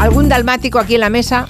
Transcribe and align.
¿Algún 0.00 0.30
dalmático 0.30 0.78
aquí 0.78 0.94
en 0.94 1.00
la 1.00 1.10
mesa? 1.10 1.46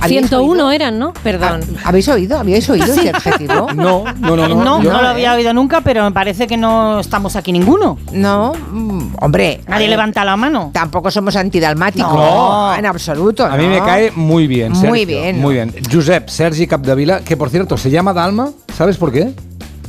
¿Habéis 0.00 0.20
101 0.28 0.48
oído? 0.52 0.70
eran, 0.70 0.96
¿no? 1.00 1.12
Perdón. 1.24 1.60
Ah, 1.78 1.88
¿Habéis 1.88 2.08
oído? 2.08 2.38
¿Habíais 2.38 2.70
oído 2.70 2.84
ese 2.86 3.10
adjetivo? 3.10 3.66
No, 3.74 4.04
no, 4.20 4.36
no. 4.36 4.48
No, 4.48 4.64
no, 4.64 4.82
Yo- 4.82 4.92
lo 4.92 5.08
había 5.08 5.34
oído 5.34 5.52
nunca, 5.52 5.80
pero 5.80 6.04
me 6.04 6.12
parece 6.12 6.46
que 6.46 6.56
no 6.56 7.00
estamos 7.00 7.34
aquí 7.34 7.50
ninguno. 7.50 7.98
No, 8.12 8.52
mm, 8.54 9.16
hombre. 9.20 9.60
Nadie 9.66 9.86
eh, 9.86 9.90
levanta 9.90 10.24
la 10.24 10.36
mano. 10.36 10.70
Tampoco 10.72 11.10
somos 11.10 11.34
antidalmáticos. 11.34 12.12
No. 12.14 12.74
En 12.76 12.86
absoluto. 12.86 13.44
A 13.44 13.56
mí 13.56 13.64
no. 13.64 13.70
me 13.70 13.78
cae 13.80 14.12
muy 14.12 14.46
bien, 14.46 14.74
Sergio. 14.74 14.90
Muy 14.90 15.04
bien. 15.04 15.40
Muy 15.40 15.54
bien. 15.54 15.74
Josep 15.92 16.28
Sergi 16.28 16.68
Capdevila, 16.68 17.20
que 17.20 17.36
por 17.36 17.50
cierto 17.50 17.76
se 17.76 17.90
llama 17.90 18.12
Dalma, 18.12 18.50
¿sabes 18.76 18.96
por 18.96 19.10
qué? 19.10 19.32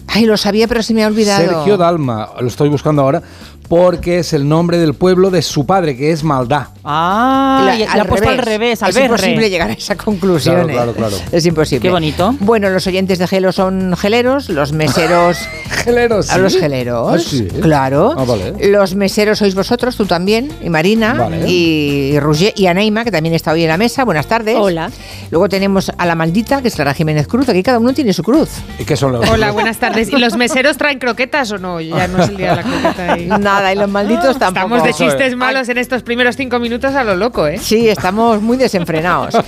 Ay, 0.08 0.26
lo 0.26 0.38
sabía, 0.38 0.68
pero 0.68 0.82
se 0.82 0.96
me 0.96 1.04
ha 1.04 1.08
olvidado. 1.08 1.46
Sergio 1.46 1.78
Dalma, 1.78 2.30
lo 2.40 2.48
estoy 2.48 2.68
buscando 2.68 3.04
ahora, 3.04 3.22
porque 3.70 4.20
es 4.20 4.34
el 4.34 4.50
nombre 4.50 4.78
del 4.80 4.96
pueblo 4.96 5.30
de 5.30 5.42
su 5.44 5.66
padre, 5.66 5.96
que 5.96 6.12
es 6.12 6.24
Maldá. 6.24 6.72
Ah, 6.84 7.62
La- 7.66 7.76
y 7.76 7.86
la 7.86 8.02
ha 8.02 8.06
puesto 8.06 8.28
al 8.28 8.39
revés, 8.39 8.82
al 8.82 8.89
Es 8.89 8.96
berre. 8.96 9.06
imposible 9.07 9.50
llegar 9.50 9.70
a 9.70 9.74
esa 9.74 9.96
conclusión. 9.96 10.56
Claro, 10.56 10.70
¿eh? 10.70 10.74
claro, 10.74 10.93
claro. 10.93 11.16
Es 11.32 11.46
imposible. 11.46 11.82
Qué 11.82 11.92
bonito. 11.92 12.36
Bueno, 12.40 12.70
los 12.71 12.88
oyentes 12.88 13.20
de 13.20 13.28
Gelo 13.28 13.52
son 13.52 13.96
geleros, 13.96 14.50
los 14.50 14.71
meseros. 14.74 15.38
Geleros, 15.70 16.29
¿A 16.32 16.36
¿sí? 16.36 16.42
los 16.42 16.57
geleros? 16.57 17.14
Ah, 17.14 17.20
sí. 17.20 17.48
Claro. 17.62 18.16
Ah, 18.18 18.24
vale. 18.26 18.70
Los 18.70 18.96
meseros 18.96 19.38
sois 19.38 19.54
vosotros, 19.56 19.96
tú 19.96 20.06
también, 20.06 20.51
y 20.62 20.70
Marina, 20.70 21.14
Vale. 21.14 21.48
y 21.48 22.20
Roger, 22.20 22.54
y 22.56 22.65
Aneima, 22.65 23.04
que 23.04 23.12
también 23.12 23.36
está 23.36 23.51
hoy 23.51 23.62
en 23.64 23.70
la 23.70 23.78
mesa. 23.78 24.04
Buenas 24.04 24.26
tardes. 24.28 24.57
Hola. 24.60 24.90
Luego 25.29 25.48
tenemos 25.48 25.92
a 25.96 26.06
la 26.07 26.15
maldita, 26.15 26.62
que 26.62 26.70
es 26.70 26.76
Clara 26.76 26.93
Jiménez 26.96 27.28
Cruz. 27.28 27.48
Aquí 27.50 27.62
cada 27.64 27.78
uno 27.79 27.93
tiene 27.93 28.14
su 28.14 28.24
cruz. 28.24 28.50
¿Y 28.79 28.84
qué 28.84 28.98
son 28.98 29.12
los 29.14 29.29
Hola, 29.29 29.51
buenas 29.51 29.78
tardes. 29.78 30.12
¿Y 30.12 30.18
los 30.18 30.36
meseros 30.36 30.76
traen 30.78 30.98
croquetas 31.00 31.51
o 31.51 31.60
no? 31.60 31.79
Ya 31.79 32.08
no 32.08 32.23
es 32.23 32.30
el 32.30 32.38
día 32.38 32.50
de 32.52 32.56
la 32.58 32.64
croqueta. 32.64 33.14
ahí. 33.14 33.28
Nada, 33.40 33.59
y 33.73 33.76
los 33.76 33.90
malditos 33.90 34.38
tampoco. 34.40 34.76
Estamos 34.78 34.84
de 34.84 34.94
chistes 34.94 35.36
malos 35.36 35.70
en 35.70 35.78
estos 35.78 36.02
primeros 36.04 36.36
cinco 36.36 36.59
minutos 36.59 36.95
a 36.95 37.04
lo 37.04 37.16
loco, 37.16 37.48
¿eh? 37.48 37.58
Sí, 37.59 37.88
estamos 37.90 38.42
muy 38.42 38.58
desenfrenados. 38.58 39.36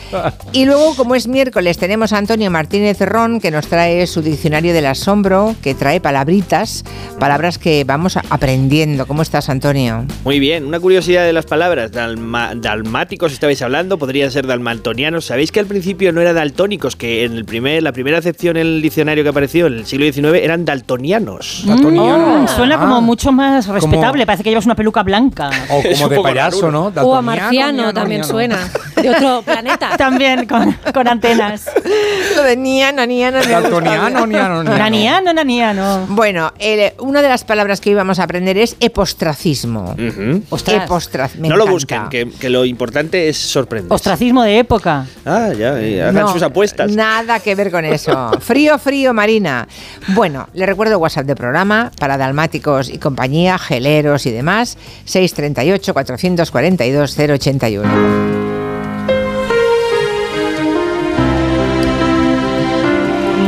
Y 0.53 0.65
luego, 0.65 0.95
como 0.95 1.15
es 1.15 1.27
miércoles, 1.27 1.77
tenemos 1.77 2.11
a 2.11 2.17
Antonio 2.17 2.51
Martínez 2.51 2.99
Ron, 2.99 3.39
que 3.39 3.51
nos 3.51 3.67
trae 3.67 4.05
su 4.05 4.21
diccionario 4.21 4.73
del 4.73 4.85
asombro, 4.85 5.55
que 5.63 5.73
trae 5.73 6.01
palabritas, 6.01 6.83
palabras 7.19 7.57
que 7.57 7.85
vamos 7.85 8.17
aprendiendo. 8.17 9.05
¿Cómo 9.07 9.21
estás, 9.21 9.47
Antonio? 9.49 10.03
Muy 10.25 10.39
bien, 10.39 10.65
una 10.65 10.79
curiosidad 10.81 11.23
de 11.23 11.31
las 11.31 11.45
palabras. 11.45 11.91
Dalma- 11.93 12.53
dalmáticos 12.55 13.31
estabais 13.31 13.61
hablando, 13.61 13.97
podrían 13.97 14.29
ser 14.29 14.45
dalmatonianos. 14.45 15.25
¿Sabéis 15.25 15.51
que 15.53 15.61
al 15.61 15.67
principio 15.67 16.11
no 16.11 16.19
eran 16.19 16.35
daltónicos? 16.35 16.97
Que 16.97 17.23
en 17.23 17.33
el 17.33 17.45
primer, 17.45 17.81
la 17.81 17.93
primera 17.93 18.17
acepción 18.17 18.57
en 18.57 18.67
el 18.67 18.81
diccionario 18.81 19.23
que 19.23 19.29
apareció 19.29 19.67
en 19.67 19.73
el 19.75 19.85
siglo 19.85 20.11
XIX 20.11 20.43
eran 20.43 20.65
daltonianos. 20.65 21.63
Daltoniano. 21.65 22.43
Mm, 22.43 22.47
suena 22.49 22.77
como 22.77 22.95
Ah. 22.97 23.01
mucho 23.01 23.31
más 23.31 23.67
Como- 23.67 23.79
respetable. 24.01 24.25
Parece 24.25 24.43
que 24.43 24.49
llevas 24.49 24.65
una 24.65 24.75
peluca 24.75 25.03
blanca. 25.03 25.49
O 25.69 25.81
como 25.81 26.09
de 26.09 26.19
payaso. 26.21 26.71
¿no? 26.71 26.91
O 27.01 27.15
a 27.15 27.21
marciano 27.21 27.71
niano, 27.73 27.93
también 27.93 28.21
niano. 28.21 28.33
suena. 28.33 28.57
De 29.01 29.09
otro 29.09 29.41
planeta. 29.45 29.95
También 29.97 30.45
con, 30.47 30.75
con 30.93 31.07
antenas. 31.07 31.69
Lo 32.35 32.43
de 32.43 32.55
ha 33.55 33.59
gustado. 33.59 33.61
Daltoniano, 33.61 34.27
niano, 34.27 34.63
niano. 34.63 34.77
Naniano, 34.77 35.33
naniano. 35.33 36.05
Bueno, 36.09 36.51
el- 36.59 36.93
una 36.99 37.21
de 37.21 37.29
las 37.29 37.43
palabras 37.43 37.79
que 37.81 37.89
íbamos 37.91 38.19
a 38.19 38.23
aprender 38.23 38.57
es 38.57 38.75
epostracismo. 38.79 39.91
Ujú. 39.97 40.43
Ostras. 40.49 40.89
Epostraz- 40.89 41.35
me 41.35 41.47
no 41.47 41.55
lo 41.55 41.63
encanta. 41.63 42.03
busquen, 42.03 42.09
que, 42.31 42.37
que 42.37 42.49
lo 42.49 42.65
importante 42.65 43.29
es 43.29 43.37
sorprender. 43.37 43.91
Ostracismo 43.93 44.43
de 44.43 44.59
época. 44.59 45.05
Ah, 45.25 45.49
ya, 45.57 45.79
hagan 46.01 46.15
No, 46.15 46.31
sus 46.33 46.41
apuestas. 46.43 46.91
Nada 46.91 47.39
que 47.39 47.55
ver 47.55 47.71
con 47.71 47.85
eso. 47.85 48.31
Frío, 48.39 48.77
frío, 48.79 49.13
Marina. 49.13 49.67
Bueno, 50.09 50.47
le 50.53 50.65
recuerdo 50.65 50.97
WhatsApp 50.99 51.25
de 51.25 51.35
programa 51.35 51.91
para 51.99 52.17
dalmáticos 52.17 52.89
y 52.89 52.97
compañía, 52.97 53.57
geleros 53.91 54.25
y 54.25 54.31
demás. 54.31 54.77
638 55.05 55.93
442 55.93 57.17
081. 57.17 57.89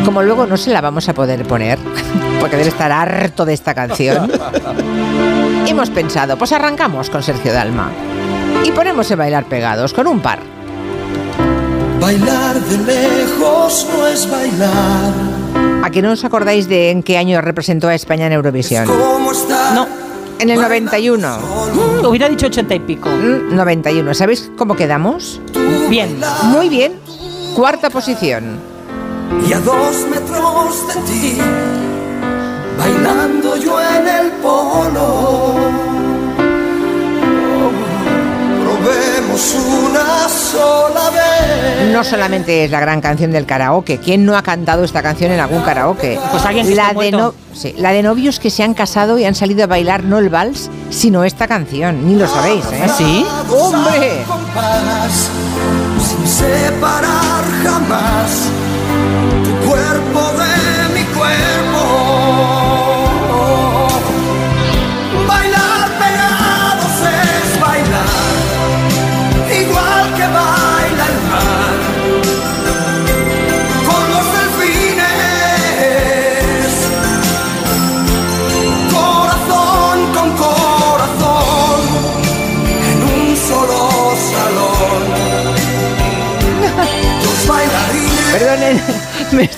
Como 0.05 0.21
luego 0.21 0.45
no 0.45 0.57
se 0.57 0.69
la 0.69 0.81
vamos 0.81 1.07
a 1.07 1.13
poder 1.13 1.45
poner, 1.45 1.79
porque 2.39 2.57
debe 2.57 2.69
estar 2.69 2.91
harto 2.91 3.45
de 3.45 3.53
esta 3.53 3.73
canción, 3.73 4.29
hemos 5.67 5.89
pensado, 5.89 6.37
pues 6.37 6.51
arrancamos 6.51 7.09
con 7.09 7.23
Sergio 7.23 7.53
Dalma 7.53 7.89
y 8.65 8.71
ponemos 8.71 9.09
a 9.11 9.15
bailar 9.15 9.45
pegados 9.45 9.93
con 9.93 10.07
un 10.07 10.19
par. 10.19 10.39
Bailar 12.01 12.59
de 12.59 12.77
lejos 12.79 13.87
no 13.93 14.07
es 14.07 14.29
bailar. 14.29 15.13
¿A 15.83 15.89
que 15.89 16.01
no 16.01 16.11
os 16.11 16.23
acordáis 16.25 16.67
de 16.67 16.91
en 16.91 17.01
qué 17.01 17.17
año 17.17 17.39
representó 17.41 17.87
a 17.87 17.95
España 17.95 18.27
en 18.27 18.33
Eurovisión? 18.33 18.87
No. 18.87 20.02
En 20.39 20.49
el 20.49 20.59
91. 20.59 21.37
Mm, 21.39 22.05
hubiera 22.05 22.27
dicho 22.29 22.47
ochenta 22.47 22.75
y 22.75 22.79
pico. 22.79 23.09
Mm, 23.09 23.55
91. 23.55 24.13
¿Sabéis 24.13 24.51
cómo 24.57 24.75
quedamos? 24.75 25.39
Bien. 25.89 26.19
Muy 26.45 26.69
bien. 26.69 26.93
Cuarta 27.55 27.89
posición. 27.89 28.59
Y 29.47 29.53
a 29.53 29.59
dos 29.59 30.05
metros 30.09 30.87
de 30.87 30.93
ti, 31.01 31.37
bailando 32.77 33.57
yo 33.57 33.79
en 33.79 34.07
el 34.07 34.31
polo. 34.33 35.92
Una 39.33 40.29
sola 40.29 41.09
vez. 41.09 41.91
No 41.91 42.03
solamente 42.03 42.65
es 42.65 42.71
la 42.71 42.79
gran 42.79 43.01
canción 43.01 43.31
del 43.31 43.45
karaoke. 43.45 43.97
¿Quién 43.97 44.25
no 44.25 44.37
ha 44.37 44.43
cantado 44.43 44.83
esta 44.83 45.01
canción 45.01 45.31
en 45.31 45.39
algún 45.39 45.61
karaoke? 45.63 46.19
Pues 46.31 46.45
alguien 46.45 46.67
que 46.67 46.75
la 46.75 46.93
de, 46.93 47.31
sí, 47.53 47.73
la 47.77 47.91
de 47.91 48.03
novios 48.03 48.39
que 48.39 48.49
se 48.49 48.63
han 48.63 48.73
casado 48.73 49.17
y 49.17 49.25
han 49.25 49.35
salido 49.35 49.63
a 49.63 49.67
bailar 49.67 50.03
no 50.03 50.19
el 50.19 50.29
vals, 50.29 50.69
sino 50.91 51.23
esta 51.23 51.47
canción. 51.47 52.07
Ni 52.07 52.15
lo 52.15 52.27
sabéis, 52.27 52.63
¿eh? 52.71 52.87
¿Sí? 52.95 53.25
¡Hombre! 53.49 54.23
Sin 55.99 56.27
separar 56.27 57.43
jamás 57.63 58.29
tu 59.43 59.67
cuerpo 59.67 60.31
de 60.37 60.99
mi 60.99 61.05
cuerpo. 61.05 61.62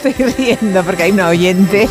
Estoy 0.06 0.34
riendo 0.38 0.84
porque 0.84 1.04
hay 1.04 1.12
una 1.12 1.28
oyente 1.30 1.90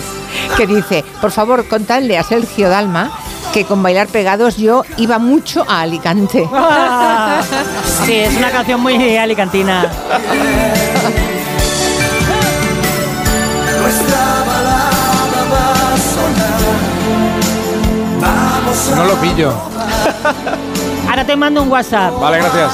que 0.57 0.67
dice, 0.67 1.05
por 1.21 1.31
favor, 1.31 1.67
contadle 1.67 2.19
a 2.19 2.23
Sergio 2.23 2.69
Dalma 2.69 3.11
que 3.53 3.65
con 3.65 3.83
bailar 3.83 4.09
pegados 4.09 4.57
yo 4.57 4.83
iba 4.97 5.19
mucho 5.19 5.65
a 5.69 5.83
Alicante. 5.83 6.49
Ah, 6.53 7.41
sí, 8.05 8.15
es 8.15 8.37
una 8.37 8.51
canción 8.51 8.81
muy 8.81 9.17
alicantina. 9.17 9.91
No 18.97 19.05
lo 19.05 19.15
pillo. 19.17 19.53
Ahora 21.09 21.25
te 21.25 21.37
mando 21.37 21.63
un 21.63 21.71
WhatsApp. 21.71 22.19
Vale, 22.19 22.39
gracias. 22.39 22.73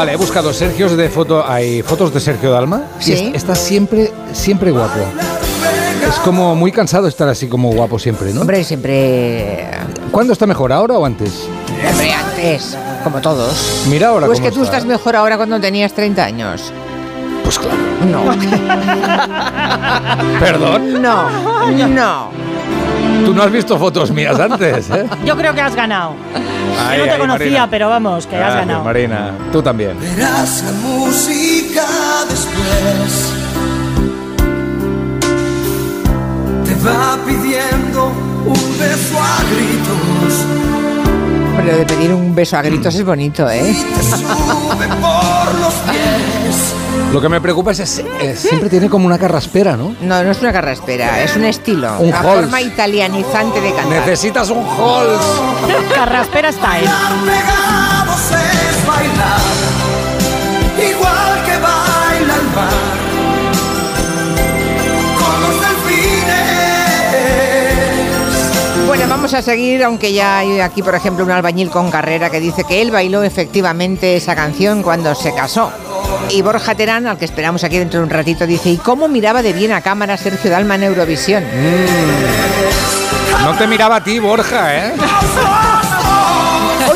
Vale, 0.00 0.14
he 0.14 0.16
buscado 0.16 0.50
Sergios 0.54 0.96
de 0.96 1.10
foto. 1.10 1.44
Hay 1.46 1.82
fotos 1.82 2.14
de 2.14 2.20
Sergio 2.20 2.50
Dalma. 2.50 2.84
y 3.00 3.04
Sí. 3.04 3.12
est- 3.12 3.36
está 3.36 3.54
siempre, 3.54 4.10
siempre 4.32 4.70
guapo. 4.70 4.98
Es 6.08 6.14
como 6.24 6.54
muy 6.56 6.72
cansado 6.72 7.06
estar 7.06 7.28
así 7.28 7.48
como 7.48 7.70
guapo 7.70 7.98
siempre, 7.98 8.32
¿no? 8.32 8.40
Hombre, 8.40 8.64
siempre... 8.64 9.68
¿Cuándo 10.10 10.32
está 10.32 10.46
mejor, 10.46 10.72
ahora 10.72 10.94
o 10.96 11.04
antes? 11.04 11.46
Hombre, 11.90 12.14
antes, 12.14 12.78
como 13.04 13.20
todos. 13.20 13.82
Mira 13.90 14.08
ahora 14.08 14.24
Pues 14.26 14.38
cómo 14.40 14.48
que 14.48 14.54
tú 14.56 14.62
está. 14.64 14.78
estás 14.78 14.88
mejor 14.88 15.16
ahora 15.16 15.36
cuando 15.36 15.60
tenías 15.60 15.92
30 15.92 16.24
años. 16.24 16.72
Pues 17.44 17.58
claro. 17.58 17.76
No, 18.10 18.24
Perdón. 20.40 21.02
no, 21.02 21.28
no. 21.88 22.30
Tú 23.24 23.34
no 23.34 23.42
has 23.42 23.52
visto 23.52 23.78
fotos 23.78 24.10
mías 24.10 24.38
antes, 24.38 24.90
¿eh? 24.90 25.06
Yo 25.24 25.36
creo 25.36 25.54
que 25.54 25.60
has 25.60 25.74
ganado. 25.74 26.14
Ay, 26.78 26.98
Yo 26.98 27.04
no 27.04 27.04
te 27.04 27.10
ay, 27.14 27.18
conocía, 27.20 27.44
Marina. 27.46 27.70
pero 27.70 27.88
vamos, 27.88 28.26
que 28.26 28.36
has 28.36 28.54
ganado. 28.54 28.84
Marina, 28.84 29.32
tú 29.52 29.62
también. 29.62 29.98
Verás 30.00 30.64
la 30.64 30.72
música 30.72 31.84
después. 32.28 33.32
Te 36.64 36.74
va 36.86 37.18
pidiendo 37.26 38.06
un 38.46 38.78
beso 38.78 39.18
a 39.18 39.38
gritos. 39.50 40.46
Pero 41.56 41.76
de 41.76 41.84
pedir 41.84 42.14
un 42.14 42.34
beso 42.34 42.56
a 42.56 42.62
gritos 42.62 42.94
es 42.94 43.04
bonito, 43.04 43.48
¿eh? 43.50 43.76
Lo 47.12 47.20
que 47.20 47.28
me 47.28 47.40
preocupa 47.40 47.72
es, 47.72 47.80
es- 47.80 47.98
eh, 48.20 48.36
siempre 48.36 48.68
tiene 48.70 48.88
como 48.88 49.04
una 49.06 49.18
carraspera, 49.18 49.76
¿no? 49.76 49.96
No, 50.00 50.22
no 50.22 50.30
es 50.30 50.40
una 50.40 50.52
carraspera, 50.52 51.22
es 51.24 51.34
un 51.34 51.44
estilo. 51.44 51.92
Un 51.98 52.08
una 52.08 52.20
Halls. 52.20 52.40
forma 52.42 52.60
italianizante 52.62 53.60
de 53.60 53.72
cantar. 53.74 53.98
Necesitas 54.06 54.48
un 54.50 54.64
Halls. 54.64 55.20
Carraspera 55.94 56.52
style. 56.52 56.88
Pegados 57.24 58.20
es 58.30 58.86
bailar, 58.86 59.40
igual 60.88 61.44
que 61.44 61.56
baila 61.58 62.34
el 62.36 62.48
mar, 62.54 62.70
con 65.18 65.42
los 65.42 65.60
delfines. 65.60 66.36
Bueno, 68.86 69.04
vamos 69.08 69.34
a 69.34 69.42
seguir, 69.42 69.82
aunque 69.82 70.12
ya 70.12 70.38
hay 70.38 70.60
aquí, 70.60 70.80
por 70.84 70.94
ejemplo, 70.94 71.24
un 71.24 71.32
albañil 71.32 71.70
con 71.70 71.90
carrera 71.90 72.30
que 72.30 72.38
dice 72.38 72.62
que 72.62 72.80
él 72.82 72.92
bailó 72.92 73.24
efectivamente 73.24 74.14
esa 74.16 74.36
canción 74.36 74.82
cuando 74.84 75.12
se 75.16 75.34
casó. 75.34 75.72
Y 76.30 76.42
Borja 76.42 76.74
Terán, 76.74 77.06
al 77.06 77.18
que 77.18 77.24
esperamos 77.24 77.64
aquí 77.64 77.78
dentro 77.78 78.00
de 78.00 78.04
un 78.04 78.10
ratito, 78.10 78.46
dice, 78.46 78.70
¿y 78.70 78.76
cómo 78.76 79.08
miraba 79.08 79.42
de 79.42 79.52
bien 79.52 79.72
a 79.72 79.80
cámara 79.80 80.16
Sergio 80.16 80.50
Dalma 80.50 80.76
en 80.76 80.84
Eurovisión? 80.84 81.44
No 83.42 83.54
te 83.56 83.66
miraba 83.66 83.96
a 83.96 84.04
ti, 84.04 84.18
Borja, 84.18 84.76
¿eh? 84.76 84.92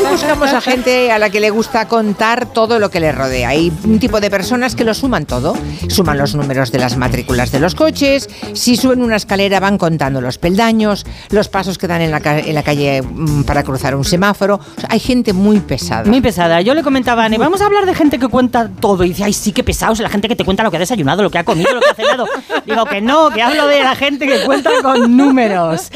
Hoy 0.05 0.11
buscamos 0.11 0.53
a 0.53 0.61
gente 0.61 1.11
a 1.11 1.19
la 1.19 1.29
que 1.29 1.39
le 1.39 1.49
gusta 1.49 1.87
contar 1.87 2.45
todo 2.45 2.79
lo 2.79 2.89
que 2.89 2.99
le 2.99 3.11
rodea. 3.11 3.49
Hay 3.49 3.71
un 3.83 3.99
tipo 3.99 4.21
de 4.21 4.29
personas 4.29 4.75
que 4.75 4.83
lo 4.83 4.93
suman 4.93 5.25
todo. 5.25 5.55
Suman 5.89 6.17
los 6.17 6.35
números 6.35 6.71
de 6.71 6.79
las 6.79 6.95
matrículas 6.95 7.51
de 7.51 7.59
los 7.59 7.75
coches. 7.75 8.29
Si 8.53 8.77
suben 8.77 9.01
una 9.01 9.15
escalera 9.17 9.59
van 9.59 9.77
contando 9.77 10.21
los 10.21 10.37
peldaños, 10.37 11.05
los 11.31 11.49
pasos 11.49 11.77
que 11.77 11.87
dan 11.87 12.01
en 12.01 12.11
la, 12.11 12.21
ca- 12.21 12.39
en 12.39 12.55
la 12.55 12.63
calle 12.63 13.01
mm, 13.01 13.43
para 13.43 13.63
cruzar 13.63 13.95
un 13.95 14.05
semáforo. 14.05 14.55
O 14.77 14.79
sea, 14.79 14.89
hay 14.91 14.99
gente 14.99 15.33
muy 15.33 15.59
pesada. 15.59 16.05
Muy 16.05 16.21
pesada. 16.21 16.61
Yo 16.61 16.73
le 16.75 16.83
comentaba 16.83 17.23
a 17.23 17.25
Ani, 17.25 17.37
vamos 17.37 17.61
a 17.61 17.65
hablar 17.65 17.85
de 17.85 17.93
gente 17.95 18.17
que 18.17 18.27
cuenta 18.27 18.69
todo. 18.79 19.03
Y 19.03 19.09
dice, 19.09 19.23
ay, 19.25 19.33
sí, 19.33 19.51
qué 19.51 19.63
pesados, 19.63 19.99
la 19.99 20.09
gente 20.09 20.27
que 20.29 20.35
te 20.35 20.45
cuenta 20.45 20.63
lo 20.63 20.71
que 20.71 20.77
ha 20.77 20.79
desayunado, 20.79 21.23
lo 21.23 21.31
que 21.31 21.39
ha 21.39 21.43
comido, 21.43 21.73
lo 21.73 21.81
que 21.81 21.89
ha 21.89 21.95
cenado. 21.95 22.25
Digo 22.65 22.85
que 22.85 23.01
no, 23.01 23.29
que 23.31 23.41
hablo 23.41 23.67
de 23.67 23.83
la 23.83 23.95
gente 23.95 24.27
que 24.27 24.39
cuenta 24.45 24.69
con 24.81 25.17
números. 25.17 25.91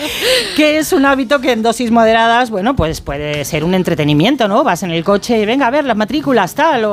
Que 0.57 0.77
es 0.79 0.91
un 0.93 1.05
hábito 1.05 1.39
que 1.39 1.51
en 1.53 1.61
dosis 1.63 1.89
moderadas, 1.91 2.49
bueno, 2.49 2.75
pues 2.75 3.01
puede 3.01 3.45
ser 3.45 3.63
un 3.63 3.73
entretenimiento, 3.75 4.08
¿no? 4.15 4.63
Vas 4.63 4.83
en 4.83 4.91
el 4.91 5.03
coche 5.03 5.45
venga 5.45 5.67
a 5.67 5.69
ver 5.69 5.85
las 5.85 5.97
matrículas, 5.97 6.55
tal, 6.55 6.85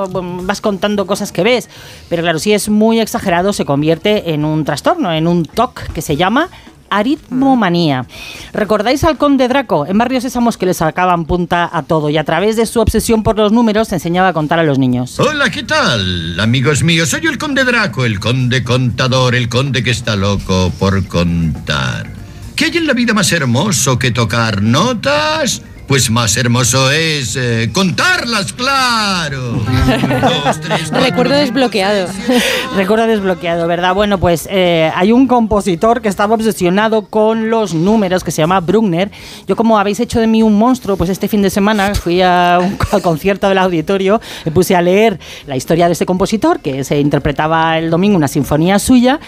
vas 0.42 0.60
contando 0.60 1.06
cosas 1.06 1.32
que 1.32 1.42
ves. 1.42 1.68
Pero 2.08 2.22
claro, 2.22 2.38
si 2.38 2.52
es 2.52 2.68
muy 2.68 3.00
exagerado, 3.00 3.52
se 3.52 3.64
convierte 3.64 4.32
en 4.32 4.44
un 4.44 4.64
trastorno, 4.64 5.12
en 5.12 5.26
un 5.26 5.44
TOC 5.44 5.92
que 5.92 6.02
se 6.02 6.16
llama 6.16 6.48
aritmomanía. 6.90 8.06
¿Recordáis 8.52 9.04
al 9.04 9.18
conde 9.18 9.48
Draco? 9.48 9.86
En 9.86 9.98
Barrios 9.98 10.22
Sésamos 10.22 10.56
que 10.56 10.66
le 10.66 10.74
sacaban 10.74 11.24
punta 11.24 11.68
a 11.72 11.82
todo 11.82 12.10
y 12.10 12.16
a 12.16 12.24
través 12.24 12.56
de 12.56 12.66
su 12.66 12.80
obsesión 12.80 13.22
por 13.22 13.36
los 13.36 13.52
números 13.52 13.92
enseñaba 13.92 14.28
a 14.28 14.32
contar 14.32 14.58
a 14.58 14.62
los 14.62 14.78
niños. 14.78 15.18
Hola, 15.18 15.50
¿qué 15.50 15.62
tal? 15.62 16.38
Amigos 16.38 16.82
míos, 16.82 17.08
soy 17.08 17.26
el 17.26 17.38
conde 17.38 17.64
Draco, 17.64 18.04
el 18.04 18.20
conde 18.20 18.62
contador, 18.62 19.34
el 19.34 19.48
conde 19.48 19.82
que 19.82 19.90
está 19.90 20.16
loco 20.16 20.72
por 20.78 21.06
contar. 21.06 22.10
¿Qué 22.54 22.66
hay 22.66 22.76
en 22.76 22.86
la 22.86 22.94
vida 22.94 23.12
más 23.12 23.32
hermoso 23.32 23.98
que 23.98 24.10
tocar 24.10 24.62
notas? 24.62 25.62
Pues 25.86 26.10
más 26.10 26.36
hermoso 26.36 26.90
es 26.90 27.36
eh, 27.36 27.70
contarlas, 27.72 28.52
claro. 28.52 29.52
Dos, 30.44 30.60
tres, 30.60 30.88
cuatro, 30.90 31.00
Recuerdo 31.00 31.34
desbloqueado. 31.36 32.08
Recuerdo 32.76 33.06
desbloqueado, 33.06 33.68
¿verdad? 33.68 33.94
Bueno, 33.94 34.18
pues 34.18 34.48
eh, 34.50 34.90
hay 34.96 35.12
un 35.12 35.28
compositor 35.28 36.02
que 36.02 36.08
estaba 36.08 36.34
obsesionado 36.34 37.02
con 37.02 37.50
los 37.50 37.72
números 37.72 38.24
que 38.24 38.32
se 38.32 38.42
llama 38.42 38.58
Bruckner. 38.58 39.12
Yo, 39.46 39.54
como 39.54 39.78
habéis 39.78 40.00
hecho 40.00 40.18
de 40.18 40.26
mí 40.26 40.42
un 40.42 40.58
monstruo, 40.58 40.96
pues 40.96 41.08
este 41.08 41.28
fin 41.28 41.40
de 41.40 41.50
semana 41.50 41.94
fui 41.94 42.20
a 42.20 42.58
un 42.60 42.76
al 42.90 43.02
concierto 43.02 43.48
del 43.48 43.58
auditorio, 43.58 44.20
me 44.44 44.50
puse 44.50 44.74
a 44.74 44.82
leer 44.82 45.20
la 45.46 45.56
historia 45.56 45.86
de 45.86 45.92
este 45.92 46.04
compositor, 46.04 46.58
que 46.58 46.82
se 46.82 46.98
interpretaba 46.98 47.78
el 47.78 47.90
domingo 47.90 48.16
una 48.16 48.28
sinfonía 48.28 48.80
suya, 48.80 49.20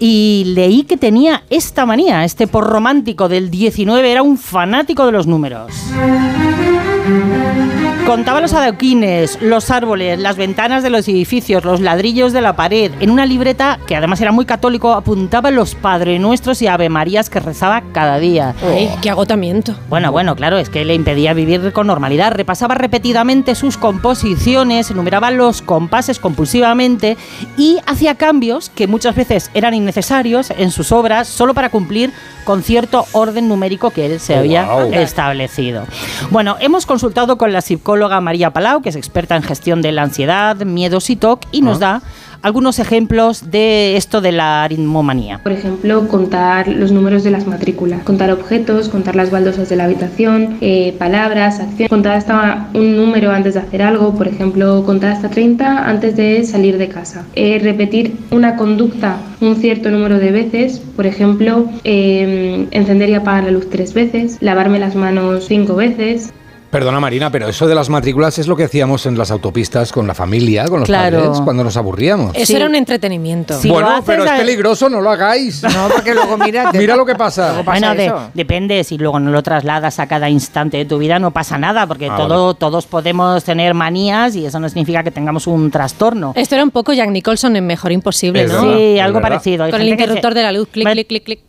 y 0.00 0.44
leí 0.54 0.84
que 0.84 0.96
tenía 0.96 1.42
esta 1.50 1.84
manía, 1.84 2.24
este 2.24 2.46
por 2.46 2.64
romántico 2.66 3.28
del 3.28 3.50
19, 3.50 4.10
era 4.10 4.22
un 4.22 4.38
fanático 4.38 5.04
de 5.04 5.12
los 5.12 5.26
números. 5.26 5.72
Thank 6.06 7.80
you. 7.80 7.85
Contaba 8.06 8.40
los 8.40 8.54
adoquines, 8.54 9.42
los 9.42 9.68
árboles, 9.72 10.20
las 10.20 10.36
ventanas 10.36 10.84
de 10.84 10.90
los 10.90 11.08
edificios, 11.08 11.64
los 11.64 11.80
ladrillos 11.80 12.32
de 12.32 12.40
la 12.40 12.54
pared. 12.54 12.92
En 13.00 13.10
una 13.10 13.26
libreta, 13.26 13.80
que 13.84 13.96
además 13.96 14.20
era 14.20 14.30
muy 14.30 14.44
católico, 14.46 14.92
apuntaba 14.92 15.50
los 15.50 15.74
Padre 15.74 16.20
Nuestros 16.20 16.62
y 16.62 16.68
Ave 16.68 16.88
Marías 16.88 17.28
que 17.28 17.40
rezaba 17.40 17.82
cada 17.92 18.20
día. 18.20 18.54
Ay, 18.62 18.90
qué 19.02 19.10
agotamiento. 19.10 19.74
Bueno, 19.88 20.12
bueno, 20.12 20.36
claro, 20.36 20.56
es 20.56 20.70
que 20.70 20.84
le 20.84 20.94
impedía 20.94 21.34
vivir 21.34 21.72
con 21.72 21.88
normalidad. 21.88 22.30
Repasaba 22.32 22.76
repetidamente 22.76 23.56
sus 23.56 23.76
composiciones, 23.76 24.88
enumeraba 24.92 25.32
los 25.32 25.60
compases 25.60 26.20
compulsivamente 26.20 27.16
y 27.58 27.78
hacía 27.86 28.14
cambios 28.14 28.70
que 28.70 28.86
muchas 28.86 29.16
veces 29.16 29.50
eran 29.52 29.74
innecesarios 29.74 30.52
en 30.56 30.70
sus 30.70 30.92
obras 30.92 31.26
solo 31.26 31.54
para 31.54 31.70
cumplir 31.70 32.12
con 32.44 32.62
cierto 32.62 33.04
orden 33.10 33.48
numérico 33.48 33.90
que 33.90 34.06
él 34.06 34.20
se 34.20 34.36
Oh, 34.36 34.38
había 34.38 34.64
wow. 34.66 34.92
establecido. 34.92 35.82
Bueno, 36.30 36.56
hemos 36.60 36.86
consultado 36.86 37.36
con 37.36 37.52
la 37.52 37.60
psicóloga 37.60 37.95
María 38.20 38.52
Palau, 38.52 38.82
que 38.82 38.90
es 38.90 38.96
experta 38.96 39.36
en 39.36 39.42
gestión 39.42 39.82
de 39.82 39.92
la 39.92 40.02
ansiedad, 40.02 40.56
miedos 40.64 41.10
y 41.10 41.16
TOC, 41.16 41.46
y 41.52 41.62
nos 41.62 41.78
da 41.78 42.02
algunos 42.42 42.78
ejemplos 42.78 43.50
de 43.50 43.96
esto 43.96 44.20
de 44.20 44.32
la 44.32 44.62
aritmomanía. 44.64 45.40
Por 45.42 45.52
ejemplo, 45.52 46.06
contar 46.06 46.68
los 46.68 46.92
números 46.92 47.24
de 47.24 47.30
las 47.30 47.46
matrículas, 47.46 48.02
contar 48.04 48.30
objetos, 48.30 48.88
contar 48.88 49.16
las 49.16 49.30
baldosas 49.30 49.68
de 49.68 49.76
la 49.76 49.84
habitación, 49.84 50.58
eh, 50.60 50.94
palabras, 50.98 51.60
acciones, 51.60 51.88
contar 51.88 52.16
hasta 52.16 52.68
un 52.74 52.96
número 52.96 53.32
antes 53.32 53.54
de 53.54 53.60
hacer 53.60 53.82
algo, 53.82 54.14
por 54.14 54.28
ejemplo, 54.28 54.84
contar 54.84 55.12
hasta 55.12 55.28
30 55.28 55.88
antes 55.88 56.16
de 56.16 56.44
salir 56.44 56.78
de 56.78 56.88
casa. 56.88 57.24
Eh, 57.34 57.58
repetir 57.60 58.16
una 58.30 58.56
conducta 58.56 59.16
un 59.40 59.56
cierto 59.56 59.90
número 59.90 60.18
de 60.18 60.30
veces, 60.30 60.78
por 60.94 61.06
ejemplo, 61.06 61.66
eh, 61.84 62.66
encender 62.70 63.10
y 63.10 63.14
apagar 63.14 63.44
la 63.44 63.50
luz 63.50 63.68
tres 63.70 63.92
veces, 63.92 64.38
lavarme 64.40 64.78
las 64.78 64.94
manos 64.94 65.46
cinco 65.46 65.74
veces, 65.76 66.32
Perdona 66.76 67.00
Marina, 67.00 67.30
pero 67.32 67.48
eso 67.48 67.66
de 67.66 67.74
las 67.74 67.88
matrículas 67.88 68.38
es 68.38 68.48
lo 68.48 68.54
que 68.54 68.64
hacíamos 68.64 69.06
en 69.06 69.16
las 69.16 69.30
autopistas 69.30 69.92
con 69.92 70.06
la 70.06 70.14
familia, 70.14 70.66
con 70.66 70.80
los 70.80 70.86
Claro. 70.86 71.20
padres, 71.20 71.40
cuando 71.40 71.64
nos 71.64 71.74
aburríamos. 71.78 72.36
Eso 72.36 72.44
Sí. 72.44 72.54
era 72.54 72.66
un 72.66 72.74
entretenimiento. 72.74 73.58
Si 73.58 73.70
bueno, 73.70 73.88
haces 73.88 74.04
pero 74.04 74.24
es 74.26 74.30
peligroso, 74.32 74.90
no 74.90 75.00
lo 75.00 75.10
hagáis. 75.10 75.62
No, 75.62 75.88
porque 75.88 76.12
luego 76.12 76.36
mira... 76.36 76.70
Mira 76.74 76.94
lo 76.94 77.06
que 77.06 77.14
pasa. 77.14 77.62
Bueno, 77.64 77.94
de- 77.94 78.12
depende, 78.34 78.84
si 78.84 78.98
luego 78.98 79.18
no 79.18 79.30
lo 79.30 79.42
trasladas 79.42 79.98
a 80.00 80.06
cada 80.06 80.28
instante 80.28 80.76
de 80.76 80.84
tu 80.84 80.98
vida 80.98 81.18
no 81.18 81.30
pasa 81.30 81.56
nada, 81.56 81.86
porque 81.86 82.08
Ah, 82.10 82.16
todo, 82.18 82.52
todos 82.52 82.84
podemos 82.86 83.42
tener 83.42 83.72
manías 83.72 84.36
y 84.36 84.44
eso 84.44 84.60
no 84.60 84.68
significa 84.68 85.02
que 85.02 85.10
tengamos 85.10 85.46
un 85.46 85.70
trastorno. 85.70 86.34
Esto 86.36 86.56
era 86.56 86.64
un 86.64 86.72
poco 86.72 86.92
Jack 86.92 87.08
Nicholson 87.08 87.56
en 87.56 87.66
Mejor 87.66 87.90
Imposible, 87.92 88.42
Es 88.42 88.52
¿no? 88.52 88.60
verdad, 88.66 88.76
sí, 88.76 88.98
algo 88.98 89.14
verdad. 89.20 89.28
parecido. 89.30 89.64
Hay 89.64 89.70
Con 89.70 89.80
el 89.80 89.88
interruptor 89.88 90.32
se- 90.34 90.38
de 90.40 90.42
la 90.44 90.52
luz, 90.52 90.68
clic, 90.70 90.86
clic, 90.90 91.06
clic, 91.08 91.24
clic. 91.24 91.40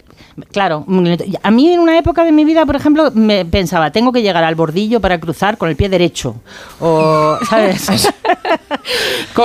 Claro, 0.52 0.84
mm, 0.86 1.08
a 1.42 1.52
mí 1.52 1.70
en 1.74 1.80
una 1.80 1.98
época 1.98 2.24
de 2.24 2.32
mi 2.32 2.46
vida, 2.46 2.66
por 2.66 2.76
ejemplo, 2.76 3.10
me 3.14 3.44
pensaba, 3.46 3.92
tengo 3.92 4.12
que 4.12 4.22
llegar 4.22 4.44
al 4.44 4.54
bordillo 4.54 5.00
para 5.00 5.20
cruzar 5.20 5.58
con 5.58 5.68
el 5.70 5.76
pie 5.76 5.90
derecho. 5.90 6.36
O, 6.80 7.38
¿sabes? 7.50 7.88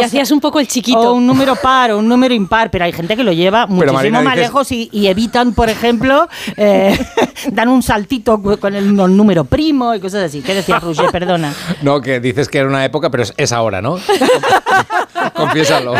Y 0.00 0.04
hacías 0.04 0.30
un 0.30 0.40
poco 0.40 0.60
el 0.60 0.68
chiquito. 0.68 0.98
O 1.00 1.12
un 1.14 1.26
número 1.26 1.56
par 1.56 1.90
o 1.90 1.98
un 1.98 2.08
número 2.08 2.32
impar, 2.32 2.70
pero 2.70 2.84
hay 2.84 2.92
gente 2.92 3.16
que 3.16 3.24
lo 3.24 3.32
lleva 3.32 3.66
muchísimo 3.66 3.92
Marina, 3.94 4.22
más 4.22 4.34
dices- 4.34 4.46
lejos 4.46 4.72
y, 4.72 4.88
y 4.92 5.08
evitan, 5.08 5.52
por 5.52 5.68
ejemplo, 5.68 6.28
eh, 6.56 6.96
dan 7.52 7.68
un 7.68 7.82
saltito 7.82 8.40
con 8.58 8.74
el, 8.74 8.98
un 8.98 9.16
número 9.16 9.44
primo 9.44 9.94
y 9.94 10.00
cosas 10.00 10.22
así. 10.24 10.40
¿Qué 10.40 10.54
decía 10.54 10.78
Roger? 10.78 11.10
Perdona. 11.10 11.52
No, 11.82 12.00
que 12.00 12.20
dices 12.20 12.48
que 12.48 12.58
era 12.58 12.68
una 12.68 12.84
época, 12.84 13.10
pero 13.10 13.24
es, 13.24 13.34
es 13.36 13.50
ahora, 13.52 13.82
¿no? 13.82 13.98
Confiésalo. 15.34 15.94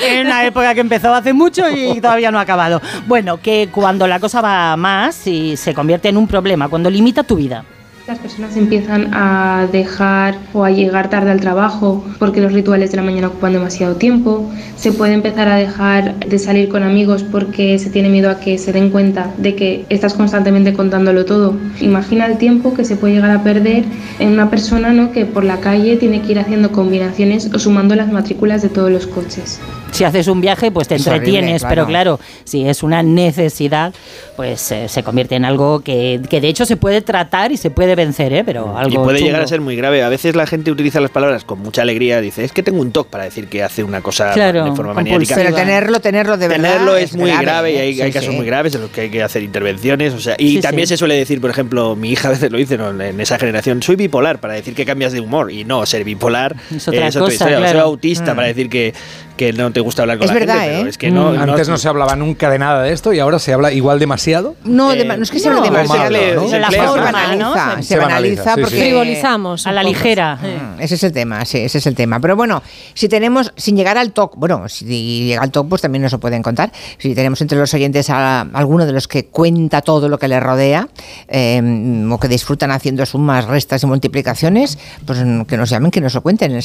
En 0.00 0.26
una 0.26 0.44
época 0.44 0.72
que 0.74 0.80
empezó 0.80 1.12
hace 1.12 1.32
mucho 1.32 1.68
y 1.68 2.00
todavía 2.00 2.30
no 2.30 2.38
ha 2.38 2.42
acabado. 2.42 2.80
Bueno, 3.06 3.38
que 3.40 3.68
cuando 3.72 4.06
la 4.06 4.20
cosa 4.20 4.25
va 4.34 4.76
más 4.76 5.26
y 5.26 5.56
se 5.56 5.74
convierte 5.74 6.08
en 6.08 6.16
un 6.16 6.26
problema, 6.26 6.68
cuando 6.68 6.90
limita 6.90 7.22
tu 7.22 7.36
vida. 7.36 7.64
Las 8.06 8.20
personas 8.20 8.56
empiezan 8.56 9.12
a 9.14 9.66
dejar 9.72 10.38
o 10.52 10.64
a 10.64 10.70
llegar 10.70 11.10
tarde 11.10 11.32
al 11.32 11.40
trabajo 11.40 12.04
porque 12.20 12.40
los 12.40 12.52
rituales 12.52 12.92
de 12.92 12.98
la 12.98 13.02
mañana 13.02 13.26
ocupan 13.26 13.52
demasiado 13.52 13.96
tiempo. 13.96 14.48
Se 14.76 14.92
puede 14.92 15.12
empezar 15.12 15.48
a 15.48 15.56
dejar 15.56 16.14
de 16.14 16.38
salir 16.38 16.68
con 16.68 16.84
amigos 16.84 17.24
porque 17.24 17.80
se 17.80 17.90
tiene 17.90 18.08
miedo 18.08 18.30
a 18.30 18.38
que 18.38 18.58
se 18.58 18.72
den 18.72 18.90
cuenta 18.90 19.34
de 19.38 19.56
que 19.56 19.86
estás 19.88 20.14
constantemente 20.14 20.72
contándolo 20.72 21.24
todo. 21.24 21.56
Imagina 21.80 22.26
el 22.26 22.38
tiempo 22.38 22.74
que 22.74 22.84
se 22.84 22.94
puede 22.94 23.14
llegar 23.14 23.32
a 23.32 23.42
perder 23.42 23.82
en 24.20 24.28
una 24.28 24.50
persona 24.50 24.92
¿no? 24.92 25.10
que 25.10 25.26
por 25.26 25.42
la 25.42 25.58
calle 25.58 25.96
tiene 25.96 26.22
que 26.22 26.30
ir 26.30 26.38
haciendo 26.38 26.70
combinaciones 26.70 27.50
o 27.52 27.58
sumando 27.58 27.96
las 27.96 28.12
matrículas 28.12 28.62
de 28.62 28.68
todos 28.68 28.92
los 28.92 29.08
coches. 29.08 29.58
Si 29.90 30.04
haces 30.04 30.28
un 30.28 30.40
viaje, 30.40 30.70
pues 30.70 30.86
te 30.86 30.96
Es 30.96 31.06
horrible, 31.06 31.16
entretienes, 31.16 31.62
claro. 31.62 31.74
pero 31.74 31.86
claro, 31.86 32.20
si 32.44 32.68
es 32.68 32.82
una 32.84 33.02
necesidad, 33.02 33.94
pues 34.36 34.70
eh, 34.70 34.88
se 34.88 35.02
convierte 35.02 35.34
en 35.34 35.44
algo 35.44 35.80
que, 35.80 36.20
que 36.28 36.40
de 36.40 36.48
hecho 36.48 36.66
se 36.66 36.76
puede 36.76 37.00
tratar 37.00 37.50
y 37.50 37.56
se 37.56 37.70
puede 37.70 37.95
vencer, 37.96 38.32
¿eh? 38.32 38.44
Pero 38.44 38.76
algo 38.78 38.90
Y 38.92 38.94
puede 39.04 39.18
chungo. 39.18 39.26
llegar 39.28 39.42
a 39.42 39.46
ser 39.48 39.60
muy 39.60 39.74
grave. 39.74 40.02
A 40.04 40.08
veces 40.08 40.36
la 40.36 40.46
gente 40.46 40.70
utiliza 40.70 41.00
las 41.00 41.10
palabras 41.10 41.44
con 41.44 41.58
mucha 41.58 41.82
alegría. 41.82 42.20
Dice, 42.20 42.44
es 42.44 42.52
que 42.52 42.62
tengo 42.62 42.80
un 42.80 42.92
TOC 42.92 43.08
para 43.08 43.24
decir 43.24 43.48
que 43.48 43.62
hace 43.64 43.82
una 43.82 44.00
cosa 44.02 44.30
Claro, 44.32 44.64
de 44.64 44.72
forma 44.76 44.94
compulsiva. 44.94 45.18
maniática. 45.18 45.34
Pero 45.36 45.54
tenerlo, 45.56 46.00
tenerlo 46.00 46.36
de 46.36 46.48
verdad 46.48 46.72
Tenerlo 46.72 46.96
es, 46.96 47.14
muy 47.16 47.30
grave, 47.32 47.72
y 47.72 47.76
¿eh? 47.76 47.80
hay, 47.80 47.94
Sí, 47.94 48.02
hay 48.02 48.12
casos 48.12 48.30
sí. 48.30 48.36
muy 48.36 48.46
graves 48.46 48.74
en 48.76 48.82
los 48.82 48.90
que 48.90 49.00
hay 49.02 49.10
que 49.10 49.22
hacer 49.22 49.42
intervenciones. 49.42 50.12
O 50.14 50.20
sea, 50.20 50.36
y 50.38 50.56
Sí, 50.56 50.60
también 50.60 50.86
sí. 50.86 50.92
se 50.94 50.98
suele 50.98 51.14
decir, 51.16 51.40
por 51.40 51.50
ejemplo, 51.50 51.96
mi 51.96 52.10
hija 52.12 52.28
a 52.28 52.30
veces 52.32 52.52
lo 52.52 52.58
dice 52.58 52.76
¿no? 52.78 52.90
en 53.00 53.20
esa 53.20 53.38
generación, 53.38 53.82
soy 53.82 53.96
bipolar 53.96 54.38
para 54.40 54.54
decir 54.54 54.74
que 54.74 54.84
cambias 54.84 55.12
de 55.12 55.20
humor. 55.20 55.50
Y 55.50 55.64
no, 55.64 55.84
ser 55.86 56.04
bipolar 56.04 56.54
Es 56.74 56.86
otra 56.88 57.08
otra 57.08 57.20
cosa, 57.20 57.32
historia. 57.32 57.56
O 57.56 57.60
claro. 57.62 57.78
soy 57.80 57.88
autista 57.88 58.32
Mm. 58.32 58.36
para 58.36 58.48
decir 58.48 58.68
que, 58.68 58.92
que 59.36 59.52
no 59.52 59.70
te 59.72 59.80
gusta 59.80 60.02
hablar 60.02 60.18
con 60.18 60.24
Es 60.24 60.32
la 60.32 60.38
verdad, 60.40 60.54
gente, 60.60 60.70
pero 60.74 60.86
¿eh? 60.86 60.90
es 60.90 60.98
que 60.98 61.10
no, 61.10 61.32
Mm, 61.32 61.38
Antes 61.40 61.68
no 61.68 61.76
se 61.78 61.88
hablaba 61.88 62.16
nunca 62.16 62.50
de 62.50 62.58
nada 62.58 62.82
de 62.82 62.92
esto 62.92 63.12
y 63.12 63.18
ahora 63.20 63.38
se 63.38 63.52
habla 63.52 63.72
igual 63.72 63.98
demasiado. 63.98 64.54
No, 64.64 64.92
Eh, 64.92 64.96
de- 64.98 65.04
no 65.16 65.22
es 65.22 65.30
que 65.30 65.38
se 65.38 65.48
hable 65.48 65.60
no, 65.60 65.64
demasiado. 65.66 66.48
se 66.48 66.58
la 66.58 66.70
banaliza, 66.70 67.36
¿no? 67.36 67.76
se, 67.76 67.82
Se 67.82 67.96
banaliza 67.98 68.54
sí, 68.54 68.60
porque 68.60 68.76
Frivolizamos. 68.78 69.66
A 69.66 69.72
la 69.72 69.82
ligera. 69.82 70.36
Mm, 70.36 70.80
Ese 70.80 70.94
es 70.96 71.02
el 71.04 71.12
tema, 71.12 71.44
sí, 71.44 71.58
ese 71.58 71.78
es 71.78 71.86
el 71.86 71.94
tema. 71.94 72.20
Pero 72.20 72.36
bueno, 72.36 72.62
si 72.94 73.08
tenemos, 73.08 73.52
sin 73.56 73.76
llegar 73.76 73.98
al 73.98 74.12
TOC, 74.12 74.36
bueno, 74.36 74.68
si 74.68 74.84
llega 75.26 75.42
al 75.42 75.50
TOC, 75.50 75.68
pues 75.68 75.82
también 75.82 76.02
nos 76.02 76.12
lo 76.12 76.20
pueden 76.20 76.42
contar. 76.42 76.72
Si 76.98 77.14
tenemos 77.14 77.40
entre 77.40 77.58
los 77.58 77.72
oyentes 77.74 78.08
a, 78.10 78.40
alguno 78.40 78.86
de 78.86 78.92
los 78.92 79.08
que 79.08 79.26
cuenta 79.26 79.82
todo 79.82 80.08
lo 80.08 80.18
que 80.18 80.28
le 80.28 80.40
rodea, 80.40 80.88
eh, 81.28 82.06
o 82.10 82.18
que 82.18 82.28
disfrutan 82.28 82.70
haciendo 82.70 83.04
sumas, 83.06 83.44
restas 83.46 83.82
y 83.82 83.86
multiplicaciones, 83.86 84.78
pues 85.04 85.18
que 85.46 85.56
nos 85.56 85.70
llamen, 85.70 85.90
que 85.90 86.00
nos 86.00 86.14
lo 86.14 86.22
cuenten 86.22 86.52
en 86.52 86.56
el 86.58 86.62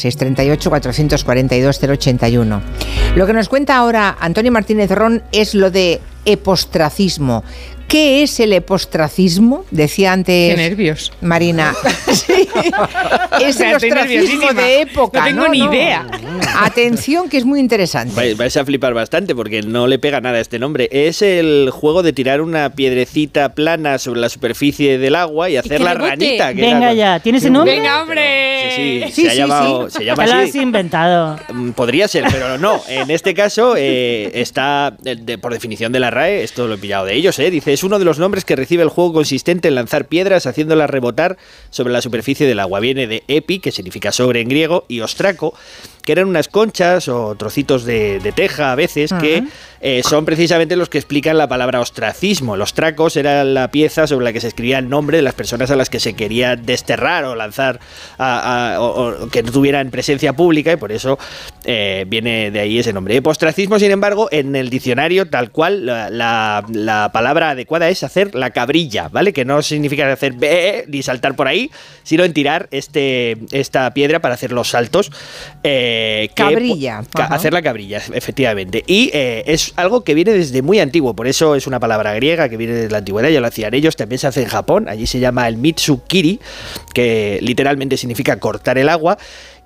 638-442-081. 2.62 3.16
Lo 3.16 3.28
que 3.28 3.34
nos 3.34 3.50
cuenta 3.50 3.76
ahora 3.76 4.18
Antonio 4.20 4.52
Martínez 4.52 4.90
Ron 4.92 5.22
es 5.32 5.54
lo 5.54 5.70
de 5.70 6.00
epostracismo. 6.26 7.44
¿Qué 7.92 8.24
es 8.24 8.40
el 8.40 8.54
epostracismo? 8.54 9.66
Decía 9.70 10.14
antes. 10.14 10.56
Qué 10.56 10.58
nervios. 10.58 11.12
Marina. 11.22 11.76
Sí. 12.12 12.48
Es 13.42 13.56
sea, 13.56 13.70
el 13.72 13.76
ostracismo 13.78 14.54
de 14.54 14.82
época. 14.82 15.20
No 15.32 15.44
tengo 15.44 15.48
ni 15.50 15.60
idea. 15.60 16.06
Atención, 16.62 17.30
que 17.30 17.38
es 17.38 17.46
muy 17.46 17.60
interesante. 17.60 18.14
Vais, 18.16 18.36
vais 18.38 18.56
a 18.58 18.66
flipar 18.66 18.94
bastante 18.94 19.34
porque 19.34 19.62
no 19.62 19.88
le 19.88 19.98
pega 19.98 20.20
nada 20.22 20.38
a 20.38 20.42
este 20.42 20.60
nombre. 20.60 20.90
Es 20.92 21.22
el 21.22 21.70
juego 21.72 22.04
de 22.04 22.12
tirar 22.14 22.42
una 22.42 22.70
piedrecita 22.72 23.54
plana 23.56 23.98
sobre 23.98 24.20
la 24.20 24.30
superficie 24.30 24.98
del 24.98 25.16
agua 25.16 25.50
y 25.50 25.56
hacer 25.58 25.78
que 25.78 25.84
la 25.84 25.94
ranita. 25.94 26.54
que 26.54 26.62
Venga 26.62 26.94
ya, 26.94 27.20
¿tiene 27.22 27.38
ese 27.38 27.50
nombre? 27.50 27.78
Venga, 27.78 28.02
hombre. 28.02 28.74
Sí, 28.76 29.04
sí, 29.08 29.12
Sí, 29.14 29.22
se, 29.24 29.30
ha 29.32 29.34
llamado- 29.36 29.90
sí. 29.90 29.98
se 30.00 30.06
llama 30.06 30.26
Te 30.26 30.32
lo 30.32 30.38
has 30.38 30.50
así. 30.50 30.60
inventado. 30.60 31.40
Mm, 31.54 31.72
Podría 31.72 32.08
ser, 32.08 32.26
pero 32.32 32.58
no. 32.58 32.82
En 32.90 33.10
este 33.10 33.34
caso 33.34 33.76
eh, 33.78 34.32
está, 34.36 34.96
eh, 35.06 35.16
de- 35.20 35.38
por 35.38 35.54
definición 35.54 35.92
de 35.94 36.00
la 36.02 36.10
RAE, 36.12 36.44
esto 36.44 36.68
lo 36.68 36.76
he 36.76 36.78
pillado 36.78 37.06
de 37.06 37.16
ellos, 37.16 37.40
eh, 37.40 37.50
dice, 37.50 37.74
es 37.82 37.84
uno 37.84 37.98
de 37.98 38.06
los 38.06 38.20
nombres 38.20 38.46
que 38.46 38.56
recibe 38.56 38.84
el 38.84 38.90
juego 38.90 39.12
consistente 39.12 39.68
en 39.68 39.74
lanzar 39.74 40.06
piedras 40.06 40.46
haciéndolas 40.46 40.88
rebotar 40.88 41.38
sobre 41.72 41.92
la 41.92 42.04
superficie 42.04 42.46
del 42.46 42.60
agua. 42.60 42.80
Viene 42.80 43.08
de 43.08 43.24
epi, 43.28 43.58
que 43.58 43.72
significa 43.72 44.12
sobre 44.12 44.42
en 44.42 44.50
griego, 44.50 44.86
y 44.88 45.00
ostraco, 45.00 45.56
que 46.12 46.20
eran 46.20 46.28
unas 46.28 46.50
conchas 46.50 47.08
o 47.08 47.36
trocitos 47.36 47.86
de, 47.86 48.20
de 48.20 48.32
teja 48.34 48.74
a 48.74 48.76
veces, 48.76 49.14
que 49.14 49.44
eh, 49.80 50.02
son 50.04 50.26
precisamente 50.26 50.76
los 50.76 50.90
que 50.90 50.98
explican 50.98 51.38
la 51.38 51.48
palabra 51.48 51.80
ostracismo. 51.80 52.58
Los 52.58 52.74
tracos 52.74 53.16
era 53.16 53.44
la 53.46 53.72
pieza 53.72 54.06
sobre 54.08 54.26
la 54.26 54.34
que 54.34 54.42
se 54.42 54.48
escribía 54.50 54.78
el 54.78 54.90
nombre 54.90 55.18
de 55.18 55.24
las 55.24 55.34
personas 55.34 55.72
a 55.72 55.76
las 55.78 55.90
que 55.90 56.00
se 56.02 56.14
quería 56.14 56.56
desterrar 56.58 57.24
o 57.24 57.34
lanzar 57.36 57.80
a- 58.18 58.74
a- 58.76 58.82
o, 58.82 59.24
o 59.24 59.30
que 59.30 59.42
no 59.42 59.52
tuvieran 59.52 59.90
presencia 59.90 60.34
pública 60.34 60.74
y 60.74 60.76
por 60.76 60.92
eso 60.92 61.18
eh, 61.64 62.06
viene 62.08 62.52
de 62.52 62.60
ahí 62.60 62.78
ese 62.80 62.92
nombre. 62.94 63.20
Ostracismo, 63.24 63.80
sin 63.80 63.92
embargo, 63.92 64.28
en 64.32 64.56
el 64.56 64.70
diccionario 64.70 65.28
tal 65.30 65.52
cual 65.52 65.86
la, 65.86 66.10
la- 66.10 66.64
la 66.70 67.10
palabra 67.14 67.52
adecuada 67.52 67.88
es 67.90 68.04
hacer 68.04 68.36
la 68.36 68.50
cabrilla, 68.52 69.08
¿vale? 69.08 69.32
Que 69.34 69.46
no 69.46 69.62
significa 69.62 70.12
hacer 70.12 70.34
be 70.34 70.84
ni 70.90 71.02
saltar 71.04 71.36
por 71.36 71.48
ahí, 71.48 71.72
sino 72.04 72.24
en 72.26 72.34
tirar 72.34 72.68
este, 72.72 73.38
esta 73.52 73.94
piedra 73.94 74.20
para 74.20 74.34
hacer 74.36 74.52
los 74.52 74.68
saltos. 74.70 75.12
eh, 75.64 76.01
que- 76.28 76.32
Cabrilla, 76.34 77.04
ca- 77.14 77.26
ajá. 77.26 77.36
hacer 77.36 77.54
la 77.54 77.62
cabrilla, 77.62 78.02
efectivamente. 78.14 78.84
Y 78.88 79.10
eh, 79.14 79.44
es 79.48 79.74
algo 79.76 80.04
que 80.04 80.14
viene 80.14 80.32
desde 80.34 80.62
muy 80.62 80.80
antiguo, 80.80 81.16
por 81.16 81.28
eso 81.28 81.56
es 81.56 81.68
una 81.68 81.80
palabra 81.80 82.14
griega 82.14 82.50
que 82.50 82.58
viene 82.58 82.74
desde 82.74 82.90
la 82.92 83.00
antigüedad, 83.00 83.30
ya 83.30 83.42
lo 83.42 83.48
hacían 83.48 83.74
ellos, 83.74 83.96
también 83.96 84.20
se 84.20 84.28
hace 84.28 84.42
en 84.44 84.48
Japón, 84.50 84.88
allí 84.90 85.06
se 85.08 85.20
llama 85.20 85.48
el 85.48 85.58
Mitsukiri, 85.58 86.40
que 86.94 87.40
literalmente 87.42 87.98
significa 87.98 88.40
cortar 88.40 88.78
el 88.78 88.90
agua. 88.90 89.18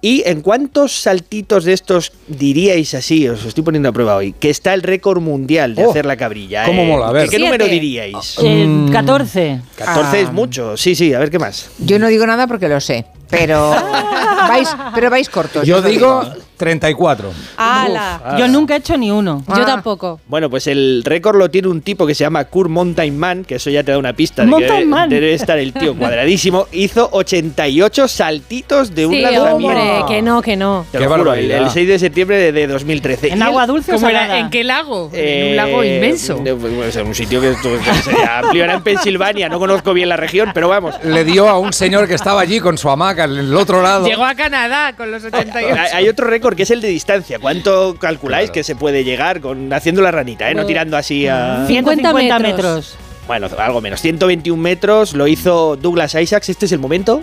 ¿Y 0.02 0.22
en 0.28 0.42
cuántos 0.42 0.92
saltitos 0.92 1.64
de 1.64 1.74
estos 1.74 2.12
diríais 2.28 2.94
así, 2.94 3.28
os 3.28 3.44
estoy 3.44 3.64
poniendo 3.64 3.90
a 3.90 3.92
prueba 3.92 4.16
hoy, 4.18 4.34
que 4.34 4.52
está 4.52 4.76
el 4.76 4.84
récord 4.84 5.20
mundial 5.20 5.74
de 5.74 5.84
Oh, 5.86 5.90
hacer 5.90 6.06
la 6.06 6.16
cabrilla? 6.16 6.66
cómo 6.66 6.84
eh? 6.84 6.88
mola, 6.88 7.08
a 7.08 7.12
ver. 7.12 7.24
¿Qué, 7.28 7.38
qué 7.38 7.40
número 7.44 7.66
diríais? 7.66 8.38
Eh, 8.44 8.66
Mm. 8.68 8.92
14. 8.92 9.62
14 9.78 10.22
es 10.22 10.28
Ah. 10.28 10.32
mucho, 10.32 10.78
sí, 10.78 10.94
sí, 10.94 11.12
a 11.14 11.20
ver 11.20 11.32
qué 11.32 11.40
más. 11.40 11.72
Yo 11.80 11.98
no 11.98 12.08
digo 12.08 12.28
nada 12.28 12.46
porque 12.46 12.68
lo 12.70 12.80
sé, 12.82 13.06
pero 13.30 13.70
vais, 14.50 14.76
pero 14.94 15.10
vais 15.10 15.30
cortos. 15.30 15.66
Yo 15.68 15.82
digo 15.82 16.24
34. 16.58 17.32
¡Hala! 17.58 18.36
Yo 18.40 18.48
nunca 18.48 18.76
he 18.76 18.78
hecho 18.78 18.98
ni 18.98 19.12
uno. 19.12 19.44
Ah. 19.48 19.56
Yo 19.58 19.66
tampoco. 19.66 20.22
Bueno, 20.28 20.50
pues 20.50 20.68
el 20.68 21.02
récord 21.04 21.38
lo 21.38 21.50
tiene 21.52 21.68
un 21.68 21.82
tipo 21.82 22.08
que 22.08 22.16
se 22.16 22.24
llama 22.24 22.46
Kurt 22.46 22.70
Mountain 22.70 23.18
Man, 23.18 23.44
que 23.44 23.56
eso 23.56 23.70
ya 23.70 23.84
te 23.84 23.92
da 23.92 23.98
una 23.98 24.14
pista 24.14 24.44
de 24.44 24.46
que 24.48 24.52
Mountain 24.52 24.80
debe, 24.80 24.86
Man. 24.90 25.10
debe 25.10 25.34
estar 25.34 25.58
el 25.60 25.74
tío 25.74 25.96
cuadradísimo. 25.98 26.68
Hizo 26.72 27.10
88 27.12 28.08
saltitos 28.08 28.96
de 28.96 29.06
un 29.06 29.14
Sí, 29.14 29.22
lanzamiento. 29.22 29.56
hombre, 29.82 30.04
que 30.08 30.22
no, 30.22 30.42
que 30.42 30.56
no. 30.56 30.86
Te 30.92 30.98
Qué 31.00 31.04
lo 31.06 31.18
juro, 31.18 31.34
el, 31.34 31.52
el 31.52 31.70
6 31.70 31.88
de 31.88 32.00
septiembre 32.00 32.38
de, 32.38 32.52
de 32.54 32.68
2013. 32.68 33.34
¿En 33.34 33.44
agua 33.44 33.66
dulce 33.68 33.92
o 33.92 33.96
¿Cómo 33.96 34.08
era? 34.10 34.40
¿En 34.40 34.50
qué 34.50 34.64
lago? 34.64 35.10
en 35.14 35.20
eh, 35.22 35.50
un 35.52 35.56
lago 35.58 35.84
inmenso. 35.84 36.36
de- 36.38 36.56
pues, 36.56 36.96
en 36.96 37.08
un 37.08 37.16
sitio 37.16 37.42
que, 37.42 37.50
que 37.50 37.94
sería 38.02 38.40
amplio, 38.40 38.64
era 38.64 38.76
en 38.76 38.82
Pensilvania, 38.82 39.50
no 39.50 39.60
conozco 39.60 39.94
bien 39.94 40.08
la 40.10 40.16
región, 40.18 40.52
pero 40.54 40.70
vamos. 40.70 40.96
Le 41.04 41.24
dio 41.26 41.50
a 41.50 41.60
un 41.60 41.74
señor 41.74 42.08
que 42.08 42.14
estaba 42.16 42.40
allí 42.42 42.60
con 42.62 42.78
su 42.78 42.90
hamaca 42.90 43.25
el 43.26 43.56
otro 43.56 43.82
lado. 43.82 44.06
Llegó 44.08 44.24
a 44.26 44.36
Canadá 44.36 44.94
con 44.94 45.12
los 45.12 45.24
88. 45.24 45.76
Hay 45.80 45.90
hay 46.06 46.10
otro 46.10 46.28
récord 46.28 46.56
que 46.56 46.64
es 46.64 46.72
el 46.72 46.82
de 46.82 46.88
distancia. 46.90 47.40
¿Cuánto 47.40 47.96
calculáis 48.00 48.46
Claro. 48.50 48.54
que 48.54 48.64
se 48.64 48.76
puede 48.76 49.04
llegar 49.04 49.42
con 49.42 49.72
haciendo 49.74 50.02
la 50.02 50.12
ranita, 50.12 50.50
eh? 50.50 50.56
no 50.56 50.66
tirando 50.66 50.98
así 50.98 51.28
a 51.28 51.66
50 51.68 51.92
150 52.02 52.40
metros. 52.40 52.56
metros. 52.56 52.98
Bueno, 53.28 53.48
algo 53.58 53.82
menos. 53.82 54.02
121 54.02 54.62
metros, 54.62 55.14
lo 55.14 55.28
hizo 55.28 55.76
Douglas 55.76 56.14
Isaacs. 56.16 56.50
Este 56.50 56.66
es 56.68 56.72
el 56.72 56.80
momento. 56.80 57.22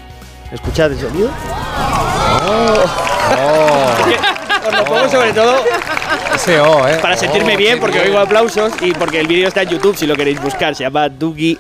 Escuchad 0.51 0.91
el 0.93 0.99
sonido. 0.99 1.31
Os 4.67 4.73
lo 4.73 4.85
pongo 4.85 5.09
sobre 5.09 5.33
todo 5.33 5.65
¿eh? 6.51 6.99
para 7.01 7.17
sentirme 7.17 7.55
Oh, 7.55 7.57
bien, 7.57 7.75
qué 7.75 7.81
porque 7.81 8.01
oigo 8.01 8.19
aplausos 8.19 8.73
y 8.81 8.93
porque 8.93 9.21
el 9.21 9.27
vídeo 9.27 9.49
está 9.49 9.63
en 9.63 9.69
YouTube 9.71 9.97
si 9.97 10.07
lo 10.07 10.17
queréis 10.17 10.41
buscar. 10.41 10.75
Se 10.75 10.85
llama 10.85 11.09
Dougie 11.09 11.59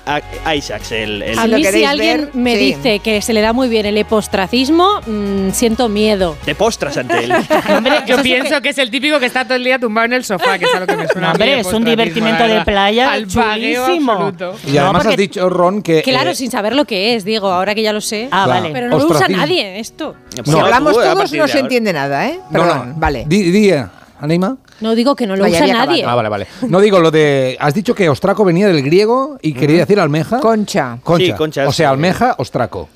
Isaacs. 0.57 0.93
El, 0.93 1.23
el- 1.23 1.39
A 1.39 1.47
mí 1.47 1.65
si 1.65 1.85
alguien 1.85 2.21
ver, 2.23 2.31
me 2.35 2.53
sí. 2.57 2.59
dice 2.75 2.99
que 3.01 3.21
se 3.23 3.33
le 3.33 3.41
da 3.41 3.53
muy 3.53 3.69
bien 3.69 3.87
el 3.87 3.97
epostracismo, 3.99 5.01
mm, 5.07 5.51
siento 5.51 5.89
miedo. 5.89 6.37
Te 6.45 6.55
postras 6.55 6.97
ante 6.97 7.25
él. 7.25 7.33
Hombre, 7.77 8.01
yo 8.07 8.23
pienso 8.23 8.61
que 8.61 8.71
es 8.71 8.79
el 8.79 8.91
típico 8.91 9.19
que 9.21 9.27
está 9.27 9.45
todo 9.45 9.55
el 9.55 9.65
día 9.65 9.79
tumbado 9.79 10.07
en 10.07 10.15
el 10.15 10.25
sofá, 10.25 10.59
que 10.59 10.65
es 10.65 10.75
a 10.75 10.81
lo 10.81 10.87
que 10.87 10.97
me 10.97 11.07
suena. 11.09 11.33
Hombre, 11.33 11.61
es 11.61 11.67
un 11.73 11.85
divertimento 11.85 12.45
de 12.47 12.61
playa 12.65 13.13
Al 13.13 13.27
chulísimo. 13.29 14.13
absoluto. 14.13 14.55
Y 14.67 14.77
además 14.79 15.05
No, 15.05 15.11
has 15.11 15.17
dicho, 15.17 15.49
Ron, 15.49 15.83
que. 15.83 16.03
Claro, 16.03 16.31
eh, 16.31 16.35
sin 16.35 16.51
saber 16.51 16.75
lo 16.75 16.85
que 16.85 17.15
es, 17.15 17.25
digo, 17.25 17.49
ahora 17.51 17.75
que 17.75 17.83
ya 17.83 17.93
lo 17.93 18.01
sé. 18.01 18.29
Ah, 18.31 18.45
Claro. 18.47 18.63
vale. 18.63 18.73
Pero 18.73 18.89
no 18.89 18.99
lo 18.99 19.07
usa 19.07 19.29
nadie 19.29 19.79
esto. 19.79 20.17
Si 20.45 20.59
hablamos 20.59 20.95
tú, 20.95 21.01
a 21.01 21.13
todos 21.15 21.33
no 21.33 21.47
se 21.49 21.59
entiende 21.61 21.93
nada, 21.93 22.27
¿eh? 22.29 22.41
Perdón, 22.51 22.89
no. 22.91 22.95
vale. 22.97 23.25
Di, 23.27 23.71
eh, 23.71 23.85
Anima. 24.21 24.57
No 24.83 24.95
digo 24.95 25.17
que 25.17 25.27
no 25.27 25.37
lo 25.37 25.45
usa 25.47 25.59
había 25.63 25.75
nadie. 25.75 26.03
acabado. 26.03 26.11
Ah, 26.11 26.15
vale, 26.17 26.29
vale. 26.29 26.47
No 26.69 26.81
digo 26.81 27.01
lo 27.01 27.11
de. 27.11 27.57
Has 27.61 27.73
dicho 27.75 27.95
que 27.95 28.09
ostraco 28.09 28.45
venía 28.45 28.67
del 28.67 28.83
griego 28.83 29.39
y 29.41 29.55
quería 29.55 29.79
decir 29.79 29.99
almeja. 30.01 30.41
Concha. 30.41 30.99
Concha. 31.03 31.25
Sí, 31.27 31.33
conchas, 31.33 31.69
O 31.69 31.73
sea, 31.73 31.91
almeja, 31.91 32.35
ostraco. 32.39 32.89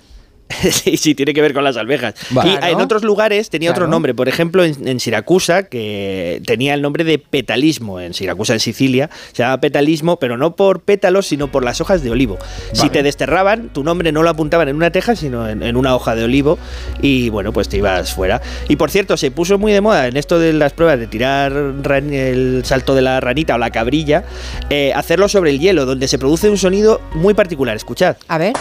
sí, 0.70 0.96
sí, 0.96 1.14
tiene 1.14 1.34
que 1.34 1.42
ver 1.42 1.52
con 1.52 1.64
las 1.64 1.76
almejas. 1.76 2.14
Vale. 2.30 2.52
Y 2.52 2.56
Claro. 2.56 2.72
en 2.72 2.80
otros 2.80 3.02
lugares 3.04 3.50
tenía 3.50 3.70
otro 3.72 3.86
nombre. 3.88 4.14
Por 4.14 4.28
ejemplo, 4.28 4.64
en, 4.64 4.86
en 4.86 5.00
Siracusa, 5.00 5.64
que 5.64 6.40
tenía 6.46 6.74
el 6.74 6.82
nombre 6.82 7.04
de 7.04 7.18
petalismo. 7.18 8.00
En 8.00 8.14
Siracusa, 8.14 8.52
en 8.54 8.60
Sicilia, 8.60 9.10
se 9.32 9.42
llama 9.42 9.60
petalismo, 9.60 10.18
pero 10.18 10.36
no 10.36 10.54
por 10.56 10.80
pétalos, 10.80 11.26
sino 11.26 11.50
por 11.50 11.64
las 11.64 11.80
hojas 11.80 12.02
de 12.02 12.10
olivo. 12.10 12.38
Si 12.72 12.88
te 12.90 13.02
desterraban, 13.02 13.70
tu 13.70 13.82
nombre 13.84 14.12
no 14.12 14.22
lo 14.22 14.30
apuntaban 14.30 14.68
en 14.68 14.76
una 14.76 14.90
teja, 14.90 15.16
sino 15.16 15.48
en, 15.48 15.62
en 15.62 15.76
una 15.76 15.94
hoja 15.96 16.14
de 16.14 16.24
olivo. 16.24 16.58
Y 17.02 17.28
bueno, 17.30 17.52
pues 17.52 17.68
te 17.68 17.78
ibas 17.78 18.14
fuera. 18.14 18.40
Y 18.68 18.76
por 18.76 18.90
cierto, 18.90 19.16
se 19.16 19.30
puso 19.30 19.58
muy 19.58 19.72
de 19.72 19.80
moda 19.80 20.06
en 20.06 20.16
esto 20.16 20.38
de 20.38 20.52
las 20.52 20.72
pruebas 20.72 20.98
de 20.98 21.06
tirar 21.08 21.52
ran- 21.82 22.12
el 22.12 22.62
salto 22.64 22.94
de 22.94 23.02
la 23.02 23.20
ranita 23.20 23.56
o 23.56 23.58
la 23.58 23.70
cabrilla, 23.70 24.24
eh, 24.70 24.92
hacerlo 24.94 25.28
sobre 25.28 25.50
el 25.50 25.58
hielo, 25.58 25.86
donde 25.86 26.06
se 26.08 26.18
produce 26.18 26.48
un 26.48 26.56
sonido 26.58 27.00
muy 27.14 27.34
particular. 27.34 27.76
Escuchad. 27.76 28.16
A 28.28 28.38
ver. 28.38 28.52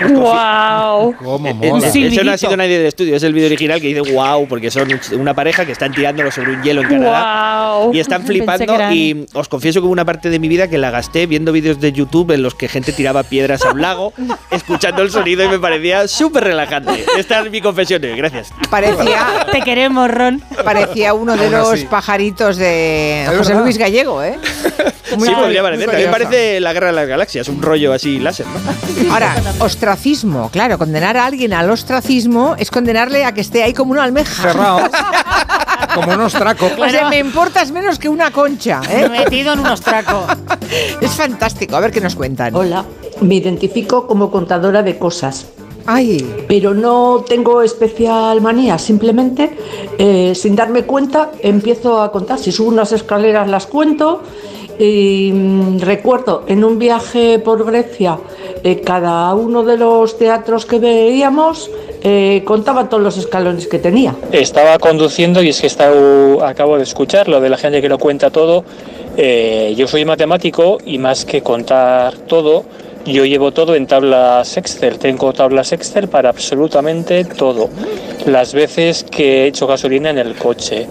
¡Wow! 0.00 1.14
¿Cómo 1.22 1.54
mola? 1.54 1.86
Eso 1.88 2.24
no 2.24 2.32
ha 2.32 2.38
sido 2.38 2.56
nadie 2.56 2.78
del 2.78 2.86
estudio, 2.86 3.16
es 3.16 3.22
el 3.22 3.32
vídeo 3.32 3.46
original 3.46 3.80
que 3.80 3.88
dice 3.94 4.12
wow, 4.12 4.46
porque 4.48 4.70
son 4.70 4.88
una 5.18 5.34
pareja 5.34 5.64
que 5.66 5.72
están 5.72 5.92
tirándolo 5.92 6.30
sobre 6.30 6.52
un 6.52 6.62
hielo 6.62 6.82
en 6.82 6.88
Canadá. 6.88 7.74
¡Wow! 7.78 7.94
Y 7.94 8.00
están 8.00 8.24
flipando 8.24 8.74
eran- 8.74 8.92
y 8.92 9.26
os 9.32 9.48
confieso 9.48 9.80
que 9.80 9.86
hubo 9.86 9.92
una 9.92 10.04
parte 10.04 10.30
de 10.30 10.38
mi 10.38 10.48
vida 10.48 10.68
que 10.68 10.78
la 10.78 10.90
gasté 10.90 11.26
viendo 11.26 11.52
vídeos 11.52 11.80
de 11.80 11.92
YouTube 11.92 12.30
en 12.32 12.42
los 12.42 12.54
que 12.54 12.68
gente 12.68 12.92
tiraba 12.92 13.22
piedras 13.22 13.64
a 13.64 13.72
un 13.72 13.80
lago, 13.82 14.12
escuchando 14.50 15.02
el 15.02 15.10
sonido 15.10 15.44
y 15.44 15.48
me 15.48 15.58
parecía 15.58 16.06
súper 16.08 16.44
relajante. 16.44 17.04
Esta 17.16 17.40
es 17.40 17.50
mi 17.50 17.60
confesión, 17.60 18.02
eh, 18.04 18.14
gracias. 18.16 18.52
Parecía, 18.70 19.46
Te 19.52 19.60
queremos, 19.62 20.10
Ron. 20.10 20.42
parecía 20.64 21.14
uno 21.14 21.36
de 21.36 21.50
los 21.50 21.80
pajaritos 21.84 22.56
de 22.56 23.26
José. 23.36 23.54
Luis 23.54 23.78
Gallego, 23.78 24.22
¿eh? 24.22 24.38
sí, 25.04 25.30
podría 25.34 25.62
parecer. 25.62 25.86
También 25.88 26.10
parece 26.10 26.60
la 26.60 26.72
guerra 26.72 26.88
de 26.88 26.92
las 26.92 27.08
galaxias, 27.08 27.48
un 27.48 27.60
rollo 27.62 27.92
así 27.92 28.18
láser, 28.18 28.46
¿no? 28.46 29.12
Ahora, 29.12 29.34
ostracismo, 29.88 30.50
claro, 30.50 30.76
condenar 30.76 31.16
a 31.16 31.24
alguien 31.24 31.54
al 31.54 31.70
ostracismo 31.70 32.54
es 32.58 32.70
condenarle 32.70 33.24
a 33.24 33.32
que 33.32 33.40
esté 33.40 33.62
ahí 33.62 33.72
como 33.72 33.92
una 33.92 34.04
almeja. 34.04 34.42
Cerrado. 34.42 34.80
Como 35.94 36.12
un 36.12 36.20
ostraco. 36.20 36.66
O 36.66 36.88
sea, 36.90 37.08
me 37.08 37.18
importas 37.18 37.72
menos 37.72 37.98
que 37.98 38.08
una 38.08 38.30
concha, 38.30 38.82
¿eh? 38.90 39.08
Metido 39.08 39.54
en 39.54 39.60
un 39.60 39.66
ostraco. 39.66 40.26
Es 41.00 41.12
fantástico, 41.12 41.76
a 41.76 41.80
ver 41.80 41.90
qué 41.90 42.00
nos 42.00 42.14
cuentan. 42.14 42.54
Hola, 42.54 42.84
me 43.22 43.36
identifico 43.36 44.06
como 44.06 44.30
contadora 44.30 44.82
de 44.82 44.98
cosas. 44.98 45.46
Ay, 45.86 46.44
pero 46.46 46.74
no 46.74 47.24
tengo 47.26 47.62
especial 47.62 48.42
manía, 48.42 48.76
simplemente 48.76 49.56
eh, 49.96 50.34
sin 50.34 50.54
darme 50.54 50.82
cuenta 50.82 51.30
empiezo 51.40 52.02
a 52.02 52.12
contar. 52.12 52.38
Si 52.38 52.52
subo 52.52 52.68
unas 52.68 52.92
escaleras 52.92 53.48
las 53.48 53.66
cuento 53.66 54.22
y 54.78 55.32
mm, 55.32 55.78
recuerdo 55.78 56.44
en 56.46 56.64
un 56.64 56.78
viaje 56.78 57.38
por 57.38 57.64
Grecia 57.64 58.18
eh, 58.64 58.80
cada 58.84 59.32
uno 59.34 59.62
de 59.64 59.76
los 59.76 60.18
teatros 60.18 60.66
que 60.66 60.78
veíamos 60.78 61.70
eh, 62.02 62.42
contaba 62.44 62.88
todos 62.88 63.02
los 63.02 63.16
escalones 63.18 63.66
que 63.66 63.78
tenía. 63.78 64.14
Estaba 64.32 64.78
conduciendo 64.78 65.42
y 65.42 65.48
es 65.50 65.60
que 65.60 65.66
he 65.66 65.70
estado- 65.70 66.44
acabo 66.44 66.76
de 66.76 66.82
escuchar 66.84 67.28
lo 67.28 67.40
de 67.40 67.48
la 67.50 67.56
gente 67.56 67.80
que 67.82 67.88
lo 67.88 67.98
cuenta 67.98 68.30
todo. 68.30 68.64
Eh, 69.16 69.74
yo 69.76 69.88
soy 69.88 70.04
matemático 70.04 70.78
y 70.86 70.98
más 70.98 71.24
que 71.24 71.42
contar 71.42 72.14
todo, 72.16 72.64
yo 73.04 73.24
llevo 73.24 73.50
todo 73.52 73.74
en 73.74 73.86
tablas 73.88 74.56
Excel. 74.56 74.98
Tengo 74.98 75.32
tablas 75.32 75.72
Excel 75.72 76.06
para 76.08 76.28
absolutamente 76.28 77.24
todo. 77.24 77.68
Las 78.26 78.54
veces 78.54 79.04
que 79.10 79.44
he 79.44 79.46
hecho 79.48 79.66
gasolina 79.66 80.10
en 80.10 80.18
el 80.18 80.36
coche, 80.36 80.86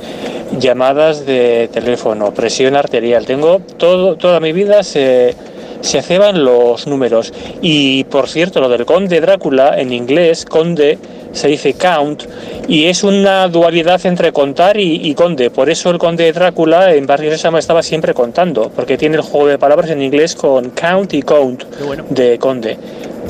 llamadas 0.60 1.26
de 1.26 1.70
teléfono, 1.72 2.34
presión 2.34 2.76
arterial. 2.76 3.26
Tengo 3.26 3.60
todo, 3.78 4.16
toda 4.18 4.40
mi 4.42 4.52
vida 4.52 4.84
se, 4.84 5.36
se 5.82 6.02
ceban 6.02 6.44
los 6.44 6.88
números. 6.88 7.34
Y 7.62 8.04
por 8.06 8.28
cierto, 8.28 8.60
lo 8.62 8.70
del 8.70 8.86
conde 8.86 9.22
Drácula 9.22 9.80
en 9.80 9.92
inglés, 9.92 10.46
conde 10.46 10.98
se 11.32 11.50
dice 11.50 11.74
count 11.74 12.24
y 12.68 12.86
es 12.86 13.04
una 13.04 13.48
dualidad 13.48 14.04
entre 14.06 14.32
contar 14.32 14.78
y, 14.78 15.08
y 15.08 15.14
conde. 15.14 15.50
Por 15.50 15.70
eso 15.70 15.90
el 15.90 15.98
conde 15.98 16.32
Drácula 16.32 16.94
en 16.94 17.06
Barrio 17.06 17.32
Sésamo 17.32 17.58
estaba 17.58 17.84
siempre 17.84 18.14
contando, 18.14 18.72
porque 18.76 18.98
tiene 18.98 19.18
el 19.18 19.22
juego 19.22 19.48
de 19.48 19.58
palabras 19.58 19.90
en 19.90 20.02
inglés 20.02 20.36
con 20.36 20.72
count 20.72 21.14
y 21.14 21.22
count 21.22 21.64
de 22.10 22.40
conde. 22.40 22.78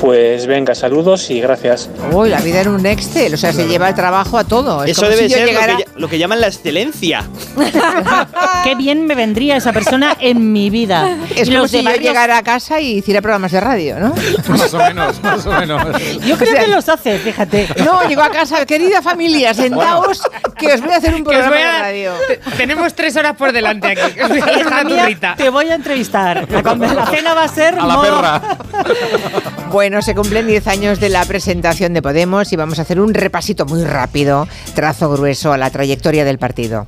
Pues 0.00 0.46
venga, 0.46 0.74
saludos 0.76 1.28
y 1.30 1.40
gracias. 1.40 1.90
uy, 2.12 2.28
la 2.28 2.38
vida 2.40 2.60
en 2.60 2.68
un 2.68 2.86
Excel, 2.86 3.34
o 3.34 3.36
sea, 3.36 3.52
se 3.52 3.66
lleva 3.66 3.88
el 3.88 3.94
trabajo 3.96 4.38
a 4.38 4.44
todo. 4.44 4.84
Es 4.84 4.92
Eso 4.92 5.02
como 5.02 5.10
debe 5.16 5.28
si 5.28 5.34
yo 5.34 5.38
ser 5.38 5.52
lo 5.54 5.60
que, 5.60 5.66
ll- 5.84 5.86
lo 5.96 6.08
que 6.08 6.18
llaman 6.18 6.40
la 6.40 6.46
excelencia. 6.46 7.24
Qué 8.64 8.74
bien 8.76 9.06
me 9.06 9.14
vendría 9.16 9.56
esa 9.56 9.72
persona 9.72 10.16
en 10.20 10.52
mi 10.52 10.70
vida. 10.70 11.16
Es 11.34 11.48
Y 11.48 11.50
como 11.50 11.62
los 11.62 11.70
si 11.72 11.78
de 11.78 11.82
yo 11.82 11.88
varios- 11.90 12.04
llegara 12.04 12.38
a 12.38 12.42
casa 12.44 12.80
y 12.80 12.98
hiciera 12.98 13.20
programas 13.20 13.50
de 13.50 13.60
radio, 13.60 13.98
¿no? 13.98 14.14
Más 14.48 14.72
o 14.72 14.78
menos, 14.78 15.22
más 15.22 15.46
o 15.46 15.52
menos. 15.52 15.82
Yo 16.24 16.36
creo 16.36 16.52
O 16.52 16.54
sea, 16.54 16.64
que 16.64 16.70
los 16.70 16.88
hace, 16.88 17.18
fíjate. 17.18 17.68
No, 17.84 18.06
llego 18.08 18.22
a 18.22 18.30
casa, 18.30 18.64
querida 18.66 19.02
familia, 19.02 19.52
sentaos 19.52 20.22
que 20.56 20.72
os 20.74 20.80
voy 20.80 20.92
a 20.92 20.96
hacer 20.98 21.14
un 21.14 21.24
Que 21.24 21.30
os 21.36 21.42
programa 21.44 21.50
voy 21.56 21.58
de 21.58 21.68
a- 21.68 21.78
radio. 21.80 22.12
te- 22.28 22.56
tenemos 22.56 22.94
tres 22.94 23.16
horas 23.16 23.34
por 23.36 23.52
delante 23.52 23.88
aquí. 23.88 24.20
Os 24.20 24.28
voy 24.28 24.38
a 24.40 24.46
dar 24.46 24.56
Hija 24.58 24.66
una 24.68 24.84
mía, 24.84 25.02
turrita. 25.02 25.34
te 25.36 25.50
voy 25.50 25.68
a 25.70 25.74
entrevistar. 25.74 26.46
La, 26.78 27.06
cena 27.06 27.34
va 27.34 27.44
a 27.44 27.48
ser 27.48 27.78
A 27.78 27.86
la 27.86 28.00
perra. 28.00 28.42
Bueno, 29.70 29.87
se 30.02 30.14
cumplen 30.14 30.46
10 30.46 30.66
años 30.66 31.00
de 31.00 31.08
la 31.08 31.24
presentación 31.24 31.94
de 31.94 32.02
Podemos 32.02 32.52
y 32.52 32.56
vamos 32.56 32.78
a 32.78 32.82
hacer 32.82 33.00
un 33.00 33.14
repasito 33.14 33.64
muy 33.64 33.84
rápido, 33.84 34.46
trazo 34.74 35.10
grueso 35.10 35.52
a 35.52 35.58
la 35.58 35.70
trayectoria 35.70 36.26
del 36.26 36.38
partido. 36.38 36.86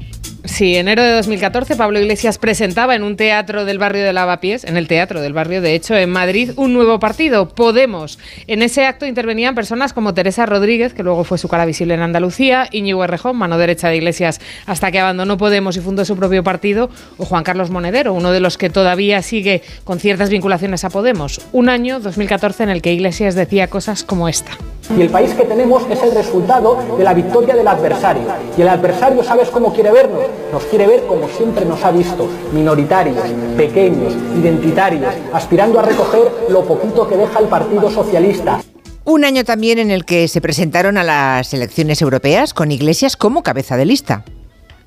Sí, 0.50 0.76
enero 0.76 1.02
de 1.02 1.12
2014 1.12 1.76
Pablo 1.76 2.00
Iglesias 2.00 2.36
presentaba 2.36 2.96
en 2.96 3.04
un 3.04 3.16
teatro 3.16 3.64
del 3.64 3.78
barrio 3.78 4.04
de 4.04 4.12
Lavapiés, 4.12 4.64
en 4.64 4.76
el 4.76 4.88
teatro 4.88 5.20
del 5.22 5.32
barrio, 5.32 5.62
de 5.62 5.74
hecho, 5.74 5.94
en 5.96 6.10
Madrid, 6.10 6.50
un 6.56 6.74
nuevo 6.74 6.98
partido, 6.98 7.48
Podemos. 7.48 8.18
En 8.48 8.60
ese 8.60 8.84
acto 8.84 9.06
intervenían 9.06 9.54
personas 9.54 9.92
como 9.92 10.12
Teresa 10.12 10.46
Rodríguez, 10.46 10.92
que 10.92 11.04
luego 11.04 11.22
fue 11.22 11.38
su 11.38 11.48
cara 11.48 11.64
visible 11.64 11.94
en 11.94 12.02
Andalucía, 12.02 12.68
Íñigo 12.72 13.04
Errejón, 13.04 13.36
mano 13.36 13.58
derecha 13.58 13.88
de 13.88 13.96
Iglesias, 13.96 14.40
hasta 14.66 14.90
que 14.90 14.98
abandonó 14.98 15.38
Podemos 15.38 15.76
y 15.76 15.80
fundó 15.80 16.04
su 16.04 16.16
propio 16.16 16.42
partido, 16.42 16.90
o 17.16 17.24
Juan 17.24 17.44
Carlos 17.44 17.70
Monedero, 17.70 18.12
uno 18.12 18.32
de 18.32 18.40
los 18.40 18.58
que 18.58 18.70
todavía 18.70 19.22
sigue 19.22 19.62
con 19.84 20.00
ciertas 20.00 20.30
vinculaciones 20.30 20.84
a 20.84 20.90
Podemos. 20.90 21.40
Un 21.52 21.68
año, 21.68 22.00
2014, 22.00 22.64
en 22.64 22.70
el 22.70 22.82
que 22.82 22.92
Iglesias 22.92 23.36
decía 23.36 23.68
cosas 23.68 24.02
como 24.02 24.28
esta. 24.28 24.50
Y 24.96 25.00
el 25.00 25.10
país 25.10 25.32
que 25.32 25.44
tenemos 25.44 25.84
es 25.88 26.02
el 26.02 26.12
resultado 26.12 26.76
de 26.98 27.04
la 27.04 27.14
victoria 27.14 27.54
del 27.54 27.68
adversario. 27.68 28.24
Y 28.58 28.62
el 28.62 28.68
adversario, 28.68 29.22
¿sabes 29.22 29.48
cómo 29.48 29.72
quiere 29.72 29.92
vernos? 29.92 30.24
Nos 30.52 30.64
quiere 30.64 30.86
ver 30.86 31.06
como 31.06 31.28
siempre 31.28 31.64
nos 31.64 31.82
ha 31.84 31.90
visto, 31.90 32.28
minoritarios, 32.52 33.24
pequeños, 33.56 34.14
identitarios, 34.38 35.14
aspirando 35.32 35.78
a 35.78 35.82
recoger 35.82 36.30
lo 36.48 36.64
poquito 36.64 37.08
que 37.08 37.16
deja 37.16 37.38
el 37.38 37.46
Partido 37.46 37.90
Socialista. 37.90 38.60
Un 39.04 39.24
año 39.24 39.44
también 39.44 39.78
en 39.78 39.90
el 39.90 40.04
que 40.04 40.28
se 40.28 40.40
presentaron 40.40 40.98
a 40.98 41.04
las 41.04 41.52
elecciones 41.54 42.02
europeas 42.02 42.52
con 42.54 42.70
Iglesias 42.70 43.16
como 43.16 43.42
cabeza 43.42 43.76
de 43.76 43.86
lista. 43.86 44.24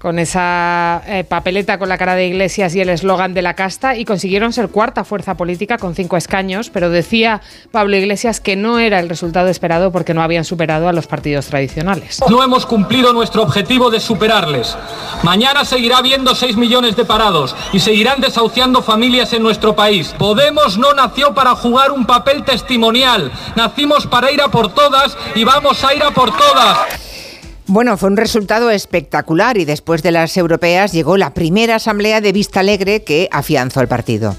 Con 0.03 0.19
esa 0.19 1.01
eh, 1.07 1.23
papeleta 1.23 1.79
con 1.79 1.87
la 1.87 1.97
cara 1.97 2.13
de 2.15 2.27
Iglesias 2.27 2.75
y 2.75 2.81
el 2.81 2.89
eslogan 2.89 3.33
de 3.33 3.41
la 3.41 3.53
casta 3.53 3.95
y 3.95 4.03
consiguieron 4.03 4.51
ser 4.51 4.67
cuarta 4.67 5.05
fuerza 5.05 5.37
política 5.37 5.77
con 5.77 5.95
cinco 5.95 6.17
escaños, 6.17 6.69
pero 6.69 6.89
decía 6.89 7.41
Pablo 7.71 7.95
Iglesias 7.95 8.41
que 8.41 8.57
no 8.57 8.79
era 8.79 8.99
el 8.99 9.07
resultado 9.07 9.47
esperado 9.47 9.93
porque 9.93 10.13
no 10.13 10.21
habían 10.21 10.43
superado 10.43 10.89
a 10.89 10.93
los 10.93 11.07
partidos 11.07 11.45
tradicionales. 11.45 12.19
No 12.29 12.43
hemos 12.43 12.65
cumplido 12.65 13.13
nuestro 13.13 13.43
objetivo 13.43 13.89
de 13.91 14.01
superarles. 14.01 14.75
Mañana 15.23 15.63
seguirá 15.63 15.99
habiendo 15.99 16.35
6 16.35 16.57
millones 16.57 16.97
de 16.97 17.05
parados 17.05 17.55
y 17.71 17.79
seguirán 17.79 18.19
desahuciando 18.19 18.81
familias 18.81 19.31
en 19.31 19.41
nuestro 19.41 19.73
país. 19.73 20.13
Podemos 20.17 20.77
no 20.77 20.93
nació 20.93 21.33
para 21.33 21.55
jugar 21.55 21.93
un 21.93 22.05
papel 22.05 22.43
testimonial. 22.43 23.31
Nacimos 23.55 24.05
para 24.07 24.33
ir 24.33 24.41
a 24.41 24.49
por 24.49 24.73
todas 24.73 25.17
y 25.33 25.45
vamos 25.45 25.81
a 25.85 25.93
ir 25.93 26.03
a 26.03 26.11
por 26.11 26.35
todas. 26.35 27.02
Bueno, 27.73 27.97
fue 27.97 28.09
un 28.09 28.17
resultado 28.17 28.69
espectacular 28.69 29.57
y 29.57 29.65
después 29.65 30.03
de 30.03 30.11
las 30.11 30.37
europeas 30.37 30.91
llegó 30.91 31.17
la 31.17 31.33
primera 31.33 31.77
asamblea 31.77 32.21
de 32.21 32.31
Vista 32.31 32.59
Alegre 32.59 33.01
que 33.01 33.27
afianzó 33.31 33.81
el 33.81 33.87
partido. 33.87 34.35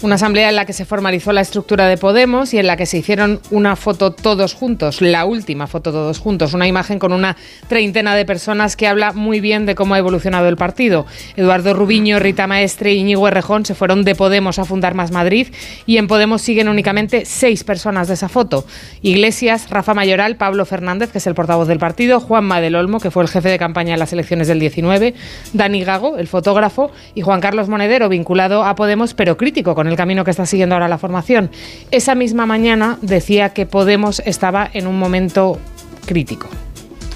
Una 0.00 0.14
asamblea 0.14 0.48
en 0.48 0.54
la 0.54 0.64
que 0.64 0.72
se 0.72 0.84
formalizó 0.84 1.32
la 1.32 1.40
estructura 1.40 1.88
de 1.88 1.96
Podemos 1.96 2.54
y 2.54 2.58
en 2.58 2.68
la 2.68 2.76
que 2.76 2.86
se 2.86 2.98
hicieron 2.98 3.40
una 3.50 3.74
foto 3.74 4.12
todos 4.12 4.54
juntos, 4.54 5.00
la 5.00 5.24
última 5.24 5.66
foto 5.66 5.90
todos 5.90 6.20
juntos, 6.20 6.54
una 6.54 6.68
imagen 6.68 7.00
con 7.00 7.12
una 7.12 7.36
treintena 7.66 8.14
de 8.14 8.24
personas 8.24 8.76
que 8.76 8.86
habla 8.86 9.12
muy 9.12 9.40
bien 9.40 9.66
de 9.66 9.74
cómo 9.74 9.94
ha 9.94 9.98
evolucionado 9.98 10.46
el 10.46 10.56
partido. 10.56 11.04
Eduardo 11.34 11.74
Rubiño, 11.74 12.20
Rita 12.20 12.46
Maestre 12.46 12.94
y 12.94 12.98
Íñigo 12.98 13.26
Errejón 13.26 13.66
se 13.66 13.74
fueron 13.74 14.04
de 14.04 14.14
Podemos 14.14 14.60
a 14.60 14.64
fundar 14.64 14.94
Más 14.94 15.10
Madrid 15.10 15.48
y 15.84 15.96
en 15.96 16.06
Podemos 16.06 16.42
siguen 16.42 16.68
únicamente 16.68 17.24
seis 17.24 17.64
personas 17.64 18.06
de 18.06 18.14
esa 18.14 18.28
foto. 18.28 18.64
Iglesias, 19.02 19.68
Rafa 19.68 19.94
Mayoral, 19.94 20.36
Pablo 20.36 20.64
Fernández, 20.64 21.10
que 21.10 21.18
es 21.18 21.26
el 21.26 21.34
portavoz 21.34 21.66
del 21.66 21.80
partido, 21.80 22.20
Juanma 22.20 22.60
del 22.60 22.76
Olmo, 22.76 23.00
que 23.00 23.10
fue 23.10 23.24
el 23.24 23.28
jefe 23.28 23.48
de 23.48 23.58
campaña 23.58 23.94
en 23.94 23.98
las 23.98 24.12
elecciones 24.12 24.46
del 24.46 24.60
19, 24.60 25.14
Dani 25.54 25.82
Gago, 25.82 26.18
el 26.18 26.28
fotógrafo, 26.28 26.92
y 27.16 27.22
Juan 27.22 27.40
Carlos 27.40 27.68
Monedero, 27.68 28.08
vinculado 28.08 28.62
a 28.62 28.76
Podemos, 28.76 29.14
pero 29.14 29.36
crítico 29.36 29.74
con 29.74 29.87
el 29.88 29.96
camino 29.96 30.24
que 30.24 30.30
está 30.30 30.46
siguiendo 30.46 30.74
ahora 30.74 30.88
la 30.88 30.98
formación. 30.98 31.50
Esa 31.90 32.14
misma 32.14 32.46
mañana 32.46 32.98
decía 33.02 33.50
que 33.50 33.66
Podemos 33.66 34.20
estaba 34.24 34.68
en 34.72 34.86
un 34.86 34.98
momento 34.98 35.58
crítico. 36.06 36.48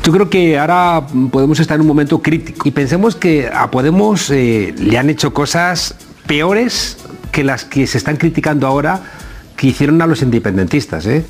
Yo 0.05 0.13
creo 0.13 0.29
que 0.29 0.59
ahora 0.59 1.07
podemos 1.31 1.61
estar 1.61 1.77
en 1.77 1.83
un 1.83 1.87
momento 1.87 2.21
crítico 2.21 2.69
y 2.69 2.73
pensemos 2.73 3.15
que 3.15 3.49
a 3.53 3.71
Podemos 3.71 4.31
eh, 4.31 4.75
le 4.77 4.99
han 4.99 5.09
hecho 5.09 5.33
cosas 5.33 5.95
peores 6.27 6.99
que 7.31 7.45
las 7.45 7.65
que 7.65 7.87
se 7.87 7.99
están 7.99 8.17
criticando 8.17 8.67
ahora 8.67 9.01
que 9.57 9.69
hicieron 9.69 10.03
a 10.03 10.07
los 10.09 10.23
independentistas. 10.23 11.07
¿eh? 11.07 11.25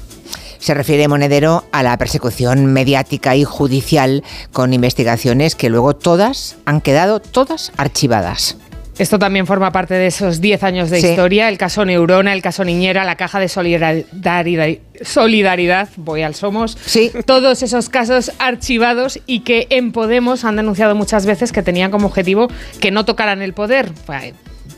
Se 0.59 0.73
refiere 0.73 1.07
Monedero 1.07 1.65
a 1.71 1.83
la 1.83 1.99
persecución 1.99 2.67
mediática 2.67 3.37
y 3.37 3.45
judicial 3.45 4.25
con 4.53 4.73
investigaciones 4.73 5.55
que 5.55 5.69
luego 5.69 5.95
todas 5.95 6.57
han 6.65 6.81
quedado 6.81 7.21
todas 7.21 7.73
archivadas. 7.77 8.57
Esto 9.03 9.19
también 9.19 9.49
forma 9.49 9.73
parte 9.73 9.95
de 9.95 10.07
esos 10.07 10.41
10 10.41 10.63
años 10.63 10.89
de 10.89 11.01
Sí. 11.01 11.09
historia, 11.09 11.49
el 11.49 11.59
caso 11.59 11.85
Neurona, 11.85 12.33
el 12.33 12.41
caso 12.41 12.65
Niñera, 12.65 13.03
la 13.03 13.17
caja 13.17 13.41
de 13.41 13.49
solidaridad, 13.49 14.79
solidaridad 15.01 15.89
voy 15.97 16.23
al 16.23 16.37
Somos, 16.37 16.79
todos 17.27 17.65
esos 17.65 17.89
casos 17.89 18.31
archivados 18.39 19.19
y 19.27 19.41
que 19.41 19.67
en 19.71 19.91
Podemos 19.91 20.45
han 20.45 20.55
denunciado 20.55 20.95
muchas 20.95 21.27
veces 21.27 21.51
que 21.51 21.65
tenían 21.65 21.91
como 21.91 22.07
objetivo 22.07 22.47
que 22.81 22.93
no 22.93 23.05
tocaran 23.05 23.43
el 23.43 23.55
poder. 23.55 23.91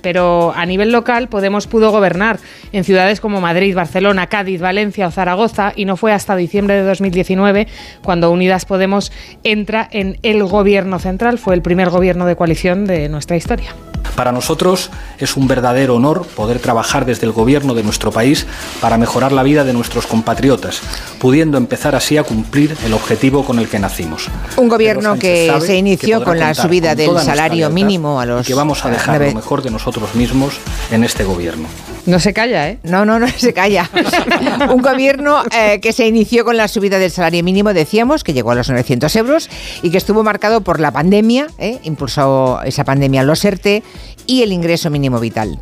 Pero 0.00 0.54
a 0.56 0.64
nivel 0.64 0.90
local 0.90 1.28
Podemos 1.28 1.66
pudo 1.66 1.90
gobernar 1.90 2.38
en 2.72 2.84
ciudades 2.84 3.20
como 3.20 3.42
Madrid, 3.42 3.74
Barcelona, 3.76 4.28
Cádiz, 4.28 4.58
Valencia 4.58 5.06
o 5.06 5.10
Zaragoza 5.10 5.74
y 5.76 5.84
no 5.84 5.98
fue 5.98 6.12
hasta 6.12 6.34
diciembre 6.34 6.76
de 6.76 6.82
2019 6.84 7.68
cuando 8.02 8.30
Unidas 8.30 8.64
Podemos 8.64 9.12
entra 9.42 9.86
en 9.92 10.18
el 10.22 10.42
gobierno 10.44 10.98
central. 10.98 11.38
Fue 11.38 11.54
el 11.54 11.60
primer 11.60 11.90
gobierno 11.90 12.24
de 12.24 12.36
coalición 12.36 12.86
de 12.86 13.10
nuestra 13.10 13.36
historia. 13.36 13.74
Para 14.16 14.32
nosotros 14.32 14.90
es 15.18 15.36
un 15.36 15.48
verdadero 15.48 15.96
honor 15.96 16.26
poder 16.26 16.58
trabajar 16.58 17.04
desde 17.04 17.26
el 17.26 17.32
gobierno 17.32 17.74
de 17.74 17.82
nuestro 17.82 18.12
país 18.12 18.46
para 18.80 18.98
mejorar 18.98 19.32
la 19.32 19.42
vida 19.42 19.64
de 19.64 19.72
nuestros 19.72 20.06
compatriotas, 20.06 20.80
pudiendo 21.18 21.58
empezar 21.58 21.94
así 21.94 22.16
a 22.16 22.22
cumplir 22.22 22.76
el 22.84 22.94
objetivo 22.94 23.44
con 23.44 23.58
el 23.58 23.68
que 23.68 23.78
nacimos. 23.78 24.28
Un 24.56 24.68
gobierno 24.68 25.18
que 25.18 25.52
se 25.60 25.76
inició 25.76 26.22
con 26.22 26.38
la 26.38 26.54
subida 26.54 26.90
con 26.90 26.96
del 26.96 27.18
salario 27.20 27.70
mínimo 27.70 28.20
a 28.20 28.24
y 28.24 28.28
los 28.28 28.46
que 28.46 28.54
vamos 28.54 28.84
a 28.84 28.90
dejar 28.90 29.20
lo 29.20 29.34
mejor 29.34 29.62
de 29.62 29.70
nosotros 29.70 30.14
mismos 30.14 30.54
en 30.90 31.04
este 31.04 31.24
gobierno. 31.24 31.68
No 32.06 32.20
se 32.20 32.34
calla, 32.34 32.68
¿eh? 32.68 32.78
No, 32.82 33.06
no, 33.06 33.18
no 33.18 33.26
se 33.36 33.52
calla. 33.52 33.90
Un 34.70 34.82
gobierno 34.82 35.42
eh, 35.56 35.80
que 35.80 35.92
se 35.92 36.06
inició 36.06 36.44
con 36.44 36.56
la 36.56 36.68
subida 36.68 36.98
del 36.98 37.10
salario 37.10 37.42
mínimo, 37.42 37.72
decíamos, 37.72 38.24
que 38.24 38.34
llegó 38.34 38.50
a 38.50 38.54
los 38.54 38.68
900 38.68 39.14
euros 39.16 39.48
y 39.82 39.90
que 39.90 39.98
estuvo 39.98 40.22
marcado 40.22 40.60
por 40.60 40.80
la 40.80 40.90
pandemia, 40.90 41.46
¿eh? 41.58 41.78
impulsó 41.82 42.60
esa 42.62 42.84
pandemia 42.84 43.22
los 43.22 43.44
ERTE 43.44 43.82
y 44.26 44.42
el 44.42 44.52
ingreso 44.52 44.90
mínimo 44.90 45.20
vital. 45.20 45.58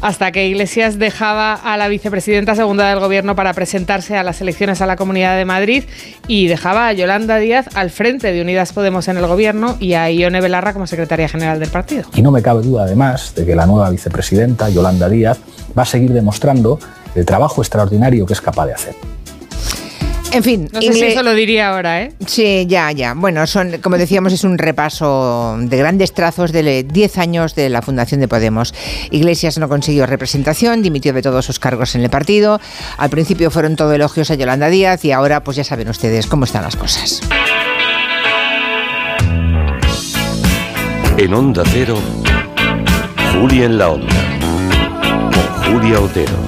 hasta 0.00 0.30
que 0.30 0.46
Iglesias 0.46 0.98
dejaba 0.98 1.54
a 1.54 1.76
la 1.76 1.88
vicepresidenta 1.88 2.54
segunda 2.54 2.88
del 2.88 3.00
gobierno 3.00 3.34
para 3.34 3.52
presentarse 3.52 4.16
a 4.16 4.22
las 4.22 4.40
elecciones 4.40 4.80
a 4.80 4.86
la 4.86 4.96
Comunidad 4.96 5.36
de 5.36 5.44
Madrid 5.44 5.84
y 6.28 6.46
dejaba 6.46 6.88
a 6.88 6.92
Yolanda 6.92 7.36
Díaz 7.38 7.66
al 7.74 7.90
frente 7.90 8.32
de 8.32 8.40
Unidas 8.40 8.72
Podemos 8.72 9.08
en 9.08 9.16
el 9.16 9.26
gobierno 9.26 9.76
y 9.80 9.94
a 9.94 10.10
Ione 10.10 10.40
Belarra 10.40 10.72
como 10.72 10.86
secretaria 10.86 11.28
general 11.28 11.58
del 11.58 11.70
partido. 11.70 12.04
Y 12.14 12.22
no 12.22 12.30
me 12.30 12.42
cabe 12.42 12.62
duda, 12.62 12.84
además, 12.84 13.34
de 13.34 13.44
que 13.44 13.56
la 13.56 13.66
nueva 13.66 13.90
vicepresidenta, 13.90 14.68
Yolanda 14.68 15.08
Díaz, 15.08 15.38
va 15.76 15.82
a 15.82 15.86
seguir 15.86 16.12
demostrando 16.12 16.78
el 17.14 17.26
trabajo 17.26 17.60
extraordinario 17.62 18.26
que 18.26 18.34
es 18.34 18.40
capaz 18.40 18.66
de 18.66 18.74
hacer. 18.74 18.94
En 20.32 20.42
fin, 20.42 20.68
No 20.72 20.82
sé 20.82 20.92
si 20.92 21.04
eso 21.04 21.22
lo 21.22 21.32
diría 21.34 21.70
ahora, 21.70 22.02
¿eh? 22.02 22.12
Sí, 22.26 22.66
ya, 22.68 22.92
ya. 22.92 23.14
Bueno, 23.14 23.46
son, 23.46 23.78
como 23.78 23.96
decíamos, 23.96 24.32
es 24.32 24.44
un 24.44 24.58
repaso 24.58 25.56
de 25.58 25.76
grandes 25.76 26.12
trazos 26.12 26.52
de 26.52 26.84
10 26.84 27.18
años 27.18 27.54
de 27.54 27.70
la 27.70 27.80
fundación 27.80 28.20
de 28.20 28.28
Podemos. 28.28 28.74
Iglesias 29.10 29.58
no 29.58 29.68
consiguió 29.68 30.06
representación, 30.06 30.82
dimitió 30.82 31.12
de 31.12 31.22
todos 31.22 31.46
sus 31.46 31.58
cargos 31.58 31.94
en 31.94 32.02
el 32.02 32.10
partido. 32.10 32.60
Al 32.98 33.10
principio 33.10 33.50
fueron 33.50 33.76
todo 33.76 33.92
elogios 33.94 34.30
a 34.30 34.34
Yolanda 34.34 34.68
Díaz 34.68 35.04
y 35.04 35.12
ahora, 35.12 35.42
pues 35.42 35.56
ya 35.56 35.64
saben 35.64 35.88
ustedes 35.88 36.26
cómo 36.26 36.44
están 36.44 36.62
las 36.62 36.76
cosas. 36.76 37.22
En 41.16 41.34
Onda 41.34 41.62
Cero, 41.72 41.98
Julia 43.32 43.64
en 43.64 43.78
la 43.78 43.88
Onda, 43.88 44.14
con 45.32 45.72
Julia 45.72 46.00
Otero. 46.00 46.47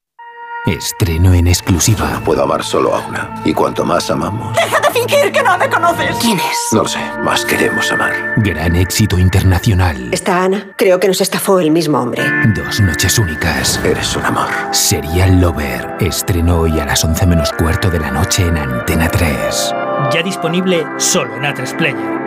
Estreno 0.67 1.33
en 1.33 1.47
exclusiva. 1.47 2.21
Puedo 2.23 2.43
amar 2.43 2.63
solo 2.63 2.93
a 2.93 2.99
una. 3.07 3.41
Y 3.43 3.51
cuanto 3.53 3.83
más 3.83 4.11
amamos, 4.11 4.55
¡Deja 4.55 4.79
de 4.79 4.89
fingir 4.91 5.31
que 5.31 5.41
no 5.41 5.57
me 5.57 5.67
conoces! 5.67 6.15
¿Quién 6.21 6.37
es? 6.37 6.67
no 6.71 6.83
lo 6.83 6.87
sé, 6.87 6.99
más 7.23 7.43
queremos 7.45 7.91
amar. 7.91 8.13
Gran 8.37 8.75
éxito 8.75 9.17
internacional. 9.17 10.09
Está 10.13 10.43
Ana. 10.43 10.67
Creo 10.75 10.99
que 10.99 11.07
nos 11.07 11.19
estafó 11.19 11.59
el 11.59 11.71
mismo 11.71 11.99
hombre. 11.99 12.23
Dos 12.55 12.79
noches 12.79 13.17
únicas. 13.17 13.79
Eres 13.83 14.15
un 14.15 14.23
amor. 14.23 14.49
Serial 14.71 15.41
Lover. 15.41 15.95
Estreno 15.99 16.59
hoy 16.59 16.79
a 16.79 16.85
las 16.85 17.03
11 17.03 17.25
menos 17.25 17.51
cuarto 17.53 17.89
de 17.89 17.99
la 17.99 18.11
noche 18.11 18.45
en 18.45 18.57
Antena 18.57 19.09
3. 19.09 19.73
Ya 20.13 20.21
disponible 20.21 20.85
solo 20.97 21.35
en 21.37 21.43
A3 21.43 21.75
Player. 21.75 22.20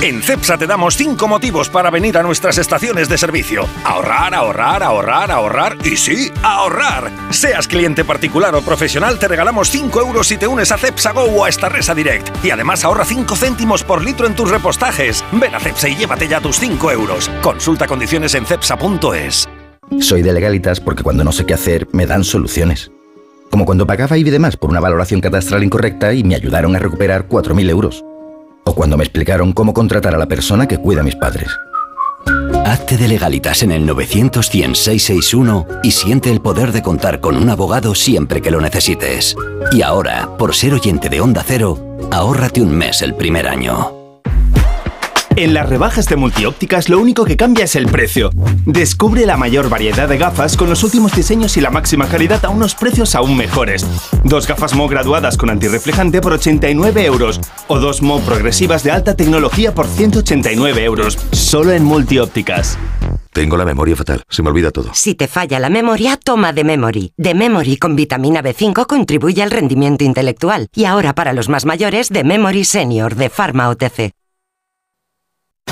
En 0.00 0.22
CEPSA 0.22 0.56
te 0.56 0.68
damos 0.68 0.96
5 0.96 1.26
motivos 1.26 1.68
para 1.68 1.90
venir 1.90 2.16
a 2.18 2.22
nuestras 2.22 2.56
estaciones 2.56 3.08
de 3.08 3.18
servicio. 3.18 3.66
Ahorrar, 3.84 4.32
ahorrar, 4.32 4.80
ahorrar, 4.84 5.32
ahorrar 5.32 5.76
y 5.84 5.96
sí, 5.96 6.30
ahorrar. 6.44 7.10
Seas 7.30 7.66
cliente 7.66 8.04
particular 8.04 8.54
o 8.54 8.62
profesional, 8.62 9.18
te 9.18 9.26
regalamos 9.26 9.70
5 9.70 10.00
euros 10.00 10.28
si 10.28 10.36
te 10.36 10.46
unes 10.46 10.70
a 10.70 10.78
CEPSA 10.78 11.10
Go 11.10 11.24
o 11.24 11.44
a 11.44 11.48
Estarresa 11.48 11.96
Direct. 11.96 12.44
Y 12.44 12.50
además 12.52 12.84
ahorra 12.84 13.04
5 13.04 13.34
céntimos 13.34 13.82
por 13.82 14.04
litro 14.04 14.28
en 14.28 14.36
tus 14.36 14.50
repostajes. 14.50 15.24
Ven 15.32 15.56
a 15.56 15.58
CEPSA 15.58 15.88
y 15.88 15.96
llévate 15.96 16.28
ya 16.28 16.40
tus 16.40 16.60
5 16.60 16.92
euros. 16.92 17.28
Consulta 17.42 17.88
condiciones 17.88 18.36
en 18.36 18.46
cepsa.es. 18.46 19.48
Soy 20.00 20.22
de 20.22 20.32
legalitas 20.32 20.78
porque 20.78 21.02
cuando 21.02 21.24
no 21.24 21.32
sé 21.32 21.44
qué 21.44 21.54
hacer 21.54 21.88
me 21.90 22.06
dan 22.06 22.22
soluciones. 22.22 22.92
Como 23.50 23.64
cuando 23.64 23.84
pagaba 23.84 24.16
IBI 24.16 24.30
de 24.30 24.38
más 24.38 24.56
por 24.56 24.70
una 24.70 24.78
valoración 24.78 25.20
catastral 25.20 25.64
incorrecta 25.64 26.14
y 26.14 26.22
me 26.22 26.36
ayudaron 26.36 26.76
a 26.76 26.78
recuperar 26.78 27.26
4.000 27.26 27.68
euros. 27.68 28.04
O 28.68 28.74
cuando 28.74 28.98
me 28.98 29.04
explicaron 29.04 29.54
cómo 29.54 29.72
contratar 29.72 30.14
a 30.14 30.18
la 30.18 30.26
persona 30.26 30.68
que 30.68 30.76
cuida 30.76 31.00
a 31.00 31.02
mis 31.02 31.16
padres. 31.16 31.48
Hazte 32.66 32.98
de 32.98 33.08
legalitas 33.08 33.62
en 33.62 33.72
el 33.72 33.86
900 33.86 34.46
100 34.46 34.74
661 34.74 35.66
y 35.82 35.90
siente 35.92 36.30
el 36.30 36.42
poder 36.42 36.72
de 36.72 36.82
contar 36.82 37.20
con 37.20 37.38
un 37.38 37.48
abogado 37.48 37.94
siempre 37.94 38.42
que 38.42 38.50
lo 38.50 38.60
necesites. 38.60 39.34
Y 39.72 39.80
ahora, 39.80 40.36
por 40.36 40.54
ser 40.54 40.74
oyente 40.74 41.08
de 41.08 41.22
Onda 41.22 41.42
Cero, 41.46 41.78
ahórrate 42.10 42.60
un 42.60 42.76
mes 42.76 43.00
el 43.00 43.14
primer 43.14 43.48
año. 43.48 43.97
En 45.38 45.54
las 45.54 45.68
rebajas 45.68 46.06
de 46.08 46.16
multiópticas 46.16 46.88
lo 46.88 46.98
único 46.98 47.24
que 47.24 47.36
cambia 47.36 47.66
es 47.66 47.76
el 47.76 47.86
precio. 47.86 48.30
Descubre 48.66 49.24
la 49.24 49.36
mayor 49.36 49.68
variedad 49.68 50.08
de 50.08 50.18
gafas 50.18 50.56
con 50.56 50.68
los 50.68 50.82
últimos 50.82 51.14
diseños 51.14 51.56
y 51.56 51.60
la 51.60 51.70
máxima 51.70 52.08
calidad 52.08 52.44
a 52.44 52.48
unos 52.48 52.74
precios 52.74 53.14
aún 53.14 53.36
mejores. 53.36 53.86
Dos 54.24 54.48
gafas 54.48 54.74
Mo 54.74 54.88
graduadas 54.88 55.36
con 55.36 55.48
antirreflejante 55.48 56.20
por 56.20 56.32
89 56.32 57.04
euros 57.04 57.40
o 57.68 57.78
dos 57.78 58.02
Mo 58.02 58.18
progresivas 58.22 58.82
de 58.82 58.90
alta 58.90 59.14
tecnología 59.14 59.72
por 59.72 59.86
189 59.86 60.82
euros. 60.82 61.16
Solo 61.30 61.70
en 61.70 61.84
multiópticas. 61.84 62.76
Tengo 63.32 63.56
la 63.56 63.64
memoria 63.64 63.94
fatal, 63.94 64.24
se 64.28 64.42
me 64.42 64.48
olvida 64.48 64.72
todo. 64.72 64.90
Si 64.92 65.14
te 65.14 65.28
falla 65.28 65.60
la 65.60 65.70
memoria, 65.70 66.16
toma 66.16 66.52
de 66.52 66.64
Memory. 66.64 67.12
De 67.16 67.34
Memory 67.34 67.76
con 67.76 67.94
vitamina 67.94 68.42
B5 68.42 68.86
contribuye 68.86 69.44
al 69.44 69.52
rendimiento 69.52 70.02
intelectual. 70.02 70.66
Y 70.74 70.86
ahora 70.86 71.14
para 71.14 71.32
los 71.32 71.48
más 71.48 71.64
mayores, 71.64 72.08
de 72.08 72.24
Memory 72.24 72.64
Senior 72.64 73.14
de 73.14 73.30
Pharma 73.30 73.68
OTC. 73.68 74.17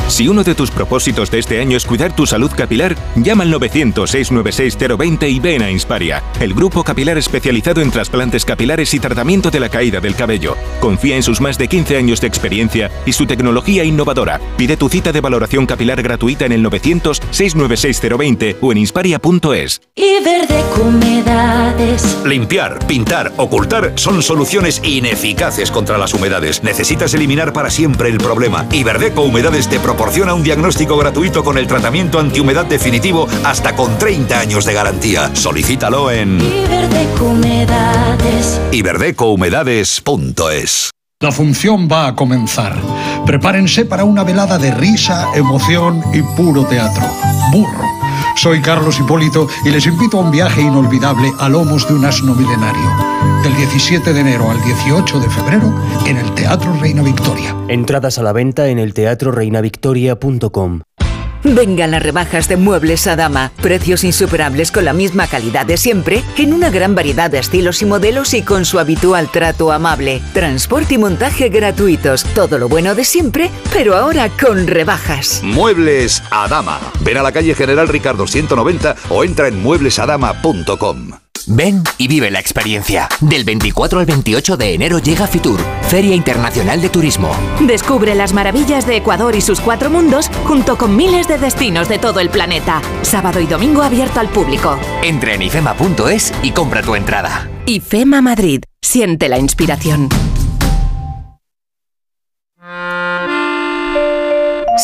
Si 0.09 0.29
uno 0.29 0.45
de 0.45 0.55
tus 0.55 0.71
propósitos 0.71 1.31
de 1.31 1.39
este 1.39 1.61
año 1.61 1.77
es 1.77 1.85
cuidar 1.85 2.15
tu 2.15 2.27
salud 2.27 2.51
capilar, 2.57 2.97
llama 3.17 3.45
al 3.45 3.53
900-696-020 3.55 5.31
y 5.31 5.41
ven 5.41 5.63
a 5.63 5.71
Insparia, 5.71 6.23
el 6.41 6.55
grupo 6.55 6.85
capilar 6.85 7.19
especializado 7.19 7.81
en 7.81 7.91
trasplantes 7.91 8.45
capilares 8.45 8.95
y 8.95 9.01
tratamiento 9.01 9.51
de 9.51 9.61
la 9.61 9.69
caída 9.69 10.01
del 10.01 10.15
cabello. 10.15 10.57
Confía 10.81 11.17
en 11.17 11.23
sus 11.23 11.41
más 11.41 11.59
de 11.59 11.69
15 11.69 11.97
años 11.97 12.21
de 12.21 12.29
experiencia 12.29 12.91
y 13.05 13.13
su 13.13 13.27
tecnología 13.27 13.85
innovadora. 13.85 14.41
Pide 14.57 14.77
tu 14.77 14.89
cita 14.89 15.13
de 15.13 15.21
valoración 15.21 15.67
capilar 15.67 16.03
gratuita 16.03 16.47
en 16.47 16.53
el 16.53 16.65
900-696-020 16.65 18.57
o 18.61 18.73
en 18.73 18.79
insparia.es. 18.79 19.81
Y 19.97 20.25
verde 20.25 20.63
humedades. 20.81 22.19
Limpiar, 22.25 22.87
pintar, 22.87 23.33
ocultar 23.37 23.93
son 23.97 24.23
soluciones 24.23 24.81
ineficaces 24.85 25.71
contra 25.71 25.99
las 25.99 26.15
humedades. 26.15 26.63
Necesitas 26.63 27.15
eliminar 27.15 27.53
para 27.53 27.71
siempre 27.71 28.09
el 28.09 28.19
problema. 28.19 28.67
Y 28.73 28.85
Verdeco 28.85 29.23
Humedades 29.23 29.69
te 29.69 29.81
proporciona 29.87 30.35
un 30.35 30.43
diagnóstico 30.43 30.97
gratuito 30.97 31.45
con 31.45 31.59
el 31.59 31.69
tratamiento 31.69 32.19
antihumedad 32.19 32.67
definitivo 32.67 33.29
hasta 33.45 33.77
con 33.77 33.97
30 33.97 34.41
años 34.41 34.65
de 34.65 34.75
garantía. 34.75 35.31
Solicítalo 35.33 36.11
en 36.11 36.41
humedades. 37.21 38.61
iberdecohumedades.es. 38.73 40.91
La 41.21 41.31
función 41.31 41.89
va 41.89 42.09
a 42.09 42.17
comenzar. 42.17 42.75
Prepárense 43.25 43.85
para 43.85 44.03
una 44.03 44.25
velada 44.25 44.59
de 44.59 44.73
risa, 44.73 45.29
emoción 45.37 46.03
y 46.13 46.21
puro 46.37 46.67
teatro. 46.67 47.05
Burro. 47.53 47.85
Soy 48.35 48.61
Carlos 48.61 48.99
Hipólito 48.99 49.47
y 49.65 49.71
les 49.71 49.87
invito 49.87 50.19
a 50.19 50.23
un 50.23 50.33
viaje 50.33 50.63
inolvidable 50.63 51.31
a 51.39 51.49
lomos 51.49 51.87
de 51.87 51.95
un 51.95 52.07
asno 52.07 52.35
milenario. 52.35 53.16
Del 53.43 53.57
17 53.57 54.13
de 54.13 54.21
enero 54.21 54.51
al 54.51 54.63
18 54.63 55.21
de 55.21 55.31
febrero 55.31 55.73
en 56.07 56.17
el 56.17 56.35
Teatro 56.35 56.73
Reina 56.81 57.03
Victoria. 57.03 57.55
Entradas 57.69 58.19
a 58.19 58.23
la 58.23 58.33
venta 58.33 58.69
en 58.69 58.79
el 58.79 58.93
teatroreinavictoria.com. 58.95 60.81
Vengan 61.55 61.93
las 61.93 62.03
rebajas 62.03 62.49
de 62.49 62.57
Muebles 62.57 63.07
Adama. 63.07 63.53
Precios 63.63 64.05
insuperables 64.05 64.73
con 64.73 64.85
la 64.85 64.93
misma 64.93 65.27
calidad 65.27 65.65
de 65.65 65.77
siempre, 65.77 66.23
en 66.39 66.53
una 66.53 66.71
gran 66.71 66.95
variedad 66.95 67.31
de 67.31 67.39
estilos 67.39 67.83
y 67.83 67.87
modelos 67.87 68.35
y 68.35 68.43
con 68.43 68.65
su 68.65 68.79
habitual 68.79 69.31
trato 69.31 69.71
amable. 69.71 70.21
Transporte 70.33 70.95
y 70.95 70.99
montaje 70.99 71.49
gratuitos. 71.49 72.25
Todo 72.35 72.59
lo 72.59 72.69
bueno 72.69 72.95
de 72.95 73.05
siempre, 73.05 73.51
pero 73.73 73.97
ahora 73.97 74.29
con 74.29 74.67
rebajas. 74.67 75.41
Muebles 75.43 76.23
Adama. 76.31 76.81
Ven 77.01 77.19
a 77.19 77.23
la 77.23 77.33
calle 77.33 77.55
General 77.55 77.89
Ricardo 77.89 78.27
190 78.27 78.97
o 79.11 79.23
entra 79.23 79.49
en 79.49 79.63
mueblesadama.com. 79.63 81.26
Ven 81.47 81.85
y 81.97 82.09
vive 82.09 82.31
la 82.31 82.41
experiencia. 82.41 83.09
Del 83.21 83.45
24 83.45 84.01
al 84.01 84.07
28 84.07 84.57
de 84.57 84.75
enero 84.75 84.99
llega 84.99 85.29
Fitur, 85.29 85.61
Feria 85.89 86.15
Internacional 86.15 86.81
de 86.81 86.89
Turismo. 86.89 87.31
Descubre 87.61 88.15
las 88.17 88.33
maravillas 88.33 88.85
de 88.87 88.97
Ecuador 88.97 89.37
y 89.37 89.41
sus 89.41 89.61
cuatro 89.61 89.89
mundos 89.89 90.29
junto 90.45 90.77
con 90.77 90.97
miles 90.97 91.29
de 91.29 91.39
destinos 91.39 91.89
de 91.89 91.99
todo 91.99 92.19
el 92.19 92.31
planeta. 92.31 92.83
Sábado 93.03 93.39
y 93.41 93.47
domingo 93.47 93.83
abierto 93.83 94.19
al 94.19 94.29
público. 94.29 94.79
Entra 95.05 95.35
en 95.35 95.43
ifema.es 95.43 96.33
y 96.43 96.51
compra 96.51 96.83
tu 96.83 96.97
entrada. 96.97 97.49
IFEMA 97.67 98.21
Madrid. 98.23 98.63
Siente 98.83 99.29
la 99.29 99.39
inspiración. 99.39 100.09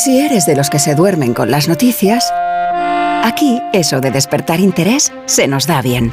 Si 0.05 0.21
eres 0.21 0.47
de 0.47 0.57
los 0.57 0.71
que 0.71 0.79
se 0.79 0.95
duermen 0.95 1.35
con 1.35 1.51
las 1.51 1.69
noticias, 1.69 2.33
aquí 3.25 3.61
eso 3.73 4.01
de 4.01 4.11
despertar 4.11 4.61
interés 4.61 5.13
se 5.27 5.47
nos 5.49 5.67
da 5.67 5.83
bien. 5.83 6.13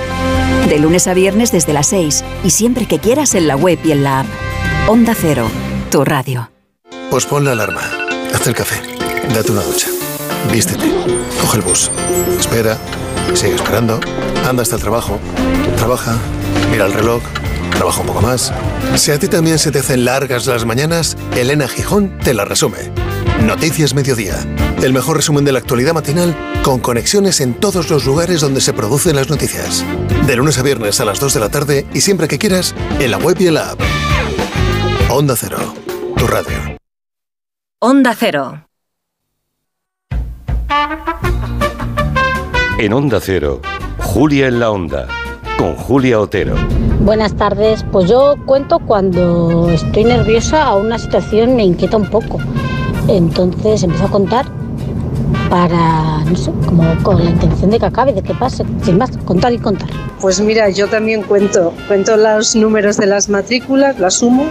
De 0.71 0.79
lunes 0.79 1.05
a 1.07 1.13
viernes 1.13 1.51
desde 1.51 1.73
las 1.73 1.87
6 1.87 2.23
y 2.45 2.51
siempre 2.51 2.85
que 2.85 2.97
quieras 2.97 3.35
en 3.35 3.45
la 3.45 3.57
web 3.57 3.77
y 3.83 3.91
en 3.91 4.05
la 4.05 4.21
app. 4.21 4.27
Onda 4.87 5.13
Cero, 5.13 5.49
tu 5.89 6.05
radio. 6.05 6.49
Pues 7.09 7.25
pon 7.25 7.43
la 7.43 7.51
alarma, 7.51 7.81
haz 8.33 8.47
el 8.47 8.55
café, 8.55 8.77
date 9.33 9.51
una 9.51 9.63
ducha, 9.63 9.89
vístete, 10.49 10.89
coge 11.41 11.57
el 11.57 11.63
bus, 11.63 11.91
espera, 12.39 12.77
sigue 13.33 13.55
esperando, 13.55 13.99
anda 14.47 14.63
hasta 14.63 14.77
el 14.77 14.81
trabajo, 14.81 15.19
trabaja, 15.75 16.17
mira 16.71 16.85
el 16.85 16.93
reloj, 16.93 17.21
trabaja 17.75 17.99
un 17.99 18.07
poco 18.07 18.21
más. 18.21 18.53
Si 18.95 19.11
a 19.11 19.19
ti 19.19 19.27
también 19.27 19.59
se 19.59 19.71
te 19.71 19.79
hacen 19.79 20.05
largas 20.05 20.47
las 20.47 20.63
mañanas, 20.63 21.17
Elena 21.35 21.67
Gijón 21.67 22.17
te 22.19 22.33
la 22.33 22.45
resume. 22.45 23.10
Noticias 23.45 23.93
Mediodía. 23.93 24.35
El 24.83 24.93
mejor 24.93 25.17
resumen 25.17 25.43
de 25.43 25.51
la 25.51 25.59
actualidad 25.59 25.93
matinal 25.93 26.35
con 26.63 26.79
conexiones 26.79 27.41
en 27.41 27.53
todos 27.53 27.89
los 27.89 28.05
lugares 28.05 28.39
donde 28.39 28.61
se 28.61 28.71
producen 28.71 29.15
las 29.15 29.29
noticias. 29.29 29.83
De 30.27 30.35
lunes 30.35 30.57
a 30.59 30.63
viernes 30.63 30.99
a 31.01 31.05
las 31.05 31.19
2 31.19 31.33
de 31.33 31.39
la 31.39 31.49
tarde 31.49 31.85
y 31.93 32.01
siempre 32.01 32.27
que 32.27 32.37
quieras 32.37 32.75
en 32.99 33.11
la 33.11 33.17
web 33.17 33.35
y 33.39 33.47
en 33.47 33.55
la 33.55 33.71
app. 33.71 33.79
Onda 35.09 35.35
Cero, 35.35 35.57
tu 36.15 36.27
radio. 36.27 36.77
Onda 37.79 38.15
Cero. 38.17 38.67
En 42.77 42.93
Onda 42.93 43.19
Cero, 43.19 43.61
Julia 43.97 44.47
en 44.47 44.59
la 44.59 44.71
Onda, 44.71 45.07
con 45.57 45.75
Julia 45.75 46.19
Otero. 46.19 46.55
Buenas 47.01 47.35
tardes, 47.35 47.83
pues 47.91 48.09
yo 48.09 48.35
cuento 48.45 48.79
cuando 48.79 49.69
estoy 49.69 50.03
nerviosa 50.03 50.63
a 50.63 50.75
una 50.75 50.97
situación 50.97 51.55
me 51.55 51.63
inquieta 51.63 51.97
un 51.97 52.09
poco. 52.09 52.39
Entonces 53.07 53.83
empiezo 53.83 54.05
a 54.05 54.11
contar 54.11 54.45
para, 55.49 56.23
no 56.23 56.35
sé, 56.35 56.51
como 56.65 56.83
con 57.03 57.23
la 57.23 57.29
intención 57.29 57.71
de 57.71 57.79
que 57.79 57.85
acabe, 57.85 58.13
de 58.13 58.21
que 58.21 58.33
pase, 58.33 58.63
sin 58.83 58.97
más, 58.97 59.11
contar 59.25 59.51
y 59.51 59.57
contar. 59.57 59.89
Pues 60.19 60.39
mira, 60.39 60.69
yo 60.69 60.87
también 60.87 61.23
cuento, 61.23 61.73
cuento 61.87 62.15
los 62.15 62.55
números 62.55 62.97
de 62.97 63.07
las 63.07 63.27
matrículas, 63.27 63.99
las 63.99 64.15
sumo, 64.15 64.45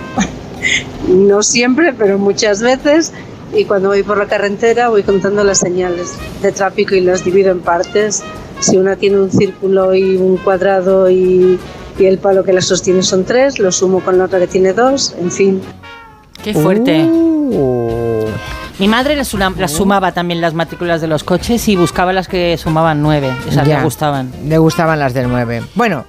no 1.09 1.43
siempre, 1.43 1.95
pero 1.95 2.19
muchas 2.19 2.61
veces, 2.61 3.13
y 3.55 3.65
cuando 3.65 3.89
voy 3.89 4.03
por 4.03 4.19
la 4.19 4.27
carretera 4.27 4.89
voy 4.89 5.03
contando 5.03 5.43
las 5.43 5.59
señales 5.59 6.15
de 6.43 6.53
tráfico 6.53 6.95
y 6.95 7.01
las 7.01 7.25
divido 7.25 7.51
en 7.51 7.61
partes. 7.61 8.23
Si 8.61 8.77
una 8.77 8.97
tiene 8.97 9.21
un 9.21 9.31
círculo 9.31 9.95
y 9.95 10.17
un 10.17 10.37
cuadrado 10.37 11.11
y, 11.11 11.59
y 11.99 12.05
el 12.05 12.19
palo 12.19 12.45
que 12.45 12.53
la 12.53 12.61
sostiene 12.61 13.03
son 13.03 13.25
tres, 13.25 13.59
lo 13.59 13.73
sumo 13.73 14.01
con 14.01 14.19
la 14.19 14.25
otra 14.25 14.39
que 14.39 14.47
tiene 14.47 14.75
dos, 14.75 15.15
en 15.19 15.31
fin. 15.31 15.63
Qué 16.43 16.53
fuerte. 16.53 17.09
Mi 18.81 18.89
madre 18.89 19.15
las, 19.15 19.35
una- 19.35 19.51
las 19.51 19.73
sumaba 19.73 20.13
también 20.13 20.41
las 20.41 20.55
matrículas 20.55 21.01
de 21.03 21.07
los 21.07 21.23
coches 21.23 21.69
y 21.69 21.77
buscaba 21.77 22.13
las 22.15 22.27
que 22.29 22.57
sumaban 22.57 23.03
nueve. 23.03 23.31
Esas 23.47 23.67
Ya. 23.69 23.77
le 23.79 23.85
gustaban. 23.85 24.33
Le 24.47 24.57
gustaban 24.59 24.99
las 24.99 25.13
del 25.15 25.29
9. 25.29 25.63
Bueno, 25.75 26.07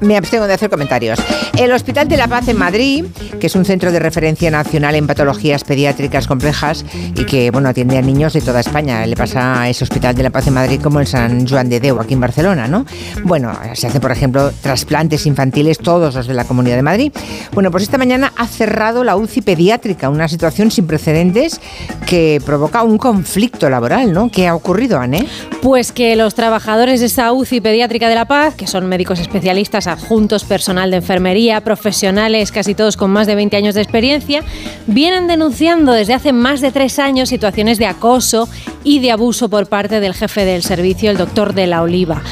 me 0.00 0.16
abstengo 0.16 0.46
de 0.46 0.54
hacer 0.54 0.70
comentarios. 0.70 1.18
El 1.58 1.72
Hospital 1.72 2.08
de 2.08 2.16
la 2.16 2.28
Paz 2.28 2.48
en 2.48 2.58
Madrid, 2.58 3.04
que 3.40 3.46
es 3.46 3.54
un 3.54 3.64
centro 3.64 3.92
de 3.92 3.98
referencia 3.98 4.50
nacional 4.50 4.94
en 4.94 5.06
patologías 5.06 5.64
pediátricas 5.64 6.26
complejas 6.26 6.84
y 7.14 7.24
que 7.24 7.50
bueno 7.50 7.68
atiende 7.68 7.96
a 7.96 8.02
niños 8.02 8.32
de 8.32 8.40
toda 8.40 8.60
España. 8.60 9.06
Le 9.06 9.16
pasa 9.16 9.62
a 9.62 9.68
ese 9.68 9.84
Hospital 9.84 10.14
de 10.14 10.22
la 10.22 10.30
Paz 10.30 10.46
en 10.46 10.54
Madrid 10.54 10.80
como 10.82 11.00
el 11.00 11.06
San 11.06 11.46
Juan 11.48 11.68
de 11.68 11.80
Deu 11.80 12.00
aquí 12.00 12.14
en 12.14 12.20
Barcelona, 12.20 12.68
¿no? 12.68 12.84
Bueno, 13.24 13.52
se 13.74 13.86
hacen 13.86 14.00
por 14.00 14.12
ejemplo 14.12 14.52
trasplantes 14.60 15.26
infantiles 15.26 15.78
todos 15.78 16.14
los 16.14 16.26
de 16.26 16.34
la 16.34 16.44
Comunidad 16.44 16.76
de 16.76 16.82
Madrid. 16.82 17.12
Bueno, 17.52 17.70
pues 17.70 17.84
esta 17.84 17.98
mañana 17.98 18.32
ha 18.36 18.46
cerrado 18.46 19.04
la 19.04 19.16
UCI 19.16 19.42
pediátrica, 19.42 20.08
una 20.10 20.28
situación 20.28 20.70
sin 20.70 20.86
precedentes 20.86 21.60
que 22.06 22.40
provoca 22.44 22.82
un 22.82 22.98
conflicto 22.98 23.70
laboral, 23.70 24.12
¿no? 24.12 24.30
¿Qué 24.30 24.46
ha 24.46 24.54
ocurrido, 24.54 24.98
Anne? 24.98 25.26
Pues 25.62 25.92
que 25.92 26.16
los 26.16 26.34
trabajadores 26.34 27.00
de 27.00 27.06
esa 27.06 27.32
UCI 27.32 27.60
pediátrica 27.60 28.08
de 28.08 28.14
La 28.14 28.26
Paz, 28.26 28.54
que 28.54 28.66
son 28.66 28.86
médicos 28.86 29.18
especialistas, 29.20 29.85
adjuntos, 29.86 30.44
personal 30.44 30.90
de 30.90 30.98
enfermería, 30.98 31.60
profesionales, 31.60 32.52
casi 32.52 32.74
todos 32.74 32.96
con 32.96 33.10
más 33.10 33.26
de 33.26 33.34
20 33.34 33.56
años 33.56 33.74
de 33.74 33.82
experiencia, 33.82 34.42
vienen 34.86 35.26
denunciando 35.26 35.92
desde 35.92 36.14
hace 36.14 36.32
más 36.32 36.60
de 36.60 36.72
tres 36.72 36.98
años 36.98 37.28
situaciones 37.28 37.78
de 37.78 37.86
acoso 37.86 38.48
y 38.84 39.00
de 39.00 39.10
abuso 39.10 39.48
por 39.48 39.66
parte 39.66 40.00
del 40.00 40.14
jefe 40.14 40.44
del 40.44 40.62
servicio, 40.62 41.10
el 41.10 41.16
doctor 41.16 41.54
de 41.54 41.66
la 41.66 41.82
Oliva. 41.82 42.22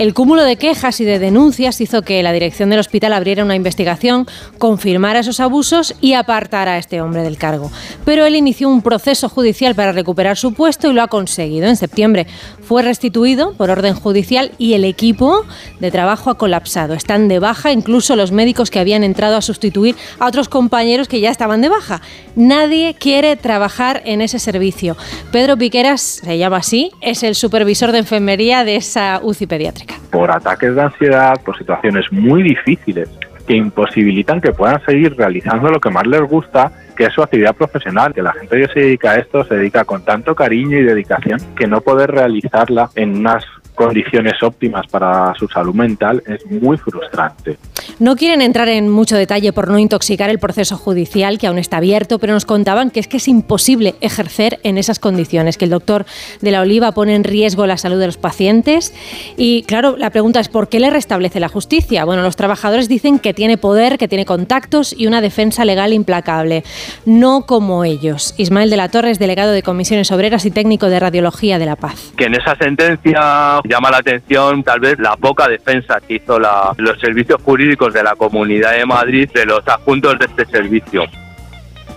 El 0.00 0.14
cúmulo 0.14 0.44
de 0.44 0.56
quejas 0.56 0.98
y 1.02 1.04
de 1.04 1.18
denuncias 1.18 1.78
hizo 1.82 2.00
que 2.00 2.22
la 2.22 2.32
dirección 2.32 2.70
del 2.70 2.78
hospital 2.78 3.12
abriera 3.12 3.44
una 3.44 3.54
investigación, 3.54 4.26
confirmara 4.56 5.18
esos 5.18 5.40
abusos 5.40 5.94
y 6.00 6.14
apartara 6.14 6.72
a 6.72 6.78
este 6.78 7.02
hombre 7.02 7.22
del 7.22 7.36
cargo. 7.36 7.70
Pero 8.06 8.24
él 8.24 8.34
inició 8.34 8.70
un 8.70 8.80
proceso 8.80 9.28
judicial 9.28 9.74
para 9.74 9.92
recuperar 9.92 10.38
su 10.38 10.54
puesto 10.54 10.90
y 10.90 10.94
lo 10.94 11.02
ha 11.02 11.08
conseguido. 11.08 11.66
En 11.66 11.76
septiembre 11.76 12.26
fue 12.62 12.82
restituido 12.82 13.52
por 13.52 13.68
orden 13.68 13.92
judicial 13.92 14.52
y 14.56 14.72
el 14.72 14.86
equipo 14.86 15.44
de 15.80 15.90
trabajo 15.90 16.30
ha 16.30 16.38
colapsado. 16.38 16.94
Están 16.94 17.28
de 17.28 17.38
baja 17.38 17.70
incluso 17.70 18.16
los 18.16 18.32
médicos 18.32 18.70
que 18.70 18.78
habían 18.78 19.04
entrado 19.04 19.36
a 19.36 19.42
sustituir 19.42 19.96
a 20.18 20.28
otros 20.28 20.48
compañeros 20.48 21.08
que 21.08 21.20
ya 21.20 21.30
estaban 21.30 21.60
de 21.60 21.68
baja. 21.68 22.00
Nadie 22.36 22.94
quiere 22.98 23.36
trabajar 23.36 24.00
en 24.06 24.22
ese 24.22 24.38
servicio. 24.38 24.96
Pedro 25.30 25.58
Piqueras, 25.58 26.22
se 26.24 26.38
llama 26.38 26.56
así, 26.56 26.90
es 27.02 27.22
el 27.22 27.34
supervisor 27.34 27.92
de 27.92 27.98
enfermería 27.98 28.64
de 28.64 28.76
esa 28.76 29.20
UCI 29.22 29.46
pediátrica. 29.46 29.89
Por 30.10 30.30
ataques 30.30 30.74
de 30.74 30.82
ansiedad, 30.82 31.40
por 31.44 31.56
situaciones 31.56 32.10
muy 32.12 32.42
difíciles 32.42 33.08
que 33.46 33.56
imposibilitan 33.56 34.40
que 34.40 34.52
puedan 34.52 34.80
seguir 34.84 35.16
realizando 35.16 35.70
lo 35.70 35.80
que 35.80 35.90
más 35.90 36.06
les 36.06 36.22
gusta, 36.22 36.70
que 36.96 37.06
es 37.06 37.12
su 37.12 37.22
actividad 37.22 37.56
profesional, 37.56 38.14
que 38.14 38.22
la 38.22 38.32
gente 38.32 38.60
que 38.60 38.68
se 38.68 38.80
dedica 38.80 39.12
a 39.12 39.16
esto 39.16 39.44
se 39.44 39.56
dedica 39.56 39.84
con 39.84 40.04
tanto 40.04 40.34
cariño 40.34 40.78
y 40.78 40.84
dedicación 40.84 41.40
que 41.56 41.66
no 41.66 41.80
poder 41.80 42.12
realizarla 42.12 42.90
en 42.94 43.16
unas 43.16 43.44
condiciones 43.80 44.42
óptimas 44.42 44.86
para 44.88 45.32
su 45.38 45.48
salud 45.48 45.74
mental 45.74 46.22
es 46.26 46.44
muy 46.50 46.76
frustrante. 46.76 47.56
No 47.98 48.14
quieren 48.14 48.42
entrar 48.42 48.68
en 48.68 48.90
mucho 48.90 49.16
detalle 49.16 49.54
por 49.54 49.68
no 49.68 49.78
intoxicar 49.78 50.28
el 50.28 50.38
proceso 50.38 50.76
judicial, 50.76 51.38
que 51.38 51.46
aún 51.46 51.58
está 51.58 51.78
abierto, 51.78 52.18
pero 52.18 52.34
nos 52.34 52.44
contaban 52.44 52.90
que 52.90 53.00
es 53.00 53.08
que 53.08 53.16
es 53.16 53.26
imposible 53.26 53.94
ejercer 54.02 54.60
en 54.64 54.76
esas 54.76 54.98
condiciones, 54.98 55.56
que 55.56 55.64
el 55.64 55.70
doctor 55.70 56.04
de 56.42 56.50
la 56.50 56.60
Oliva 56.60 56.92
pone 56.92 57.14
en 57.14 57.24
riesgo 57.24 57.66
la 57.66 57.78
salud 57.78 57.98
de 57.98 58.06
los 58.06 58.18
pacientes. 58.18 58.92
Y 59.38 59.62
claro, 59.62 59.96
la 59.96 60.10
pregunta 60.10 60.40
es 60.40 60.48
¿por 60.48 60.68
qué 60.68 60.78
le 60.78 60.90
restablece 60.90 61.40
la 61.40 61.48
justicia? 61.48 62.04
Bueno, 62.04 62.22
los 62.22 62.36
trabajadores 62.36 62.86
dicen 62.86 63.18
que 63.18 63.32
tiene 63.32 63.56
poder, 63.56 63.96
que 63.96 64.08
tiene 64.08 64.26
contactos 64.26 64.94
y 64.96 65.06
una 65.06 65.22
defensa 65.22 65.64
legal 65.64 65.94
implacable. 65.94 66.64
No 67.06 67.46
como 67.46 67.84
ellos. 67.84 68.34
Ismael 68.36 68.68
de 68.68 68.76
la 68.76 68.90
Torre 68.90 69.10
es 69.10 69.18
delegado 69.18 69.52
de 69.52 69.62
Comisiones 69.62 70.12
Obreras 70.12 70.44
y 70.44 70.50
técnico 70.50 70.88
de 70.90 71.00
Radiología 71.00 71.58
de 71.58 71.64
la 71.66 71.76
Paz. 71.76 72.12
que 72.16 72.26
en 72.26 72.34
esa 72.34 72.54
sentencia 72.56 73.60
llama 73.70 73.90
la 73.90 73.98
atención 73.98 74.62
tal 74.62 74.80
vez 74.80 74.98
la 74.98 75.16
poca 75.16 75.48
defensa 75.48 76.00
que 76.06 76.14
hizo 76.14 76.38
la- 76.38 76.72
los 76.76 76.98
servicios 77.00 77.40
jurídicos 77.42 77.92
de 77.94 78.02
la 78.02 78.14
Comunidad 78.16 78.72
de 78.72 78.84
Madrid 78.84 79.30
de 79.32 79.46
los 79.46 79.66
adjuntos 79.66 80.18
de 80.18 80.26
este 80.26 80.44
servicio. 80.46 81.04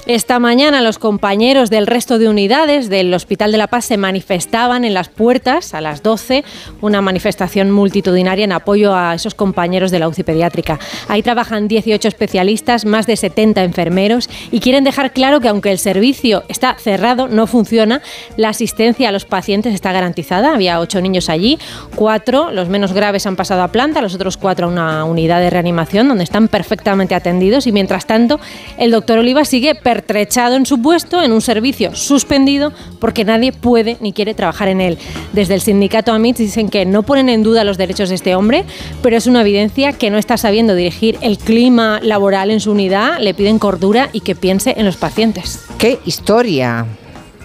Esta 0.06 0.38
mañana 0.38 0.82
los 0.82 1.00
compañeros 1.00 1.70
del 1.70 1.88
resto 1.88 2.20
de 2.20 2.28
unidades 2.28 2.90
del 2.90 3.14
Hospital 3.14 3.54
de 3.54 3.58
la 3.58 3.68
Paz 3.68 3.86
se 3.86 3.96
manifestaban 3.96 4.84
en 4.84 4.94
las 4.94 5.08
puertas 5.08 5.74
a 5.74 5.80
las 5.80 6.04
12, 6.04 6.44
una 6.82 7.02
manifestación 7.02 7.72
multitudinaria 7.72 8.44
en 8.44 8.52
apoyo 8.52 8.94
a 8.94 9.16
esos 9.16 9.34
compañeros 9.34 9.92
de 9.92 10.00
la 10.00 10.10
UCI 10.10 10.24
pediátrica. 10.24 10.78
Ahí 11.08 11.24
trabajan 11.24 11.70
18 11.70 12.06
especialistas, 12.06 12.84
más 12.84 13.08
de 13.08 13.16
70 13.16 13.64
enfermeros 13.64 14.30
y 14.52 14.60
quieren 14.60 14.84
dejar 14.84 15.14
claro 15.14 15.40
que 15.40 15.48
aunque 15.48 15.72
el 15.72 15.80
servicio 15.80 16.44
está 16.50 16.76
cerrado, 16.78 17.30
no 17.30 17.48
funciona, 17.48 18.02
la 18.36 18.50
asistencia 18.50 19.08
a 19.08 19.14
los 19.14 19.24
pacientes 19.24 19.74
está 19.74 19.94
garantizada. 19.94 20.54
Había 20.54 20.82
ocho 20.82 21.00
niños 21.00 21.30
allí, 21.30 21.60
cuatro, 21.96 22.52
los 22.52 22.68
menos 22.68 22.92
graves 22.92 23.26
han 23.26 23.38
pasado 23.38 23.64
a 23.64 23.70
planta, 23.70 24.02
los 24.02 24.16
otros 24.16 24.36
cuatro 24.36 24.68
a 24.68 24.70
una 24.70 25.06
unidad 25.06 25.40
de 25.40 25.50
reanimación 25.50 26.10
donde 26.10 26.26
están 26.26 26.50
perfectamente 26.50 27.16
atendidos 27.16 27.68
y 27.68 27.72
mientras 27.72 28.06
tanto 28.06 28.42
el 28.78 28.92
doctor 28.92 29.20
Oliva 29.20 29.46
sigue 29.46 29.76
pertrechado 29.94 30.56
en 30.56 30.66
su 30.66 30.82
puesto 30.82 31.22
en 31.22 31.32
un 31.32 31.42
servicio 31.42 31.96
suspendido 31.96 32.74
porque 33.00 33.26
nadie 33.26 33.52
puede 33.52 33.98
ni 34.02 34.12
quiere 34.12 34.34
trabajar 34.34 34.68
en 34.68 34.82
él. 34.82 34.98
Desde 35.34 35.54
el 35.54 35.62
sindicato 35.62 36.12
AMIT 36.14 36.38
dicen 36.38 36.70
que 36.70 36.84
no 36.86 37.04
ponen 37.04 37.30
en 37.30 37.44
duda 37.44 37.64
los 37.64 37.78
derechos 37.78 38.10
de 38.10 38.16
este 38.16 38.34
hombre, 38.34 38.66
pero 39.04 39.16
es 39.16 39.28
una 39.28 39.42
evidencia 39.42 39.94
que 39.94 40.10
no 40.10 40.18
está 40.18 40.38
sabiendo 40.38 40.74
dirigir 40.74 41.20
el 41.22 41.38
clima 41.38 42.00
laboral 42.02 42.50
en 42.50 42.60
su 42.60 42.72
unidad, 42.72 43.20
le 43.20 43.36
piden 43.36 43.60
cordura 43.60 44.10
y 44.14 44.22
que 44.22 44.34
piense 44.34 44.74
en 44.78 44.86
los 44.86 44.98
pacientes. 44.98 45.60
¡Qué 45.78 46.00
historia! 46.06 46.88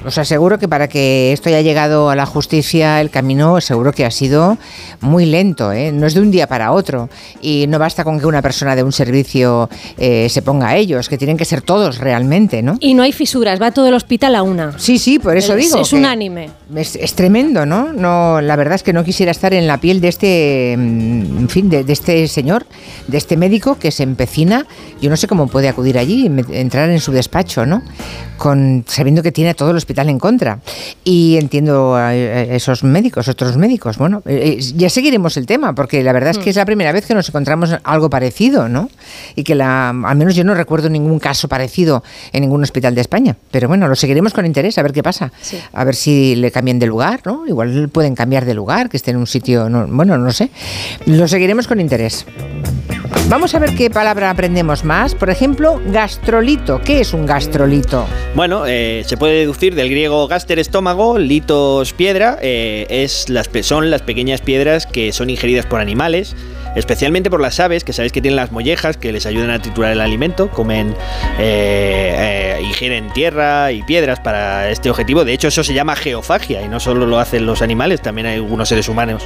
Os 0.08 0.16
aseguro 0.16 0.58
que 0.58 0.68
para 0.68 0.88
que 0.88 1.34
esto 1.34 1.50
haya 1.50 1.60
llegado 1.60 2.08
a 2.08 2.16
la 2.16 2.24
justicia, 2.24 2.98
el 3.02 3.10
camino 3.10 3.60
seguro 3.60 3.92
que 3.92 4.06
ha 4.06 4.10
sido 4.10 4.56
muy 5.02 5.26
lento, 5.26 5.70
¿eh? 5.70 5.92
no 5.92 6.06
es 6.06 6.14
de 6.14 6.20
un 6.22 6.30
día 6.30 6.46
para 6.46 6.72
otro. 6.72 7.10
Y 7.42 7.66
no 7.68 7.78
basta 7.78 8.04
con 8.04 8.18
que 8.18 8.24
una 8.24 8.40
persona 8.40 8.74
de 8.74 8.82
un 8.82 8.90
servicio 8.92 9.68
eh, 9.98 10.28
se 10.30 10.40
ponga 10.40 10.68
a 10.68 10.76
ellos, 10.76 11.10
que 11.10 11.18
tienen 11.18 11.36
que 11.36 11.44
ser 11.44 11.60
todos 11.60 11.98
realmente, 11.98 12.62
¿no? 12.62 12.76
Y 12.80 12.94
no 12.94 13.02
hay 13.02 13.12
fisuras, 13.12 13.60
va 13.60 13.70
todo 13.70 13.86
el 13.88 13.92
hospital 13.94 14.34
a 14.34 14.42
una. 14.42 14.78
Sí, 14.78 14.98
sí, 14.98 15.18
por 15.18 15.36
eso 15.36 15.52
Es- 15.54 15.66
digo. 15.66 15.82
es 15.82 15.92
unánime. 15.92 16.48
Es, 16.74 16.96
es 16.96 17.12
tremendo, 17.12 17.66
¿no? 17.66 17.92
No, 17.92 18.40
la 18.40 18.56
verdad 18.56 18.76
es 18.76 18.82
que 18.82 18.94
no 18.94 19.04
quisiera 19.04 19.30
estar 19.30 19.52
en 19.52 19.66
la 19.66 19.76
piel 19.78 20.00
de 20.00 20.08
este, 20.08 20.74
mm, 20.78 21.38
en 21.38 21.48
fin, 21.50 21.68
de, 21.68 21.84
de 21.84 21.92
este 21.92 22.26
señor, 22.28 22.64
de 23.08 23.18
este 23.18 23.36
médico 23.36 23.76
que 23.78 23.90
se 23.90 24.04
empecina. 24.04 24.64
Yo 25.02 25.10
no 25.10 25.18
sé 25.18 25.26
cómo 25.28 25.48
puede 25.48 25.68
acudir 25.68 25.98
allí 25.98 26.30
entrar 26.50 26.88
en 26.88 27.00
su 27.00 27.12
despacho, 27.12 27.66
¿no? 27.66 27.82
Con, 28.38 28.84
sabiendo 28.86 29.22
que 29.22 29.32
tiene 29.32 29.52
todo 29.54 29.72
el 29.72 29.76
hospital 29.76 30.08
en 30.08 30.18
contra. 30.18 30.60
Y 31.04 31.36
entiendo 31.36 31.96
a, 31.96 32.14
esos 32.14 32.84
médicos, 32.84 33.28
otros 33.28 33.56
médicos. 33.56 33.98
Bueno, 33.98 34.22
eh, 34.26 34.56
eh, 34.58 34.62
ya 34.76 34.88
seguiremos 34.88 35.36
el 35.36 35.44
tema, 35.46 35.74
porque 35.74 36.02
la 36.02 36.12
verdad 36.12 36.30
es 36.30 36.38
que 36.38 36.50
es 36.50 36.56
la 36.56 36.64
primera 36.64 36.92
vez 36.92 37.04
que 37.06 37.14
nos 37.14 37.28
encontramos 37.28 37.76
algo 37.82 38.08
parecido, 38.08 38.68
¿no? 38.68 38.88
Y 39.34 39.42
que 39.44 39.54
la, 39.54 39.88
al 39.90 40.16
menos 40.16 40.34
yo 40.36 40.44
no 40.44 40.54
recuerdo 40.54 40.88
ningún 40.88 41.18
caso 41.18 41.48
parecido 41.48 42.02
en 42.32 42.42
ningún 42.42 42.62
hospital 42.62 42.94
de 42.94 43.00
España. 43.00 43.36
Pero 43.50 43.68
bueno, 43.68 43.88
lo 43.88 43.96
seguiremos 43.96 44.32
con 44.32 44.46
interés, 44.46 44.78
a 44.78 44.82
ver 44.82 44.92
qué 44.92 45.02
pasa. 45.02 45.32
A 45.72 45.84
ver 45.84 45.94
si 45.94 46.36
le 46.36 46.50
cambian 46.50 46.78
de 46.78 46.86
lugar, 46.86 47.20
¿no? 47.24 47.46
Igual 47.46 47.88
pueden 47.88 48.14
cambiar 48.14 48.44
de 48.44 48.54
lugar, 48.54 48.88
que 48.88 48.96
esté 48.96 49.10
en 49.10 49.16
un 49.16 49.26
sitio, 49.26 49.68
no- 49.68 49.86
bueno, 49.88 50.16
no 50.16 50.30
sé. 50.30 50.50
Lo 51.06 51.26
seguiremos 51.26 51.66
con 51.66 51.80
interés. 51.80 52.24
Vamos 53.28 53.54
a 53.54 53.58
ver 53.58 53.74
qué 53.74 53.90
palabra 53.90 54.30
aprendemos 54.30 54.84
más. 54.84 55.14
Por 55.14 55.30
ejemplo, 55.30 55.80
gastrolito. 55.86 56.80
¿Qué 56.80 57.00
es 57.00 57.12
un 57.12 57.26
gastrolito? 57.26 58.06
Bueno, 58.34 58.64
eh, 58.66 59.02
se 59.06 59.16
puede 59.16 59.40
deducir 59.40 59.74
del 59.74 59.90
griego 59.90 60.26
gaster 60.28 60.58
estómago, 60.58 61.18
litos 61.18 61.92
piedra, 61.92 62.38
eh, 62.40 62.86
es 62.88 63.28
las, 63.28 63.50
son 63.62 63.90
las 63.90 64.02
pequeñas 64.02 64.40
piedras 64.40 64.86
que 64.86 65.12
son 65.12 65.28
ingeridas 65.28 65.66
por 65.66 65.80
animales, 65.80 66.36
especialmente 66.76 67.30
por 67.30 67.40
las 67.40 67.58
aves, 67.60 67.84
que 67.84 67.92
sabéis 67.92 68.12
que 68.12 68.20
tienen 68.20 68.36
las 68.36 68.52
mollejas 68.52 68.96
que 68.96 69.12
les 69.12 69.26
ayudan 69.26 69.50
a 69.50 69.60
triturar 69.60 69.92
el 69.92 70.00
alimento, 70.00 70.50
comen, 70.50 70.94
eh, 71.38 72.56
eh, 72.58 72.62
ingieren 72.62 73.10
tierra 73.12 73.72
y 73.72 73.82
piedras 73.82 74.20
para 74.20 74.70
este 74.70 74.90
objetivo. 74.90 75.24
De 75.24 75.32
hecho, 75.32 75.48
eso 75.48 75.62
se 75.64 75.74
llama 75.74 75.96
geofagia 75.96 76.62
y 76.62 76.68
no 76.68 76.80
solo 76.80 77.06
lo 77.06 77.18
hacen 77.18 77.46
los 77.46 77.62
animales, 77.62 78.00
también 78.02 78.26
hay 78.26 78.34
algunos 78.36 78.68
seres 78.68 78.88
humanos 78.88 79.22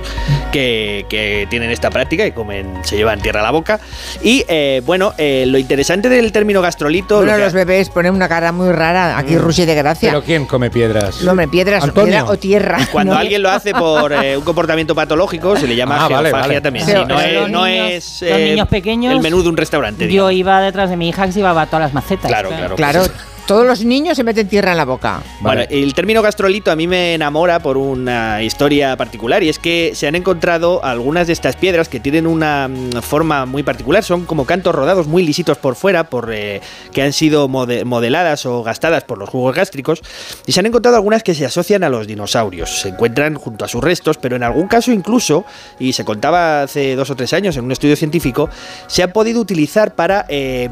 que, 0.53 1.07
que 1.09 1.47
tienen 1.51 1.71
esta 1.71 1.91
práctica 1.91 2.27
y 2.27 2.33
comen, 2.33 2.73
se 2.85 2.97
llevan 2.97 3.21
tierra 3.21 3.41
a 3.41 3.45
la 3.45 3.51
boca. 3.51 3.81
Y 4.23 4.45
eh, 4.49 4.83
bueno, 4.85 5.15
eh, 5.19 5.45
lo 5.47 5.59
interesante 5.59 6.09
del 6.09 6.33
término 6.33 6.63
gastrolito... 6.63 7.17
Bueno, 7.17 7.37
lo 7.39 7.43
los 7.45 7.53
bebés 7.53 7.91
ponen 7.91 8.15
una 8.15 8.29
cara 8.29 8.53
muy 8.53 8.71
rara. 8.73 9.19
Aquí 9.19 9.37
Rusia 9.37 9.67
de 9.67 9.75
gracia. 9.75 10.11
¿Pero 10.11 10.23
quién 10.23 10.47
come 10.47 10.71
piedras? 10.71 11.23
No, 11.23 11.33
hombre, 11.33 11.49
piedras, 11.49 11.83
Antonio. 11.85 12.13
piedra 12.13 12.25
o 12.31 12.37
tierra. 12.37 12.79
Cuando 12.93 13.15
¿no? 13.15 13.19
alguien 13.19 13.43
lo 13.43 13.51
hace 13.51 13.73
por 13.73 14.13
eh, 14.13 14.37
un 14.37 14.45
comportamiento 14.45 14.95
patológico, 14.95 15.57
se 15.57 15.67
le 15.67 15.75
llama 15.77 16.05
Ah, 16.05 16.09
geofagia 16.09 16.31
vale. 16.33 16.61
también. 16.61 16.87
Sí, 16.87 16.93
no 17.07 17.21
es, 17.35 17.41
los 17.43 17.51
no 17.51 17.67
niños- 17.67 17.91
es, 17.91 18.23
los 18.23 18.31
eh, 18.39 18.49
niños 18.51 18.69
pequeños, 18.69 19.13
el 19.15 19.21
menú 19.21 19.43
de 19.43 19.49
un 19.49 19.57
restaurante. 19.57 20.05
Yo 20.05 20.09
digamos. 20.29 20.33
iba 20.35 20.61
detrás 20.61 20.91
de 20.91 20.97
mi 20.97 21.09
hija 21.09 21.27
que 21.27 21.33
se 21.33 21.41
iba 21.41 21.51
a 21.61 21.67
todas 21.67 21.81
las 21.81 21.95
macetas. 21.95 22.27
Claro, 22.29 22.49
claro. 22.51 22.77
Claro, 22.77 23.03
todos 23.47 23.67
los 23.67 23.85
niños 23.85 24.17
se 24.17 24.25
meten 24.25 24.49
tierra 24.49 24.73
en 24.73 24.77
la 24.77 24.85
boca. 24.85 25.23
Bueno, 25.41 25.63
el 25.69 25.95
término 25.95 26.23
gastrolito 26.23 26.71
a 26.71 26.77
mí 26.77 26.87
me 26.87 27.15
enamora 27.15 27.61
por 27.61 27.77
una 27.77 28.43
historia 28.43 28.97
particular 28.97 29.43
y 29.43 29.49
es 29.49 29.59
que 29.59 29.93
se 29.95 30.07
han 30.07 30.15
encontrado 30.15 30.85
algunas 30.85 31.27
de 31.27 31.33
estas 31.33 31.57
piedras 31.57 31.89
que 31.89 32.01
tienen 32.01 32.27
una 32.27 32.69
mm, 32.69 33.03
forma 33.03 33.47
muy 33.47 33.63
particular, 33.63 34.05
son 34.05 34.25
como 34.25 34.47
cantos 34.47 34.75
rodados 34.75 35.07
muy 35.07 35.25
lisitos 35.25 35.59
por 35.59 35.75
fuera, 35.75 36.05
por 36.05 36.31
eh, 36.33 36.61
que 36.93 37.03
han 37.03 37.13
sido 37.13 37.49
mode- 37.49 37.85
modeladas 37.85 38.47
o 38.47 38.63
gastadas 38.63 39.05
por 39.05 39.19
los 39.19 39.29
jugos 39.29 39.55
gástricos 39.55 40.03
y 40.47 40.53
se 40.53 40.61
han 40.61 40.67
encontrado 40.67 40.97
algunas 40.97 41.23
que 41.23 41.35
se 41.35 41.45
asocian 41.45 41.83
a 41.85 41.89
los 41.89 42.07
dinosaurios, 42.07 42.81
se 42.81 42.89
encuentran 42.89 43.35
junto 43.35 43.65
a 43.65 43.69
sus 43.69 43.83
restos, 43.83 44.19
pero 44.19 44.37
en 44.37 44.43
algún 44.43 44.69
caso 44.69 44.93
incluso, 44.93 45.45
y 45.79 45.93
se 45.93 46.05
contaba 46.05 46.63
hace 46.63 46.95
dos 46.97 47.11
o 47.11 47.17
tres 47.17 47.33
años 47.33 47.57
en 47.57 47.65
un 47.65 47.73
estudio 47.73 47.97
científico, 47.97 48.49
se 48.87 49.03
ha 49.03 49.13
podido 49.13 49.41
utilizar 49.41 49.95
para 49.95 50.27
eh, 50.29 50.69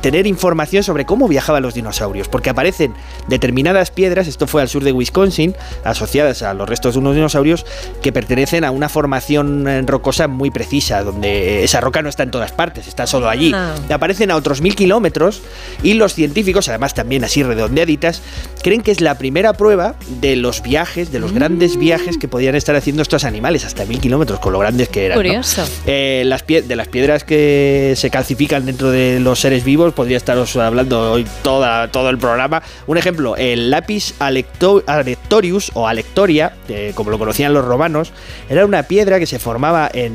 tener 0.00 0.26
información 0.26 0.82
sobre 0.82 1.04
cómo 1.04 1.28
viajaban 1.28 1.62
los 1.62 1.74
dinosaurios, 1.74 2.13
porque 2.28 2.50
aparecen 2.50 2.94
determinadas 3.28 3.90
piedras, 3.90 4.26
esto 4.28 4.46
fue 4.46 4.62
al 4.62 4.68
sur 4.68 4.84
de 4.84 4.92
Wisconsin, 4.92 5.54
asociadas 5.84 6.42
a 6.42 6.54
los 6.54 6.68
restos 6.68 6.94
de 6.94 7.00
unos 7.00 7.14
dinosaurios, 7.14 7.66
que 8.02 8.12
pertenecen 8.12 8.64
a 8.64 8.70
una 8.70 8.88
formación 8.88 9.66
eh, 9.68 9.82
rocosa 9.86 10.28
muy 10.28 10.50
precisa, 10.50 11.02
donde 11.02 11.64
esa 11.64 11.80
roca 11.80 12.02
no 12.02 12.08
está 12.08 12.22
en 12.22 12.30
todas 12.30 12.52
partes, 12.52 12.86
está 12.86 13.06
solo 13.06 13.28
allí. 13.28 13.52
Aparecen 13.90 14.30
a 14.30 14.36
otros 14.36 14.60
mil 14.60 14.74
kilómetros 14.74 15.42
y 15.82 15.94
los 15.94 16.14
científicos, 16.14 16.68
además 16.68 16.94
también 16.94 17.24
así 17.24 17.42
redondeaditas, 17.42 18.22
creen 18.62 18.82
que 18.82 18.90
es 18.90 19.00
la 19.00 19.16
primera 19.18 19.52
prueba 19.54 19.94
de 20.20 20.36
los 20.36 20.62
viajes, 20.62 21.10
de 21.12 21.18
los 21.20 21.32
grandes 21.32 21.76
viajes 21.78 22.18
que 22.18 22.28
podían 22.28 22.54
estar 22.54 22.76
haciendo 22.76 23.02
estos 23.02 23.24
animales, 23.24 23.64
hasta 23.64 23.84
mil 23.84 24.00
kilómetros, 24.00 24.38
con 24.40 24.52
lo 24.52 24.58
grandes 24.58 24.88
que 24.88 25.06
eran. 25.06 25.16
¿no? 25.18 25.22
Curioso. 25.24 25.64
Eh, 25.86 26.22
las 26.26 26.46
pie- 26.46 26.62
de 26.62 26.76
las 26.76 26.88
piedras 26.88 27.24
que 27.24 27.94
se 27.96 28.10
calcifican 28.10 28.66
dentro 28.66 28.90
de 28.90 29.20
los 29.20 29.40
seres 29.40 29.64
vivos, 29.64 29.92
podría 29.92 30.16
estaros 30.16 30.54
hablando 30.56 31.12
hoy 31.12 31.26
toda, 31.42 31.88
todo 32.04 32.10
el 32.10 32.18
programa. 32.18 32.62
Un 32.86 32.98
ejemplo, 32.98 33.34
el 33.36 33.70
lápiz 33.70 34.12
alecto- 34.18 34.84
alectorius 34.86 35.70
o 35.72 35.88
alectoria, 35.88 36.52
eh, 36.68 36.92
como 36.94 37.10
lo 37.10 37.18
conocían 37.18 37.54
los 37.54 37.64
romanos, 37.64 38.12
era 38.50 38.66
una 38.66 38.82
piedra 38.82 39.18
que 39.18 39.24
se 39.24 39.38
formaba 39.38 39.90
en, 39.92 40.14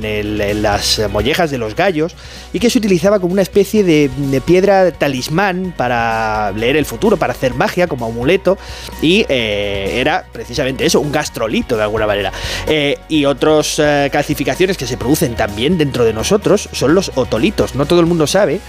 las 0.62 1.02
mollejas 1.10 1.50
de 1.50 1.58
los 1.58 1.76
gallos 1.76 2.16
y 2.54 2.60
que 2.60 2.70
se 2.70 2.78
utilizaba 2.78 3.20
como 3.20 3.34
una 3.34 3.42
especie 3.42 3.84
de, 3.84 4.12
de 4.16 4.40
piedra 4.42 4.92
talismán 4.92 5.74
para 5.76 6.52
leer 6.52 6.78
el 6.78 6.86
futuro, 6.86 7.18
para 7.18 7.34
hacer 7.34 7.56
magia 7.56 7.88
como 7.88 8.06
amuleto 8.06 8.60
y 9.02 9.26
eh, 9.28 9.94
era 9.96 10.26
precisamente 10.32 10.86
eso, 10.86 11.00
un 11.00 11.12
gastrolito 11.12 11.76
de 11.76 11.82
alguna 11.84 12.06
manera. 12.06 12.32
Eh, 12.68 13.00
y 13.10 13.26
otras 13.26 13.82
calcificaciones 14.12 14.78
que 14.78 14.86
se 14.86 14.96
producen 14.96 15.36
también 15.36 15.80
dentro 15.80 16.06
de 16.06 16.14
nosotros 16.14 16.70
son 16.72 16.94
los 16.94 17.12
otolitos. 17.16 17.74
No 17.74 17.88
todo 17.88 18.00
el 18.00 18.06
mundo 18.06 18.28
sabe 18.28 18.60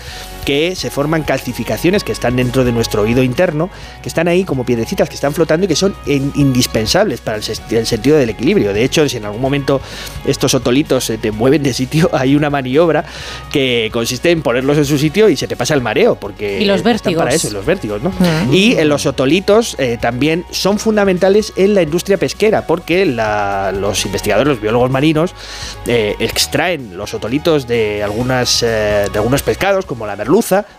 que 0.45 0.75
se 0.75 0.91
forman 0.91 1.23
calcificaciones 1.23 2.03
que 2.05 2.13
están 2.13 2.37
dentro 2.37 2.65
de 2.65 2.73
nuestro 2.73 3.03
oído 3.03 3.23
interno, 3.23 3.71
que 4.03 4.09
están 4.09 4.27
ahí 4.29 4.45
como 4.45 4.65
piedrecitas 4.65 5.09
que 5.09 5.15
están 5.15 5.35
flotando 5.35 5.65
y 5.67 5.69
que 5.69 5.77
son 5.77 5.95
in- 6.07 6.33
indispensables 6.35 7.21
para 7.21 7.39
el, 7.39 7.45
el 7.71 7.87
sentido 7.87 8.17
del 8.17 8.31
equilibrio. 8.31 8.73
De 8.73 8.83
hecho, 8.85 9.09
si 9.09 9.19
en 9.19 9.25
algún 9.27 9.41
momento 9.41 9.81
estos 10.27 10.55
otolitos 10.55 11.05
se 11.05 11.19
te 11.19 11.31
mueven 11.31 11.63
de 11.63 11.73
sitio, 11.75 12.09
hay 12.15 12.35
una 12.35 12.51
maniobra 12.51 13.05
que 13.53 13.91
consiste 13.93 14.31
en 14.31 14.43
ponerlos 14.43 14.79
en 14.79 14.85
su 14.87 14.99
sitio 14.99 15.29
y 15.29 15.37
se 15.37 15.47
te 15.47 15.57
pasa 15.57 15.75
el 15.75 15.83
mareo, 15.83 16.15
porque 16.17 16.61
Y 16.61 16.65
los 16.65 16.83
vértigos. 16.83 17.23
para 17.23 17.35
eso, 17.35 17.51
los 17.51 17.67
vértigos, 17.67 18.03
¿no? 18.03 18.11
Mm. 18.11 18.53
Y 18.55 18.73
eh, 18.73 18.85
los 18.85 19.07
otolitos 19.07 19.77
eh, 19.79 19.99
también 20.01 20.45
son 20.51 20.79
fundamentales 20.79 21.53
en 21.57 21.75
la 21.75 21.83
industria 21.83 22.17
pesquera, 22.19 22.67
porque 22.67 23.05
la- 23.07 23.73
los 23.73 24.05
investigadores, 24.07 24.49
los 24.49 24.61
biólogos 24.61 24.91
marinos, 24.91 25.35
eh, 25.87 26.17
extraen 26.19 26.97
los 26.97 27.13
otolitos 27.15 27.67
de, 27.67 28.03
algunas, 28.03 28.63
eh, 28.63 29.07
de 29.13 29.19
algunos 29.19 29.43
pescados, 29.43 29.85
como 29.87 30.07
la 30.07 30.17
merluza 30.17 30.30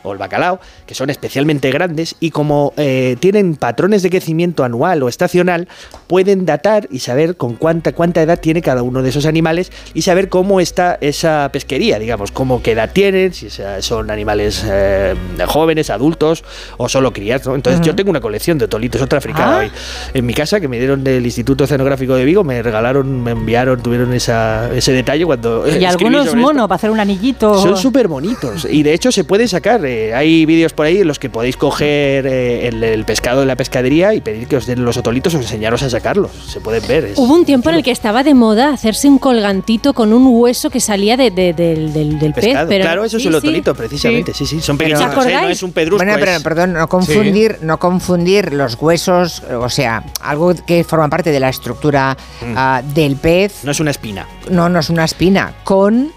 o 0.04 0.12
el 0.14 0.18
bacalao, 0.18 0.60
que 0.86 0.96
son 0.96 1.10
especialmente 1.10 1.70
grandes, 1.72 2.16
y 2.20 2.32
como 2.32 2.74
eh, 2.78 3.16
tienen 3.20 3.56
patrones 3.56 4.02
de 4.04 4.10
crecimiento 4.10 4.64
anual 4.64 5.04
o 5.04 5.10
estacional, 5.10 5.68
pueden 6.08 6.46
datar 6.46 6.88
y 6.92 7.00
saber 7.00 7.36
con 7.38 7.56
cuánta, 7.56 7.92
cuánta 7.94 8.22
edad 8.22 8.40
tiene 8.40 8.62
cada 8.62 8.84
uno 8.84 9.02
de 9.02 9.10
esos 9.10 9.26
animales 9.26 9.72
y 9.94 10.02
saber 10.04 10.30
cómo 10.30 10.60
está 10.60 10.98
esa 11.02 11.50
pesquería, 11.52 12.00
digamos, 12.00 12.32
cómo 12.32 12.62
qué 12.62 12.72
edad 12.72 12.90
tienen, 12.94 13.34
si 13.34 13.48
son 13.80 14.10
animales 14.12 14.64
eh, 14.68 15.16
jóvenes, 15.48 15.90
adultos 15.90 16.44
o 16.78 16.88
solo 16.90 17.12
crías. 17.14 17.46
¿no? 17.46 17.56
Entonces, 17.56 17.82
yo 17.86 17.96
tengo 17.96 18.10
una 18.10 18.22
colección 18.22 18.58
de 18.58 18.66
otolitos 18.66 19.02
otra 19.02 19.18
africana 19.18 19.42
Ah. 19.42 19.60
hoy 19.60 19.72
en 20.14 20.26
mi 20.26 20.34
casa 20.34 20.60
que 20.60 20.68
me 20.68 20.78
dieron 20.78 21.04
del 21.04 21.26
Instituto 21.26 21.64
Oceanográfico 21.64 22.16
de 22.16 22.24
Vigo, 22.26 22.44
me 22.44 22.62
regalaron, 22.62 23.22
me 23.24 23.32
enviaron, 23.32 23.82
tuvieron 23.82 24.14
esa, 24.14 24.70
ese 24.74 24.92
detalle 24.94 25.26
cuando. 25.26 25.66
eh, 25.66 25.80
Y 25.82 25.86
algunos 25.86 26.26
esto. 26.28 26.38
monos 26.38 26.68
para 26.68 26.76
hacer 26.76 26.92
un 26.92 27.00
anillito. 27.00 27.58
Son 27.62 27.76
súper 27.78 28.08
bonitos 28.08 28.66
y 28.70 28.84
de 28.84 28.94
hecho 28.94 29.12
se 29.12 29.24
puede 29.24 29.41
sacar. 29.48 29.86
eh, 29.86 30.14
hay 30.14 30.46
vídeos 30.46 30.74
por 30.74 30.86
ahí 30.86 31.00
en 31.00 31.08
los 31.08 31.20
que 31.20 31.30
podéis 31.30 31.58
coger 31.58 32.26
eh, 32.28 32.68
el, 32.68 32.84
el 32.84 33.06
pescado 33.06 33.42
de 33.42 33.46
la 33.46 33.56
pescadería 33.56 34.14
y 34.14 34.22
pedir 34.22 34.48
que 34.48 34.58
os 34.58 34.66
den 34.66 34.84
los 34.86 34.98
otolitos 34.98 35.34
o 35.36 35.38
enseñaros 35.38 35.84
a 35.84 35.90
sacarlos. 35.90 36.32
Se 36.48 36.60
pueden 36.62 36.86
ver. 36.88 37.06
es- 37.06 37.18
Hubo 37.18 37.34
un 37.34 37.46
tiempo 37.46 37.70
en 37.70 37.76
el 37.76 37.84
que 37.84 37.92
estaba 37.92 38.24
de 38.24 38.34
moda 38.34 38.74
hacerse 38.74 39.08
un 39.08 39.18
colgantito 39.18 39.94
con 39.94 40.14
un 40.14 40.28
hueso 40.28 40.70
que 40.70 40.80
salía 40.80 41.18
de- 41.18 41.32
de- 41.32 41.54
del, 41.54 41.94
del- 41.94 42.20
del 42.20 42.34
pez. 42.34 42.46
Pero, 42.68 42.84
claro, 42.84 43.04
eso 43.06 43.18
es 43.18 43.24
sí, 43.24 43.28
el 43.30 43.34
sí. 43.34 43.38
otolito, 43.40 43.76
precisamente. 43.76 44.34
Sí, 44.34 44.46
sí, 44.46 44.62
son 44.62 44.78
Pero- 44.78 44.98
pequeñitos. 44.98 45.26
¿Os 45.26 45.32
¿eh? 45.32 45.38
No 45.42 45.50
es 45.50 45.64
un 45.64 45.72
pedrusco. 45.72 46.04
Bueno, 46.06 46.18
pero 46.20 46.32
es- 46.32 46.44
perdón, 46.44 46.74
no 46.74 46.88
confundir, 46.88 47.58
no 47.62 47.80
confundir 47.80 48.54
los 48.54 48.76
huesos, 48.80 49.42
o 49.44 49.70
sea, 49.70 50.04
algo 50.22 50.54
que 50.66 50.84
forma 50.84 51.10
parte 51.10 51.32
de 51.32 51.40
la 51.40 51.50
estructura 51.50 52.16
Mm. 52.42 52.54
ah, 52.56 52.82
del 52.94 53.16
pez, 53.16 53.64
No 53.64 53.72
es 53.72 53.80
una 53.80 53.92
espina. 53.92 54.28
no, 54.50 54.70
no 54.70 54.80
es 54.80 54.90
una 54.90 55.06
espina, 55.06 55.54
con 55.64 56.12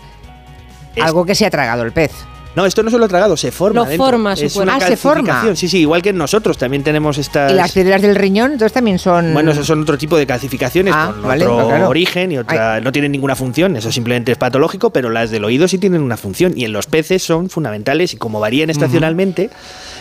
algo 1.00 1.24
que 1.24 1.34
se 1.34 1.44
ha 1.46 1.50
tragado 1.50 1.82
el 1.82 1.92
pez. 1.92 2.12
No, 2.56 2.66
esto 2.66 2.82
no 2.82 2.90
se 2.90 2.98
lo 2.98 3.04
ha 3.04 3.08
tragado, 3.08 3.36
se 3.36 3.50
forma. 3.50 3.80
Lo 3.82 3.86
dentro. 3.88 4.06
forma 4.06 4.36
su 4.36 4.44
es 4.44 4.52
cuerpo. 4.54 4.72
una 4.76 4.84
Ah, 4.84 4.88
se 4.88 4.96
forma. 4.96 5.54
Sí, 5.56 5.68
sí, 5.68 5.78
igual 5.80 6.02
que 6.02 6.12
nosotros 6.12 6.56
también 6.58 6.82
tenemos 6.82 7.18
estas. 7.18 7.50
Y 7.52 7.54
las 7.54 7.72
piedras 7.72 8.00
del 8.02 8.14
riñón, 8.14 8.52
entonces 8.52 8.72
también 8.72 8.98
son. 8.98 9.32
Bueno, 9.32 9.50
esos 9.52 9.66
son 9.66 9.82
otro 9.82 9.98
tipo 9.98 10.16
de 10.16 10.26
calcificaciones 10.26 10.94
Ah, 10.96 11.10
con 11.12 11.22
vale, 11.22 11.46
otro 11.46 11.66
claro. 11.68 11.88
origen 11.88 12.32
y 12.32 12.38
otra 12.38 12.80
no 12.80 12.92
tienen 12.92 13.12
ninguna 13.12 13.34
función, 13.34 13.76
eso 13.76 13.90
simplemente 13.90 14.32
es 14.32 14.38
patológico, 14.38 14.90
pero 14.90 15.10
las 15.10 15.30
del 15.30 15.44
oído 15.44 15.66
sí 15.68 15.78
tienen 15.78 16.02
una 16.02 16.16
función 16.16 16.52
y 16.56 16.64
en 16.64 16.72
los 16.72 16.86
peces 16.86 17.22
son 17.22 17.50
fundamentales 17.50 18.14
y 18.14 18.16
como 18.16 18.40
varían 18.40 18.70
estacionalmente, 18.70 19.50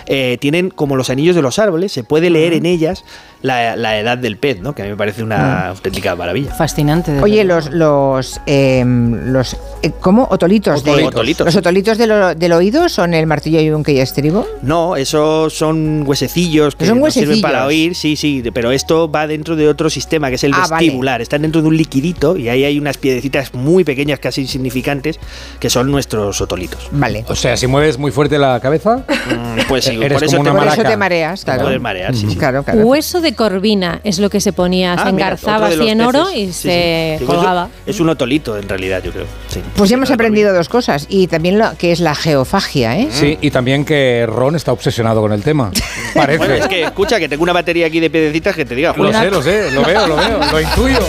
eh, 0.05 0.37
tienen 0.39 0.69
como 0.69 0.95
los 0.95 1.09
anillos 1.09 1.35
de 1.35 1.41
los 1.41 1.59
árboles, 1.59 1.91
se 1.91 2.03
puede 2.03 2.29
leer 2.29 2.53
en 2.53 2.65
ellas 2.65 3.03
la, 3.41 3.75
la 3.75 3.97
edad 3.99 4.17
del 4.17 4.37
pez, 4.37 4.61
¿no? 4.61 4.73
Que 4.75 4.81
a 4.83 4.85
mí 4.85 4.91
me 4.91 4.97
parece 4.97 5.23
una 5.23 5.69
auténtica 5.69 6.15
maravilla. 6.15 6.53
Fascinante. 6.53 7.19
Oye, 7.21 7.43
los 7.43 7.71
los 7.71 8.39
eh, 8.45 8.83
los 8.85 9.57
eh, 9.81 9.91
¿cómo? 9.99 10.27
Otolitos, 10.29 10.83
de 10.83 10.91
Otolitos. 10.91 11.13
Otolitos. 11.15 11.45
los 11.45 11.55
otolitos 11.55 11.97
del, 11.97 12.11
o- 12.11 12.35
del 12.43 12.51
oído 12.53 12.89
son 12.89 13.13
el 13.13 13.25
martillo 13.27 13.59
y 13.61 13.69
un 13.69 13.83
que 13.83 13.93
y 13.93 13.99
estribo. 13.99 14.47
No, 14.61 14.95
esos 14.95 15.53
son 15.53 16.03
huesecillos 16.05 16.75
que 16.75 16.85
Son 16.85 16.99
nos 16.99 17.13
sirven 17.13 17.29
huesecillos. 17.29 17.41
para 17.51 17.65
oír, 17.65 17.95
sí, 17.95 18.15
sí, 18.15 18.43
pero 18.53 18.71
esto 18.71 19.09
va 19.09 19.27
dentro 19.27 19.55
de 19.55 19.67
otro 19.67 19.89
sistema 19.89 20.29
que 20.29 20.35
es 20.35 20.43
el 20.43 20.53
Ah, 20.53 20.65
vale. 20.69 20.85
vestibular. 20.85 21.21
Están 21.21 21.41
dentro 21.43 21.61
de 21.61 21.67
un 21.67 21.77
liquidito 21.77 22.37
y 22.37 22.49
ahí 22.49 22.63
hay 22.63 22.77
unas 22.79 22.97
piedrecitas 22.97 23.53
muy 23.53 23.83
pequeñas, 23.83 24.19
casi 24.19 24.41
insignificantes, 24.41 25.19
que 25.59 25.69
son 25.69 25.89
nuestros 25.91 26.41
otolitos. 26.41 26.89
Vale. 26.91 27.23
O 27.27 27.35
sea, 27.35 27.55
si 27.57 27.67
mueves 27.67 27.97
muy 27.97 28.11
fuerte 28.11 28.37
la 28.37 28.59
cabeza, 28.59 29.03
Mm, 29.07 29.59
Pues 29.67 29.85
sí, 29.85 29.91
Eres 30.01 30.13
por 30.13 30.23
eso 30.25 30.37
como 30.37 30.49
te 30.49 30.51
Por 30.51 30.59
eso 30.67 30.69
maraca. 30.71 30.89
te 30.89 30.97
mareas, 30.97 31.43
claro. 31.45 31.63
Poder 31.63 31.79
marear, 31.79 32.15
sí, 32.15 32.27
sí. 32.29 32.35
Claro, 32.35 32.63
claro. 32.63 32.81
Hueso 32.81 33.21
de 33.21 33.33
corvina 33.33 34.01
es 34.03 34.19
lo 34.19 34.29
que 34.29 34.41
se 34.41 34.51
ponía, 34.51 34.93
Ah, 34.93 35.03
se 35.03 35.09
engarzaba 35.09 35.67
así 35.67 35.87
en 35.87 36.01
oro 36.01 36.25
peces. 36.25 36.37
y 36.37 36.45
Sí, 36.53 36.61
se 36.63 37.19
colgaba. 37.25 37.69
Es 37.85 37.99
un 37.99 38.09
otolito 38.09 38.57
en 38.57 38.67
realidad, 38.67 39.01
yo 39.03 39.11
creo. 39.11 39.25
Sí. 39.47 39.61
Pues 39.75 39.89
ya 39.89 39.95
hemos 39.95 40.11
aprendido 40.11 40.53
dos 40.53 40.67
cosas 40.69 41.05
y 41.09 41.27
también 41.27 41.57
lo 41.59 41.77
que 41.77 41.91
es 41.91 41.99
la 42.01 42.15
geofagia, 42.33 42.97
¿eh? 42.97 43.09
sí, 43.11 43.37
y 43.41 43.51
también 43.51 43.85
que 43.85 44.25
Ron 44.27 44.55
está 44.55 44.71
obsesionado 44.71 45.21
con 45.21 45.31
el 45.33 45.43
tema. 45.43 45.71
Parece. 46.15 46.39
Bueno, 46.39 46.55
es 46.55 46.67
que 46.67 46.83
escucha 46.83 47.19
que 47.19 47.29
tengo 47.29 47.43
una 47.43 47.53
batería 47.53 47.85
aquí 47.85 47.99
de 47.99 48.09
piedrecitas 48.09 48.55
que 48.55 48.65
te 48.65 48.73
diga, 48.73 48.93
Lo 48.97 49.13
sé, 49.13 49.29
lo 49.29 49.41
sé, 49.41 49.71
lo 49.71 49.83
veo, 49.83 50.07
lo 50.07 50.15
veo, 50.15 50.39
lo 50.51 50.61
intuyo. 50.61 50.99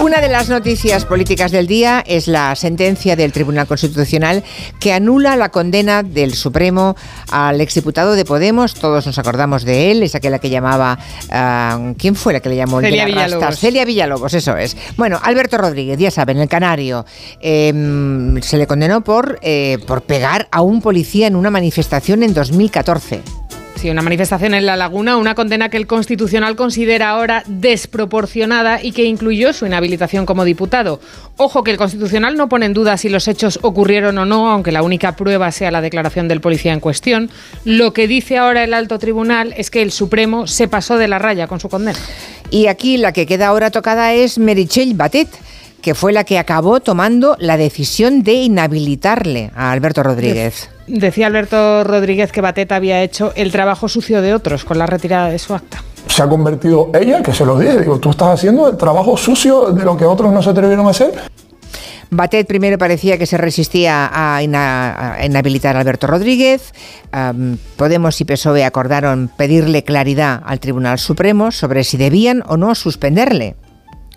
Una 0.00 0.22
de 0.22 0.30
las 0.30 0.48
noticias 0.48 1.04
políticas 1.04 1.52
del 1.52 1.66
día 1.66 2.02
es 2.06 2.26
la 2.26 2.56
sentencia 2.56 3.16
del 3.16 3.32
Tribunal 3.32 3.66
Constitucional 3.66 4.42
que 4.78 4.94
anula 4.94 5.36
la 5.36 5.50
condena 5.50 6.02
del 6.02 6.32
Supremo 6.32 6.96
al 7.30 7.60
exdiputado 7.60 8.14
de 8.14 8.24
Podemos. 8.24 8.72
Todos 8.72 9.06
nos 9.06 9.18
acordamos 9.18 9.62
de 9.64 9.90
él, 9.90 10.02
es 10.02 10.14
aquella 10.14 10.38
que 10.38 10.48
llamaba. 10.48 10.98
ah, 11.30 11.92
¿Quién 11.98 12.14
fue 12.14 12.32
la 12.32 12.40
que 12.40 12.48
le 12.48 12.56
llamó? 12.56 12.80
el 12.80 12.86
Celia 12.86 13.04
rastas? 13.04 13.24
Villalobos. 13.26 13.58
Celia 13.58 13.84
Villalobos, 13.84 14.34
eso 14.34 14.56
es. 14.56 14.74
Bueno, 14.96 15.20
Alberto 15.22 15.58
Rodríguez, 15.58 15.98
ya 15.98 16.10
saben, 16.10 16.38
el 16.38 16.48
canario, 16.48 17.04
eh, 17.38 18.38
se 18.40 18.56
le 18.56 18.66
condenó 18.66 19.02
por, 19.02 19.38
eh, 19.42 19.78
por 19.86 20.00
pegar 20.00 20.48
a 20.50 20.62
un 20.62 20.80
policía 20.80 21.26
en 21.26 21.36
una 21.36 21.50
manifestación 21.50 22.22
en 22.22 22.32
2014. 22.32 23.20
Sí, 23.80 23.88
una 23.88 24.02
manifestación 24.02 24.52
en 24.52 24.66
La 24.66 24.76
Laguna, 24.76 25.16
una 25.16 25.34
condena 25.34 25.70
que 25.70 25.78
el 25.78 25.86
Constitucional 25.86 26.54
considera 26.54 27.08
ahora 27.08 27.42
desproporcionada 27.46 28.82
y 28.82 28.92
que 28.92 29.04
incluyó 29.04 29.54
su 29.54 29.64
inhabilitación 29.64 30.26
como 30.26 30.44
diputado. 30.44 31.00
Ojo 31.38 31.64
que 31.64 31.70
el 31.70 31.78
Constitucional 31.78 32.36
no 32.36 32.50
pone 32.50 32.66
en 32.66 32.74
duda 32.74 32.98
si 32.98 33.08
los 33.08 33.26
hechos 33.26 33.58
ocurrieron 33.62 34.18
o 34.18 34.26
no, 34.26 34.50
aunque 34.50 34.70
la 34.70 34.82
única 34.82 35.16
prueba 35.16 35.50
sea 35.50 35.70
la 35.70 35.80
declaración 35.80 36.28
del 36.28 36.42
policía 36.42 36.74
en 36.74 36.80
cuestión. 36.80 37.30
Lo 37.64 37.94
que 37.94 38.06
dice 38.06 38.36
ahora 38.36 38.64
el 38.64 38.74
alto 38.74 38.98
tribunal 38.98 39.54
es 39.56 39.70
que 39.70 39.80
el 39.80 39.92
Supremo 39.92 40.46
se 40.46 40.68
pasó 40.68 40.98
de 40.98 41.08
la 41.08 41.18
raya 41.18 41.46
con 41.46 41.58
su 41.58 41.70
condena. 41.70 41.98
Y 42.50 42.66
aquí 42.66 42.98
la 42.98 43.14
que 43.14 43.24
queda 43.24 43.46
ahora 43.46 43.70
tocada 43.70 44.12
es 44.12 44.36
Meritxell 44.36 44.92
Batet, 44.92 45.30
que 45.82 45.94
fue 45.94 46.12
la 46.12 46.24
que 46.24 46.38
acabó 46.38 46.80
tomando 46.80 47.36
la 47.38 47.56
decisión 47.56 48.22
de 48.22 48.34
inhabilitarle 48.34 49.50
a 49.54 49.72
Alberto 49.72 50.02
Rodríguez. 50.02 50.68
Decía 50.86 51.26
Alberto 51.26 51.84
Rodríguez 51.84 52.32
que 52.32 52.40
Batet 52.40 52.72
había 52.72 53.02
hecho 53.02 53.32
el 53.36 53.52
trabajo 53.52 53.88
sucio 53.88 54.20
de 54.22 54.34
otros 54.34 54.64
con 54.64 54.78
la 54.78 54.86
retirada 54.86 55.28
de 55.30 55.38
su 55.38 55.54
acta. 55.54 55.82
Se 56.08 56.22
ha 56.22 56.28
convertido 56.28 56.90
ella, 56.98 57.22
que 57.22 57.32
se 57.32 57.44
lo 57.44 57.58
dije, 57.58 57.78
digo, 57.78 57.98
tú 58.00 58.10
estás 58.10 58.28
haciendo 58.28 58.68
el 58.68 58.76
trabajo 58.76 59.16
sucio 59.16 59.70
de 59.72 59.84
lo 59.84 59.96
que 59.96 60.04
otros 60.04 60.32
no 60.32 60.42
se 60.42 60.50
atrevieron 60.50 60.86
a 60.86 60.90
hacer. 60.90 61.12
Batet 62.12 62.48
primero 62.48 62.76
parecía 62.76 63.16
que 63.18 63.26
se 63.26 63.36
resistía 63.36 64.10
a, 64.12 64.42
ina- 64.42 65.14
a 65.14 65.24
inhabilitar 65.24 65.76
a 65.76 65.80
Alberto 65.80 66.08
Rodríguez. 66.08 66.72
Podemos 67.76 68.20
y 68.20 68.24
PSOE 68.24 68.64
acordaron 68.64 69.30
pedirle 69.36 69.84
claridad 69.84 70.42
al 70.44 70.58
Tribunal 70.58 70.98
Supremo 70.98 71.52
sobre 71.52 71.84
si 71.84 71.96
debían 71.96 72.42
o 72.48 72.56
no 72.56 72.74
suspenderle. 72.74 73.54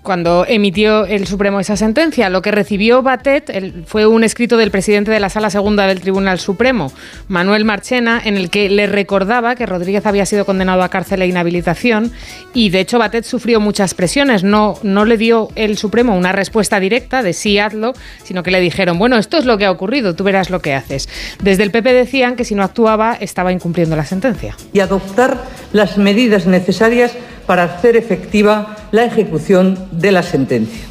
Cuando 0.03 0.45
emitió 0.45 1.05
el 1.05 1.27
Supremo 1.27 1.61
esa 1.61 1.77
sentencia, 1.77 2.29
lo 2.29 2.41
que 2.41 2.51
recibió 2.51 3.01
Batet 3.01 3.85
fue 3.85 4.05
un 4.05 4.25
escrito 4.25 4.57
del 4.57 4.69
presidente 4.69 5.11
de 5.11 5.19
la 5.21 5.29
Sala 5.29 5.49
Segunda 5.49 5.87
del 5.87 6.01
Tribunal 6.01 6.39
Supremo, 6.39 6.91
Manuel 7.29 7.63
Marchena, 7.63 8.21
en 8.23 8.35
el 8.35 8.49
que 8.49 8.69
le 8.69 8.85
recordaba 8.85 9.55
que 9.55 9.65
Rodríguez 9.65 10.05
había 10.05 10.25
sido 10.25 10.43
condenado 10.43 10.83
a 10.83 10.89
cárcel 10.89 11.21
e 11.21 11.27
inhabilitación 11.27 12.11
y 12.53 12.69
de 12.69 12.81
hecho 12.81 12.99
Batet 12.99 13.23
sufrió 13.23 13.61
muchas 13.61 13.93
presiones. 13.93 14.43
No, 14.43 14.75
no 14.83 15.05
le 15.05 15.17
dio 15.17 15.47
el 15.55 15.77
Supremo 15.77 16.17
una 16.17 16.33
respuesta 16.33 16.81
directa 16.81 17.23
de 17.23 17.31
sí 17.31 17.57
hazlo, 17.57 17.93
sino 18.25 18.43
que 18.43 18.51
le 18.51 18.59
dijeron, 18.59 18.99
bueno, 18.99 19.17
esto 19.17 19.37
es 19.37 19.45
lo 19.45 19.57
que 19.57 19.65
ha 19.65 19.71
ocurrido, 19.71 20.15
tú 20.15 20.25
verás 20.25 20.49
lo 20.49 20.61
que 20.61 20.73
haces. 20.73 21.07
Desde 21.41 21.63
el 21.63 21.71
PP 21.71 21.93
decían 21.93 22.35
que 22.35 22.43
si 22.43 22.55
no 22.55 22.63
actuaba 22.63 23.15
estaba 23.21 23.53
incumpliendo 23.53 23.95
la 23.95 24.03
sentencia. 24.03 24.57
y 24.73 24.81
adoptar 24.81 25.45
las 25.71 25.97
medidas 25.97 26.45
necesarias 26.45 27.13
para 27.45 27.63
hacer 27.63 27.95
efectiva 27.95 28.75
la 28.91 29.05
ejecución 29.05 29.77
de 29.91 30.11
la 30.11 30.23
sentencia. 30.23 30.83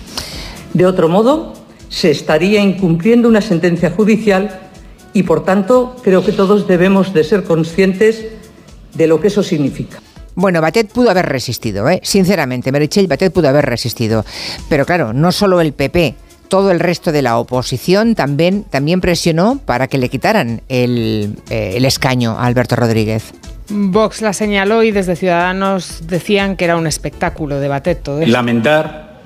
De 0.74 0.86
otro 0.86 1.08
modo, 1.08 1.54
se 1.88 2.10
estaría 2.10 2.60
incumpliendo 2.60 3.28
una 3.28 3.40
sentencia 3.40 3.90
judicial 3.90 4.60
y, 5.12 5.24
por 5.24 5.44
tanto, 5.44 5.96
creo 6.02 6.24
que 6.24 6.32
todos 6.32 6.66
debemos 6.66 7.12
de 7.12 7.24
ser 7.24 7.44
conscientes 7.44 8.24
de 8.94 9.06
lo 9.06 9.20
que 9.20 9.28
eso 9.28 9.42
significa. 9.42 10.00
Bueno, 10.34 10.62
Batet 10.62 10.90
pudo 10.90 11.10
haber 11.10 11.26
resistido, 11.26 11.88
¿eh? 11.90 12.00
sinceramente, 12.02 12.72
Meritxell 12.72 13.06
Batet 13.06 13.32
pudo 13.32 13.48
haber 13.48 13.66
resistido. 13.66 14.24
Pero 14.68 14.86
claro, 14.86 15.12
no 15.12 15.30
solo 15.30 15.60
el 15.60 15.74
PP, 15.74 16.14
todo 16.48 16.70
el 16.70 16.80
resto 16.80 17.12
de 17.12 17.20
la 17.20 17.38
oposición 17.38 18.14
también, 18.14 18.64
también 18.64 19.02
presionó 19.02 19.58
para 19.58 19.88
que 19.88 19.98
le 19.98 20.08
quitaran 20.08 20.62
el, 20.68 21.36
eh, 21.50 21.74
el 21.76 21.84
escaño 21.84 22.32
a 22.38 22.46
Alberto 22.46 22.76
Rodríguez. 22.76 23.32
Vox 23.72 24.20
la 24.22 24.32
señaló 24.32 24.82
y 24.82 24.90
desde 24.90 25.16
Ciudadanos 25.16 26.06
decían 26.06 26.56
que 26.56 26.64
era 26.66 26.76
un 26.76 26.86
espectáculo 26.86 27.58
de 27.58 27.68
Batet 27.68 28.02
todo 28.02 28.20
lamentar 28.26 29.20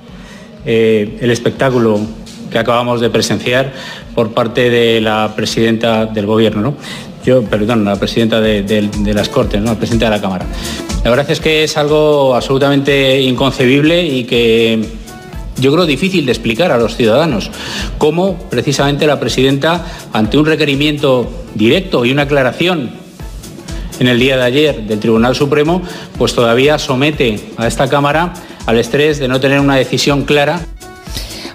eh, 0.64 1.18
el 1.20 1.30
espectáculo 1.30 2.00
que 2.50 2.58
acabamos 2.58 3.00
de 3.00 3.10
presenciar 3.10 3.72
por 4.14 4.32
parte 4.32 4.70
de 4.70 5.00
la 5.00 5.32
presidenta 5.34 6.06
del 6.06 6.26
gobierno, 6.26 6.62
¿no? 6.62 6.74
Yo, 7.24 7.42
perdón, 7.42 7.84
la 7.84 7.96
presidenta 7.96 8.40
de, 8.40 8.62
de- 8.62 8.88
de 8.88 9.14
las 9.14 9.28
Cortes, 9.28 9.60
¿no? 9.60 9.72
La 9.72 9.78
presidenta 9.78 10.06
de 10.06 10.10
la 10.12 10.20
Cámara. 10.20 10.46
La 11.02 11.10
verdad 11.10 11.28
es 11.30 11.40
que 11.40 11.64
es 11.64 11.76
algo 11.76 12.34
absolutamente 12.36 13.20
inconcebible 13.20 14.04
y 14.06 14.24
que 14.24 14.84
yo 15.60 15.72
creo 15.72 15.86
difícil 15.86 16.24
de 16.24 16.32
explicar 16.32 16.70
a 16.70 16.78
los 16.78 16.96
ciudadanos 16.96 17.50
cómo 17.98 18.36
precisamente 18.50 19.06
la 19.08 19.18
presidenta, 19.18 19.84
ante 20.12 20.38
un 20.38 20.46
requerimiento 20.46 21.28
directo 21.54 22.04
y 22.04 22.12
una 22.12 22.22
aclaración 22.22 22.90
en 23.98 24.08
el 24.08 24.18
día 24.18 24.36
de 24.36 24.42
ayer 24.44 24.82
del 24.82 25.00
Tribunal 25.00 25.34
Supremo, 25.34 25.82
pues 26.18 26.34
todavía 26.34 26.78
somete 26.78 27.40
a 27.56 27.66
esta 27.66 27.88
Cámara 27.88 28.32
al 28.66 28.78
estrés 28.78 29.18
de 29.18 29.28
no 29.28 29.40
tener 29.40 29.60
una 29.60 29.76
decisión 29.76 30.24
clara 30.24 30.60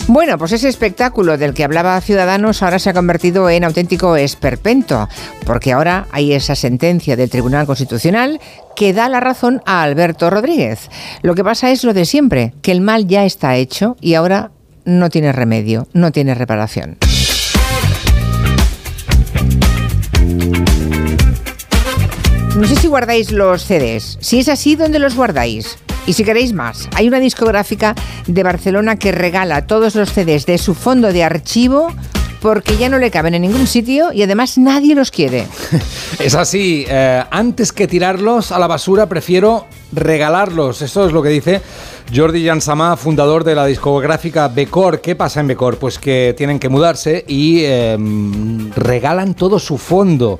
Bueno, 0.07 0.37
pues 0.37 0.51
ese 0.51 0.67
espectáculo 0.67 1.37
del 1.37 1.53
que 1.53 1.63
hablaba 1.63 1.99
Ciudadanos 2.01 2.63
ahora 2.63 2.79
se 2.79 2.89
ha 2.89 2.93
convertido 2.93 3.49
en 3.49 3.63
auténtico 3.63 4.15
esperpento, 4.15 5.07
porque 5.45 5.71
ahora 5.71 6.07
hay 6.11 6.33
esa 6.33 6.55
sentencia 6.55 7.15
del 7.15 7.29
Tribunal 7.29 7.65
Constitucional 7.65 8.39
que 8.75 8.93
da 8.93 9.09
la 9.09 9.19
razón 9.19 9.61
a 9.65 9.83
Alberto 9.83 10.29
Rodríguez. 10.29 10.89
Lo 11.21 11.35
que 11.35 11.43
pasa 11.43 11.71
es 11.71 11.83
lo 11.83 11.93
de 11.93 12.05
siempre, 12.05 12.53
que 12.61 12.71
el 12.71 12.81
mal 12.81 13.07
ya 13.07 13.25
está 13.25 13.55
hecho 13.55 13.95
y 14.01 14.15
ahora 14.15 14.51
no 14.85 15.09
tiene 15.09 15.31
remedio, 15.31 15.87
no 15.93 16.11
tiene 16.11 16.33
reparación. 16.33 16.97
No 22.57 22.67
sé 22.67 22.75
si 22.75 22.87
guardáis 22.87 23.31
los 23.31 23.63
CDs. 23.63 24.17
Si 24.19 24.39
es 24.39 24.49
así, 24.49 24.75
¿dónde 24.75 24.99
los 24.99 25.15
guardáis? 25.15 25.77
Y 26.05 26.13
si 26.13 26.25
queréis 26.25 26.51
más, 26.51 26.89
hay 26.95 27.07
una 27.07 27.21
discográfica 27.21 27.95
de 28.27 28.43
Barcelona 28.43 28.97
que 28.97 29.13
regala 29.13 29.67
todos 29.67 29.95
los 29.95 30.11
CDs 30.11 30.45
de 30.45 30.57
su 30.57 30.73
fondo 30.73 31.13
de 31.13 31.23
archivo 31.23 31.93
porque 32.41 32.75
ya 32.75 32.89
no 32.89 32.97
le 32.97 33.09
caben 33.09 33.35
en 33.35 33.43
ningún 33.43 33.67
sitio 33.67 34.11
y 34.11 34.23
además 34.23 34.57
nadie 34.57 34.95
los 34.95 35.11
quiere. 35.11 35.47
Es 36.19 36.35
así, 36.35 36.85
eh, 36.89 37.23
antes 37.31 37.71
que 37.71 37.87
tirarlos 37.87 38.51
a 38.51 38.59
la 38.59 38.67
basura 38.67 39.07
prefiero 39.07 39.65
regalarlos. 39.93 40.81
Eso 40.81 41.07
es 41.07 41.13
lo 41.13 41.23
que 41.23 41.29
dice 41.29 41.61
Jordi 42.13 42.45
Jansama, 42.45 42.97
fundador 42.97 43.45
de 43.45 43.55
la 43.55 43.65
discográfica 43.65 44.49
Becor. 44.49 44.99
¿Qué 44.99 45.15
pasa 45.15 45.39
en 45.39 45.47
Becor? 45.47 45.77
Pues 45.77 45.97
que 45.97 46.35
tienen 46.37 46.59
que 46.59 46.67
mudarse 46.67 47.23
y 47.27 47.61
eh, 47.61 47.97
regalan 48.75 49.35
todo 49.35 49.57
su 49.57 49.77
fondo. 49.77 50.37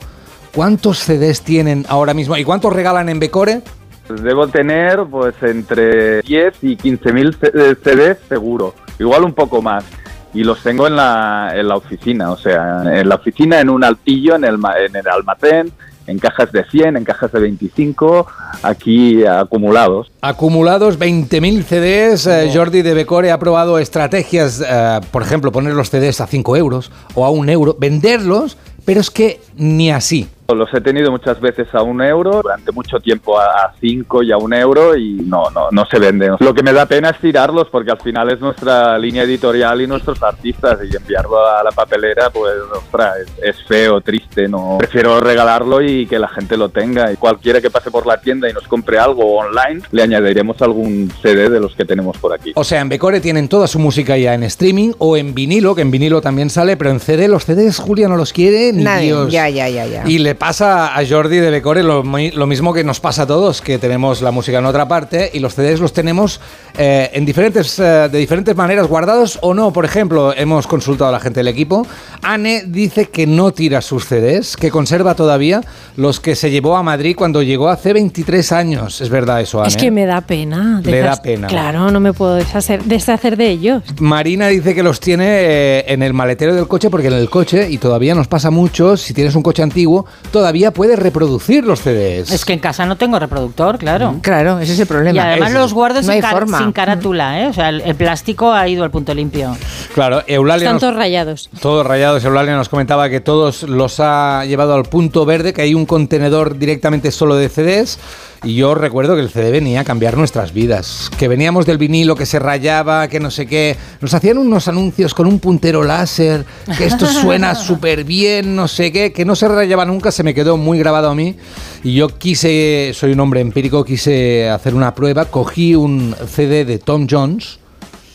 ¿Cuántos 0.53 0.99
CDs 0.99 1.41
tienen 1.41 1.85
ahora 1.87 2.13
mismo? 2.13 2.35
¿Y 2.35 2.43
cuántos 2.43 2.73
regalan 2.73 3.07
en 3.09 3.19
Becore? 3.19 3.61
Debo 4.09 4.47
tener 4.47 5.05
pues 5.09 5.35
entre 5.41 6.21
10 6.21 6.55
y 6.63 6.75
15 6.75 7.13
mil 7.13 7.33
CDs 7.35 8.17
seguro, 8.27 8.75
igual 8.99 9.23
un 9.23 9.33
poco 9.33 9.61
más. 9.61 9.85
y 10.33 10.43
los 10.43 10.61
tengo 10.63 10.87
en 10.87 10.95
la, 10.95 11.51
en 11.53 11.67
la 11.67 11.75
oficina, 11.75 12.31
o 12.31 12.37
sea, 12.37 12.83
en 12.85 13.07
la 13.07 13.15
oficina, 13.15 13.59
en 13.59 13.69
un 13.69 13.83
altillo, 13.83 14.35
en 14.35 14.45
el, 14.45 14.55
en 14.55 14.95
el 14.95 15.07
almacén, 15.07 15.71
en 16.07 16.19
cajas 16.19 16.51
de 16.51 16.63
100, 16.63 16.97
en 16.97 17.03
cajas 17.03 17.31
de 17.31 17.39
25, 17.39 18.27
aquí 18.63 19.25
acumulados. 19.25 20.11
Acumulados 20.21 20.99
20.000 20.99 21.63
CDs, 21.63 22.27
eh, 22.27 22.51
Jordi 22.53 22.81
de 22.81 22.93
Becore 22.93 23.31
ha 23.31 23.39
probado 23.39 23.77
estrategias, 23.79 24.63
eh, 24.65 24.99
por 25.11 25.21
ejemplo, 25.21 25.51
poner 25.51 25.73
los 25.73 25.89
CDs 25.89 26.21
a 26.21 26.27
5 26.27 26.57
euros 26.57 26.91
o 27.13 27.25
a 27.25 27.29
un 27.29 27.49
euro, 27.49 27.75
venderlos, 27.79 28.57
pero 28.85 28.99
es 28.99 29.11
que 29.11 29.41
ni 29.55 29.91
así. 29.91 30.27
Los 30.55 30.73
he 30.73 30.81
tenido 30.81 31.11
muchas 31.11 31.39
veces 31.39 31.67
a 31.73 31.81
un 31.81 32.01
euro, 32.01 32.41
durante 32.41 32.71
mucho 32.71 32.99
tiempo 32.99 33.39
a 33.39 33.73
cinco 33.79 34.23
y 34.23 34.31
a 34.31 34.37
un 34.37 34.53
euro 34.53 34.95
y 34.95 35.13
no, 35.25 35.49
no, 35.51 35.69
no 35.71 35.85
se 35.85 35.99
venden. 35.99 36.35
Lo 36.39 36.53
que 36.53 36.63
me 36.63 36.73
da 36.73 36.85
pena 36.85 37.09
es 37.09 37.19
tirarlos 37.19 37.67
porque 37.69 37.91
al 37.91 38.01
final 38.01 38.29
es 38.31 38.39
nuestra 38.39 38.97
línea 38.97 39.23
editorial 39.23 39.81
y 39.81 39.87
nuestros 39.87 40.21
artistas 40.23 40.79
y 40.83 40.95
enviarlo 40.95 41.45
a 41.45 41.63
la 41.63 41.71
papelera 41.71 42.29
pues 42.29 42.53
ostras, 42.73 43.17
es, 43.19 43.55
es 43.55 43.67
feo, 43.67 44.01
triste, 44.01 44.47
no. 44.47 44.77
Prefiero 44.79 45.19
regalarlo 45.19 45.81
y 45.81 46.05
que 46.05 46.19
la 46.19 46.27
gente 46.27 46.57
lo 46.57 46.69
tenga 46.69 47.11
y 47.11 47.17
cualquiera 47.17 47.61
que 47.61 47.69
pase 47.69 47.91
por 47.91 48.05
la 48.05 48.19
tienda 48.19 48.49
y 48.49 48.53
nos 48.53 48.67
compre 48.67 48.99
algo 48.99 49.37
online 49.37 49.81
le 49.91 50.03
añadiremos 50.03 50.61
algún 50.61 51.11
CD 51.21 51.49
de 51.49 51.59
los 51.59 51.75
que 51.75 51.85
tenemos 51.85 52.17
por 52.17 52.33
aquí. 52.33 52.51
O 52.55 52.63
sea, 52.63 52.81
en 52.81 52.89
Becore 52.89 53.19
tienen 53.19 53.47
toda 53.47 53.67
su 53.67 53.79
música 53.79 54.17
ya 54.17 54.33
en 54.33 54.43
streaming 54.43 54.93
o 54.97 55.17
en 55.17 55.33
vinilo, 55.33 55.75
que 55.75 55.81
en 55.81 55.91
vinilo 55.91 56.21
también 56.21 56.49
sale, 56.49 56.77
pero 56.77 56.91
en 56.91 56.99
CD 56.99 57.27
los 57.27 57.45
CDs 57.45 57.77
Julia 57.77 58.07
no 58.07 58.17
los 58.17 58.33
quiere 58.33 58.73
ni 58.73 58.83
Nadie. 58.83 59.07
Dios. 59.07 59.31
Ya, 59.31 59.49
ya, 59.49 59.67
ya, 59.69 59.85
ya. 59.85 60.03
Y 60.05 60.19
le 60.19 60.35
pasa 60.41 60.97
a 60.97 61.05
Jordi 61.05 61.37
de 61.37 61.51
Becore 61.51 61.83
lo, 61.83 62.01
mi- 62.01 62.31
lo 62.31 62.47
mismo 62.47 62.73
que 62.73 62.83
nos 62.83 62.99
pasa 62.99 63.21
a 63.23 63.27
todos, 63.27 63.61
que 63.61 63.77
tenemos 63.77 64.23
la 64.23 64.31
música 64.31 64.57
en 64.57 64.65
otra 64.65 64.87
parte 64.87 65.29
y 65.31 65.37
los 65.39 65.53
CDs 65.53 65.79
los 65.79 65.93
tenemos 65.93 66.41
eh, 66.79 67.11
en 67.13 67.25
diferentes, 67.27 67.77
eh, 67.77 68.09
de 68.11 68.17
diferentes 68.17 68.55
maneras, 68.55 68.87
guardados 68.87 69.37
o 69.43 69.53
no. 69.53 69.71
Por 69.71 69.85
ejemplo, 69.85 70.33
hemos 70.35 70.65
consultado 70.65 71.09
a 71.09 71.11
la 71.11 71.19
gente 71.19 71.41
del 71.41 71.47
equipo. 71.47 71.85
Anne 72.23 72.63
dice 72.65 73.05
que 73.09 73.27
no 73.27 73.51
tira 73.51 73.81
sus 73.81 74.05
CDs, 74.07 74.57
que 74.57 74.71
conserva 74.71 75.13
todavía 75.13 75.61
los 75.95 76.19
que 76.19 76.35
se 76.35 76.49
llevó 76.49 76.75
a 76.75 76.81
Madrid 76.81 77.15
cuando 77.15 77.43
llegó 77.43 77.69
hace 77.69 77.93
23 77.93 78.51
años. 78.51 78.99
Es 78.99 79.09
verdad 79.09 79.41
eso, 79.41 79.59
Anne. 79.59 79.67
Es 79.67 79.77
que 79.77 79.91
me 79.91 80.07
da 80.07 80.21
pena. 80.21 80.81
Le 80.83 81.01
da 81.01 81.17
pena. 81.21 81.49
Claro, 81.49 81.91
no 81.91 81.99
me 81.99 82.13
puedo 82.13 82.33
deshacer, 82.33 82.83
deshacer 82.85 83.37
de 83.37 83.47
ellos. 83.47 83.83
Marina 83.99 84.47
dice 84.47 84.73
que 84.73 84.81
los 84.81 84.99
tiene 84.99 85.25
eh, 85.27 85.85
en 85.89 86.01
el 86.01 86.15
maletero 86.15 86.55
del 86.55 86.67
coche 86.67 86.89
porque 86.89 87.09
en 87.09 87.13
el 87.13 87.29
coche, 87.29 87.69
y 87.69 87.77
todavía 87.77 88.15
nos 88.15 88.27
pasa 88.27 88.49
mucho, 88.49 88.97
si 88.97 89.13
tienes 89.13 89.35
un 89.35 89.43
coche 89.43 89.61
antiguo, 89.61 90.07
todavía 90.31 90.71
puedes 90.71 90.97
reproducir 90.99 91.65
los 91.65 91.81
CDs. 91.81 92.31
Es 92.31 92.45
que 92.45 92.53
en 92.53 92.59
casa 92.59 92.85
no 92.85 92.95
tengo 92.97 93.17
reproductor, 93.19 93.77
claro. 93.77 94.15
Claro, 94.21 94.59
ese 94.59 94.73
es 94.73 94.79
el 94.79 94.87
problema. 94.87 95.15
Y 95.15 95.19
además 95.19 95.51
los 95.53 95.73
guardo 95.73 95.95
No 95.99 96.03
sin, 96.03 96.11
hay 96.11 96.21
car- 96.21 96.33
forma. 96.33 96.59
sin 96.59 96.71
carátula, 96.71 97.41
¿eh? 97.41 97.47
O 97.47 97.53
sea, 97.53 97.69
el, 97.69 97.81
el 97.81 97.95
plástico 97.95 98.51
ha 98.53 98.67
ido 98.67 98.83
al 98.83 98.91
punto 98.91 99.13
limpio. 99.13 99.55
Claro, 99.93 100.23
Eulalia 100.27 100.65
Están 100.65 100.73
nos, 100.75 100.81
todos 100.81 100.95
rayados. 100.95 101.49
todos 101.61 101.85
rayados, 101.85 102.23
Eulalia 102.23 102.55
nos 102.55 102.69
comentaba 102.69 103.09
que 103.09 103.19
todos 103.21 103.63
los 103.63 103.99
ha 103.99 104.45
llevado 104.45 104.73
al 104.75 104.83
punto 104.83 105.25
verde, 105.25 105.53
que 105.53 105.61
hay 105.63 105.73
un 105.73 105.85
contenedor 105.85 106.57
directamente 106.57 107.11
solo 107.11 107.35
de 107.35 107.49
CDs. 107.49 107.99
Y 108.43 108.55
yo 108.55 108.73
recuerdo 108.73 109.13
que 109.15 109.21
el 109.21 109.29
CD 109.29 109.51
venía 109.51 109.81
a 109.81 109.83
cambiar 109.83 110.17
nuestras 110.17 110.51
vidas. 110.51 111.11
Que 111.19 111.27
veníamos 111.27 111.67
del 111.67 111.77
vinilo 111.77 112.15
que 112.15 112.25
se 112.25 112.39
rayaba, 112.39 113.07
que 113.07 113.19
no 113.19 113.29
sé 113.29 113.45
qué. 113.45 113.77
Nos 113.99 114.15
hacían 114.15 114.39
unos 114.39 114.67
anuncios 114.67 115.13
con 115.13 115.27
un 115.27 115.39
puntero 115.39 115.83
láser, 115.83 116.43
que 116.75 116.85
esto 116.85 117.05
suena 117.21 117.53
súper 117.53 118.03
bien, 118.03 118.55
no 118.55 118.67
sé 118.67 118.91
qué, 118.91 119.13
que 119.13 119.25
no 119.25 119.35
se 119.35 119.47
rayaba 119.47 119.85
nunca, 119.85 120.11
se 120.11 120.23
me 120.23 120.33
quedó 120.33 120.57
muy 120.57 120.79
grabado 120.79 121.11
a 121.11 121.15
mí. 121.15 121.35
Y 121.83 121.93
yo 121.93 122.07
quise, 122.07 122.93
soy 122.95 123.11
un 123.11 123.19
hombre 123.19 123.41
empírico, 123.41 123.85
quise 123.85 124.49
hacer 124.49 124.73
una 124.73 124.95
prueba. 124.95 125.25
Cogí 125.25 125.75
un 125.75 126.15
CD 126.27 126.65
de 126.65 126.79
Tom 126.79 127.05
Jones, 127.07 127.59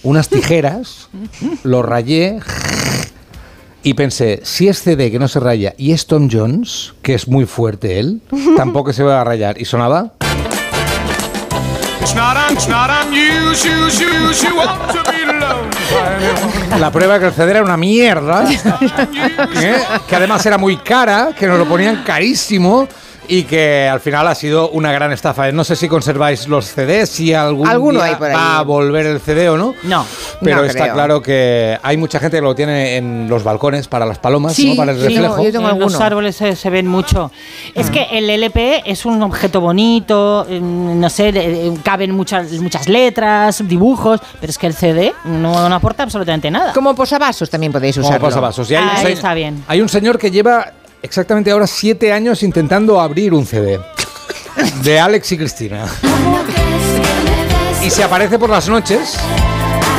unas 0.03 0.29
tijeras, 0.29 1.09
lo 1.63 1.83
rayé 1.83 2.41
y 3.87 3.95
pensé, 3.95 4.41
si 4.43 4.67
es 4.67 4.83
CD 4.83 5.13
que 5.13 5.21
no 5.21 5.29
se 5.29 5.39
raya 5.39 5.73
y 5.79 5.93
es 5.93 6.09
Tom 6.09 6.29
Jones, 6.29 6.95
que 7.03 7.15
es 7.15 7.29
muy 7.29 7.47
fuerte 7.47 8.01
él, 8.01 8.21
tampoco 8.57 8.93
se 8.93 9.05
va 9.05 9.21
a 9.21 9.25
rayar. 9.25 9.61
¿Y 9.61 9.65
sonaba? 9.65 10.15
La 16.81 16.91
prueba 16.91 17.21
que 17.21 17.27
el 17.27 17.33
CD 17.33 17.51
era 17.53 17.63
una 17.63 17.77
mierda, 17.77 18.51
¿eh? 18.51 19.83
que 20.09 20.17
además 20.17 20.45
era 20.45 20.59
muy 20.59 20.79
cara, 20.79 21.29
que 21.39 21.47
nos 21.47 21.57
lo 21.57 21.65
ponían 21.65 22.03
carísimo 22.03 22.89
y 23.29 23.45
que 23.45 23.89
al 23.89 24.01
final 24.01 24.27
ha 24.29 24.35
sido 24.35 24.69
una 24.71 24.93
gran 24.93 25.13
estafa. 25.13 25.51
No 25.53 25.65
sé 25.65 25.77
si 25.77 25.89
conserváis 25.89 26.49
los 26.49 26.67
CDs, 26.67 27.09
si 27.11 27.33
algún 27.35 27.67
Alguno 27.67 28.01
día 28.01 28.11
hay 28.11 28.15
por 28.17 28.29
ahí. 28.29 28.35
va 28.35 28.59
a 28.59 28.63
volver 28.63 29.07
el 29.07 29.21
CD 29.21 29.49
o 29.49 29.57
no. 29.57 29.75
No. 29.85 30.05
Pero 30.43 30.57
No 30.59 30.65
está 30.65 30.83
creo. 30.85 30.95
claro 30.95 31.23
que 31.23 31.79
hay 31.83 31.97
mucha 31.97 32.19
gente 32.21 32.39
que 32.39 32.43
lo 32.43 32.55
tiene 32.55 32.97
en 32.97 33.29
los 33.29 33.43
balcones 33.45 33.89
para 33.89 34.07
las 34.07 34.19
palomas, 34.19 34.59
¿no? 34.59 34.77
para 34.77 34.93
el 34.93 34.99
sí, 34.99 35.05
reflejo. 35.19 35.39
en 35.73 35.79
los 35.79 36.01
árboles 36.01 36.37
se, 36.37 36.57
se 36.57 36.71
ven 36.71 36.87
mucho. 36.87 37.31
Es 37.75 37.91
que 37.91 38.07
el 38.13 38.29
LP 38.31 38.83
es 38.85 39.07
un 39.07 39.23
objeto 39.23 39.61
bonito, 39.61 40.47
mm, 40.49 41.01
no 41.01 41.11
sé, 41.11 41.29
eh, 41.35 41.75
caben 41.83 42.13
muchas, 42.13 42.53
muchas 42.53 42.89
letras, 42.89 43.63
dibujos, 43.67 44.21
pero 44.41 44.51
es 44.51 44.59
que 44.59 44.67
el 44.67 44.75
CD 44.75 45.13
no, 45.25 45.69
no 45.69 45.75
aporta 45.75 46.03
absolutamente 46.03 46.51
nada. 46.51 46.73
Como 46.73 46.95
posavasos 46.95 47.49
también 47.51 47.73
podéis 47.73 47.97
Como 47.97 48.09
usarlo. 48.09 48.27
posavasos. 48.29 48.71
Y 48.71 48.75
hay, 48.75 48.85
un 48.85 48.91
Ahí 48.91 49.07
se- 49.07 49.13
está 49.13 49.35
bien. 49.35 49.65
hay 49.67 49.81
un 49.81 49.89
señor 49.89 50.19
que 50.19 50.31
lleva 50.31 50.73
exactamente 51.07 51.51
ahora 51.53 51.67
siete 51.69 52.13
años 52.13 52.43
intentando 52.43 53.01
abrir 53.01 53.33
un 53.33 53.47
CD 53.47 53.79
de 54.83 55.01
Alex 55.01 55.33
y 55.33 55.39
Cristina. 55.39 55.87
Y 57.83 57.91
se 57.91 58.03
aparece 58.03 58.39
por 58.39 58.51
las 58.51 58.69
noches 58.69 59.17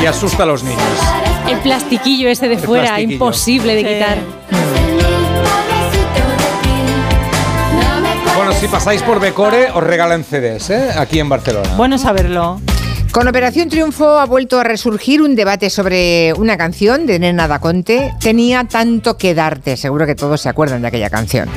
y 0.01 0.05
asusta 0.05 0.43
a 0.43 0.45
los 0.45 0.64
niños. 0.64 0.82
El 1.49 1.60
plastiquillo 1.60 2.28
ese 2.30 2.49
de 2.49 2.55
El 2.55 2.60
fuera, 2.60 2.84
plastiquillo. 2.88 3.14
imposible 3.14 3.76
de 3.76 3.84
quitar. 3.86 4.18
Bueno, 8.36 8.51
si 8.53 8.68
pasáis 8.68 9.01
por 9.01 9.20
Becore, 9.20 9.72
os 9.72 9.84
regalan 9.84 10.24
CDs, 10.26 10.70
¿eh? 10.70 10.89
Aquí 10.97 11.20
en 11.20 11.30
Barcelona. 11.30 11.70
Bueno 11.78 11.97
saberlo. 11.97 12.60
Con 13.18 13.28
Operación 13.28 13.68
Triunfo 13.68 14.20
ha 14.20 14.28
vuelto 14.28 14.59
a 14.59 14.63
resurgir 14.63 15.24
un 15.24 15.34
debate 15.34 15.72
sobre 15.72 16.34
una 16.34 16.55
canción 16.55 17.07
de 17.07 17.18
Nena 17.18 17.47
da 17.47 17.57
Conte. 17.57 18.13
Tenía 18.20 18.65
tanto 18.65 19.18
que 19.18 19.34
darte. 19.34 19.76
Seguro 19.76 20.05
que 20.05 20.13
todos 20.13 20.39
se 20.39 20.49
acuerdan 20.49 20.84
de 20.84 20.89
aquella 20.89 21.09
canción. 21.09 21.49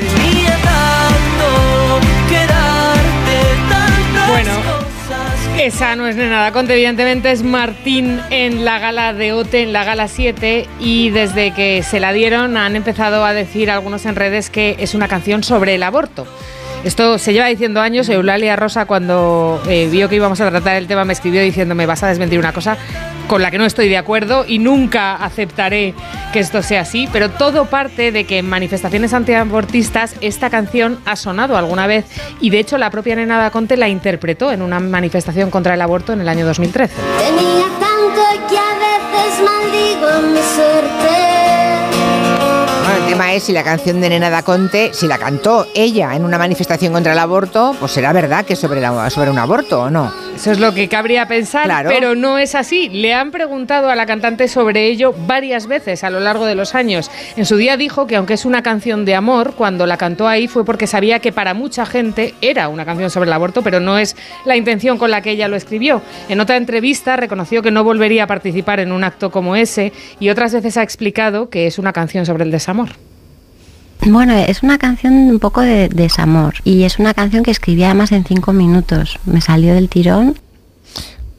Bueno, 4.26 4.52
esa 5.58 5.96
no 5.96 6.06
es 6.06 6.16
nada 6.16 6.50
Conte, 6.52 6.72
evidentemente 6.72 7.30
es 7.30 7.42
Martín 7.42 8.22
en 8.30 8.64
la 8.64 8.78
gala 8.78 9.12
de 9.12 9.34
OTE, 9.34 9.64
en 9.64 9.74
la 9.74 9.84
gala 9.84 10.08
7, 10.08 10.66
y 10.80 11.10
desde 11.10 11.52
que 11.52 11.82
se 11.82 12.00
la 12.00 12.14
dieron 12.14 12.56
han 12.56 12.74
empezado 12.74 13.22
a 13.22 13.34
decir 13.34 13.70
algunos 13.70 14.06
en 14.06 14.16
redes 14.16 14.48
que 14.48 14.76
es 14.78 14.94
una 14.94 15.08
canción 15.08 15.42
sobre 15.42 15.74
el 15.74 15.82
aborto. 15.82 16.26
Esto 16.84 17.18
se 17.18 17.32
lleva 17.32 17.46
diciendo 17.46 17.80
años. 17.80 18.08
Eulalia 18.08 18.56
Rosa, 18.56 18.86
cuando 18.86 19.60
eh, 19.68 19.88
vio 19.90 20.08
que 20.08 20.16
íbamos 20.16 20.40
a 20.40 20.48
tratar 20.48 20.76
el 20.76 20.86
tema, 20.86 21.04
me 21.04 21.12
escribió 21.12 21.42
diciéndome: 21.42 21.86
Vas 21.86 22.02
a 22.02 22.08
desmentir 22.08 22.38
una 22.38 22.52
cosa 22.52 22.78
con 23.30 23.42
la 23.42 23.50
que 23.52 23.58
no 23.58 23.64
estoy 23.64 23.88
de 23.88 23.96
acuerdo 23.96 24.44
y 24.44 24.58
nunca 24.58 25.14
aceptaré 25.14 25.94
que 26.32 26.40
esto 26.40 26.62
sea 26.62 26.80
así. 26.80 27.08
Pero 27.12 27.30
todo 27.30 27.66
parte 27.66 28.10
de 28.10 28.24
que 28.24 28.38
en 28.38 28.48
manifestaciones 28.48 29.12
antiabortistas 29.12 30.16
esta 30.20 30.50
canción 30.50 30.98
ha 31.04 31.16
sonado 31.16 31.56
alguna 31.56 31.86
vez 31.86 32.06
y 32.40 32.50
de 32.50 32.58
hecho 32.58 32.76
la 32.76 32.90
propia 32.90 33.14
Nena 33.14 33.38
da 33.38 33.50
Conte 33.50 33.76
la 33.76 33.88
interpretó 33.88 34.50
en 34.50 34.62
una 34.62 34.80
manifestación 34.80 35.50
contra 35.50 35.74
el 35.74 35.82
aborto 35.82 36.12
en 36.12 36.22
el 36.22 36.28
año 36.28 36.44
2013. 36.44 36.92
Tenía 37.18 37.66
tanto 37.78 38.48
que 38.48 38.58
a 38.58 38.74
veces 38.78 39.44
maldigo 39.44 40.28
mi 40.32 40.40
suerte. 40.56 41.39
Tema 43.10 43.34
es 43.34 43.42
si 43.42 43.52
la 43.52 43.64
canción 43.64 44.00
de 44.00 44.08
Nena 44.08 44.30
da 44.30 44.44
Conte, 44.44 44.94
si 44.94 45.08
la 45.08 45.18
cantó 45.18 45.66
ella 45.74 46.14
en 46.14 46.24
una 46.24 46.38
manifestación 46.38 46.92
contra 46.92 47.12
el 47.12 47.18
aborto, 47.18 47.74
pues 47.80 47.90
será 47.90 48.12
verdad 48.12 48.44
que 48.44 48.54
sobre, 48.54 48.80
sobre 49.10 49.30
un 49.32 49.38
aborto 49.40 49.82
o 49.82 49.90
no. 49.90 50.12
Eso 50.34 50.52
es 50.52 50.58
lo 50.58 50.72
que 50.72 50.88
cabría 50.88 51.26
pensar, 51.28 51.64
Claro. 51.64 51.90
pero 51.92 52.14
no 52.14 52.38
es 52.38 52.54
así. 52.54 52.88
Le 52.88 53.12
han 53.12 53.30
preguntado 53.30 53.90
a 53.90 53.94
la 53.94 54.06
cantante 54.06 54.48
sobre 54.48 54.86
ello 54.86 55.14
varias 55.26 55.66
veces 55.66 56.02
a 56.02 56.08
lo 56.08 56.18
largo 56.20 56.46
de 56.46 56.54
los 56.54 56.74
años. 56.74 57.10
En 57.36 57.44
su 57.44 57.56
día 57.56 57.76
dijo 57.76 58.06
que 58.06 58.16
aunque 58.16 58.34
es 58.34 58.46
una 58.46 58.62
canción 58.62 59.04
de 59.04 59.14
amor, 59.14 59.52
cuando 59.54 59.84
la 59.86 59.98
cantó 59.98 60.28
ahí 60.28 60.48
fue 60.48 60.64
porque 60.64 60.86
sabía 60.86 61.18
que 61.18 61.30
para 61.32 61.52
mucha 61.52 61.84
gente 61.84 62.34
era 62.40 62.68
una 62.68 62.86
canción 62.86 63.10
sobre 63.10 63.28
el 63.28 63.34
aborto, 63.34 63.62
pero 63.62 63.80
no 63.80 63.98
es 63.98 64.16
la 64.46 64.56
intención 64.56 64.96
con 64.96 65.10
la 65.10 65.20
que 65.20 65.32
ella 65.32 65.46
lo 65.48 65.56
escribió. 65.56 66.00
En 66.30 66.40
otra 66.40 66.56
entrevista 66.56 67.16
reconoció 67.16 67.62
que 67.62 67.70
no 67.70 67.84
volvería 67.84 68.24
a 68.24 68.26
participar 68.26 68.80
en 68.80 68.92
un 68.92 69.04
acto 69.04 69.30
como 69.30 69.56
ese 69.56 69.92
y 70.20 70.30
otras 70.30 70.54
veces 70.54 70.78
ha 70.78 70.82
explicado 70.82 71.50
que 71.50 71.66
es 71.66 71.78
una 71.78 71.92
canción 71.92 72.24
sobre 72.24 72.44
el 72.44 72.50
desamor. 72.50 72.88
Bueno, 74.06 74.34
es 74.34 74.62
una 74.62 74.78
canción 74.78 75.12
un 75.14 75.38
poco 75.38 75.60
de 75.60 75.88
desamor 75.88 76.54
y 76.64 76.84
es 76.84 76.98
una 76.98 77.12
canción 77.14 77.42
que 77.42 77.50
escribí 77.50 77.84
además 77.84 78.12
en 78.12 78.24
cinco 78.24 78.52
minutos. 78.52 79.18
Me 79.26 79.40
salió 79.40 79.74
del 79.74 79.88
tirón. 79.88 80.38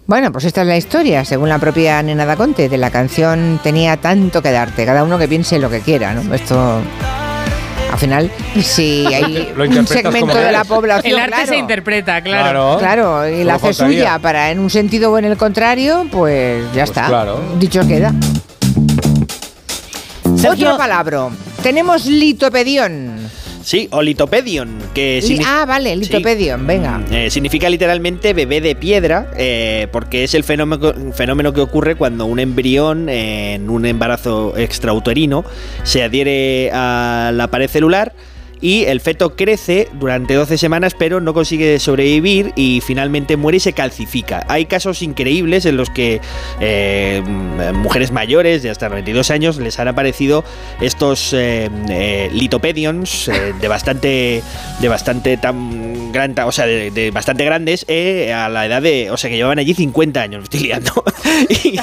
Bueno, 0.06 0.32
pues 0.32 0.46
esta 0.46 0.62
es 0.62 0.68
la 0.68 0.78
historia, 0.78 1.24
según 1.26 1.50
la 1.50 1.58
propia 1.58 2.02
Nena 2.04 2.26
da 2.26 2.36
Conte, 2.36 2.68
de 2.70 2.78
la 2.78 2.90
canción 2.92 3.60
Tenía 3.64 3.98
tanto 3.98 4.42
que 4.42 4.52
darte. 4.52 4.86
Cada 4.86 5.04
uno 5.04 5.18
que 5.18 5.28
piense 5.28 5.58
lo 5.58 5.70
que 5.70 5.80
quiera, 5.80 6.14
¿no? 6.14 6.34
Esto. 6.34 6.82
Al 7.92 7.98
final, 7.98 8.32
si 8.62 9.06
hay 9.14 9.54
un 9.58 9.88
segmento 9.88 10.38
de 10.38 10.52
la 10.52 10.64
población. 10.64 11.14
El 11.14 11.20
arte 11.20 11.36
claro, 11.36 11.48
se 11.48 11.58
interpreta, 11.58 12.22
claro. 12.22 12.78
Claro, 12.80 13.28
y 13.28 13.44
la 13.44 13.56
hace 13.56 13.68
faltaría. 13.74 14.00
suya 14.04 14.20
para 14.20 14.52
en 14.52 14.60
un 14.60 14.70
sentido 14.70 15.12
o 15.12 15.18
en 15.18 15.26
el 15.26 15.36
contrario, 15.38 16.06
pues 16.12 16.64
ya 16.74 16.86
Pues 16.86 16.90
está. 16.90 17.08
claro. 17.08 17.42
Dicho 17.60 17.86
queda. 17.88 18.14
Otro 20.50 20.78
palabra. 20.78 21.30
Tenemos 21.64 22.06
litopedión. 22.08 23.18
Sí, 23.64 23.88
o 23.92 24.02
litopedion, 24.02 24.76
que 24.96 25.22
Li- 25.24 25.40
ah, 25.46 25.66
vale, 25.68 25.96
litopedion, 25.96 26.66
venga. 26.66 27.00
Eh, 27.12 27.30
significa 27.30 27.70
literalmente 27.70 28.34
bebé 28.34 28.60
de 28.60 28.76
piedra, 28.76 29.32
eh, 29.38 29.88
porque 29.92 30.24
es 30.24 30.34
el 30.34 30.44
fenómeno, 30.44 30.92
fenómeno 31.14 31.54
que 31.54 31.62
ocurre 31.62 31.94
cuando 31.94 32.26
un 32.26 32.40
embrión 32.40 33.08
eh, 33.08 33.54
en 33.54 33.70
un 33.70 33.86
embarazo 33.86 34.58
extrauterino 34.58 35.46
se 35.84 36.02
adhiere 36.02 36.72
a 36.74 37.32
la 37.36 37.50
pared 37.50 37.70
celular 37.70 38.14
y 38.62 38.86
el 38.86 39.02
feto 39.02 39.36
crece 39.36 39.90
durante 39.94 40.36
12 40.36 40.58
semanas 40.58 40.94
pero 40.98 41.20
no 41.20 41.34
consigue 41.34 41.80
sobrevivir 41.80 42.54
y 42.56 42.82
finalmente 42.82 43.36
muere 43.38 43.58
y 43.58 43.60
se 43.60 43.74
calcifica. 43.74 44.46
Hay 44.48 44.66
casos 44.66 45.02
increíbles 45.02 45.66
en 45.66 45.78
los 45.78 45.90
que 45.90 46.22
eh, 46.60 47.22
mujeres 47.74 48.12
mayores 48.12 48.64
de 48.64 48.70
hasta 48.70 48.90
92 48.90 49.32
años 49.32 49.58
les 49.58 49.80
han 49.80 49.88
aparecido 49.88 50.44
estos 50.80 51.34
eh, 51.34 51.70
eh, 51.90 52.30
litopedions 52.34 53.28
eh, 53.28 53.54
de 53.60 53.68
bastante 53.68 54.44
de 54.80 54.88
bastante 54.88 55.38
tan 55.38 56.01
gran, 56.12 56.36
o 56.40 56.52
sea, 56.52 56.66
de, 56.66 56.92
de 56.92 57.12
bastante 57.12 57.44
grandes 57.46 57.86
eh, 57.88 58.34
a 58.34 58.50
la 58.50 58.66
edad 58.66 58.82
de, 58.82 59.10
o 59.12 59.18
sea, 59.18 59.30
que 59.30 59.36
llevaban 59.36 59.60
allí 59.60 59.74
50 59.74 60.22
años, 60.22 60.40
me 60.40 60.44
estoy 60.46 60.60
liando. 60.62 61.04
y, 61.64 61.80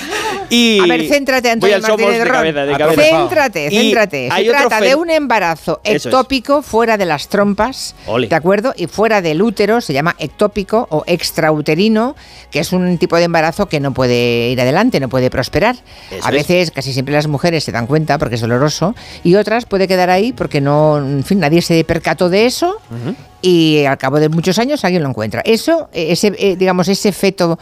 y- 0.51 0.81
A 0.81 0.87
ver, 0.87 1.07
céntrate, 1.09 1.51
Antonio 1.51 1.81
Martínez 1.81 2.19
de 2.19 2.25
Ron. 2.25 2.33
cabeza, 2.35 2.65
de 2.67 2.77
cabeza. 2.79 3.03
Céntrate, 3.03 3.71
céntrate. 3.71 4.29
Se 4.37 4.45
trata 4.45 4.81
de 4.81 4.95
un 4.95 5.11
embarazo 5.11 5.81
es. 5.85 6.05
ectópico 6.07 6.63
fuera 6.63 6.97
de 6.97 7.05
las 7.07 7.29
trompas, 7.29 7.95
Ole. 8.07 8.29
¿de 8.29 8.35
acuerdo? 8.37 8.75
Y 8.77 8.87
fuera 8.87 9.21
del 9.23 9.43
útero, 9.43 9.81
se 9.81 9.93
llama 9.93 10.15
ectópico 10.19 10.87
o 10.91 11.05
extrauterino, 11.07 12.17
que 12.51 12.61
es 12.61 12.73
un 12.73 12.99
tipo 12.99 13.17
de 13.17 13.25
embarazo 13.25 13.67
que 13.67 13.81
no 13.81 13.93
puede 13.93 14.49
ir 14.51 14.61
adelante, 14.61 15.01
no 15.01 15.09
puede 15.09 15.31
prosperar. 15.31 15.77
Eso 16.11 16.27
a 16.27 16.31
es. 16.31 16.35
veces, 16.35 16.71
casi 16.71 16.93
siempre 16.93 17.15
las 17.15 17.27
mujeres 17.27 17.65
se 17.65 17.73
dan 17.73 17.87
cuenta 17.87 18.19
porque 18.19 18.35
es 18.37 18.41
doloroso, 18.41 18.95
y 19.25 19.35
otras 19.37 19.67
puede 19.67 19.89
quedar 19.89 20.11
ahí 20.11 20.33
porque 20.33 20.61
no, 20.61 20.99
en 20.99 21.25
fin, 21.25 21.41
nadie 21.41 21.63
se 21.63 21.83
percató 21.85 22.29
de 22.29 22.47
eso. 22.47 22.81
Y 23.41 23.85
al 23.85 23.99
cabo 23.99 24.19
de 24.19 24.29
muchos 24.29 24.59
años 24.59 24.85
alguien 24.85 25.03
lo 25.03 25.09
encuentra. 25.09 25.43
Eso, 25.45 25.89
eh, 25.93 26.09
ese, 26.11 26.33
eh, 26.39 26.57
digamos, 26.57 26.89
ese 26.89 27.13
feto 27.13 27.59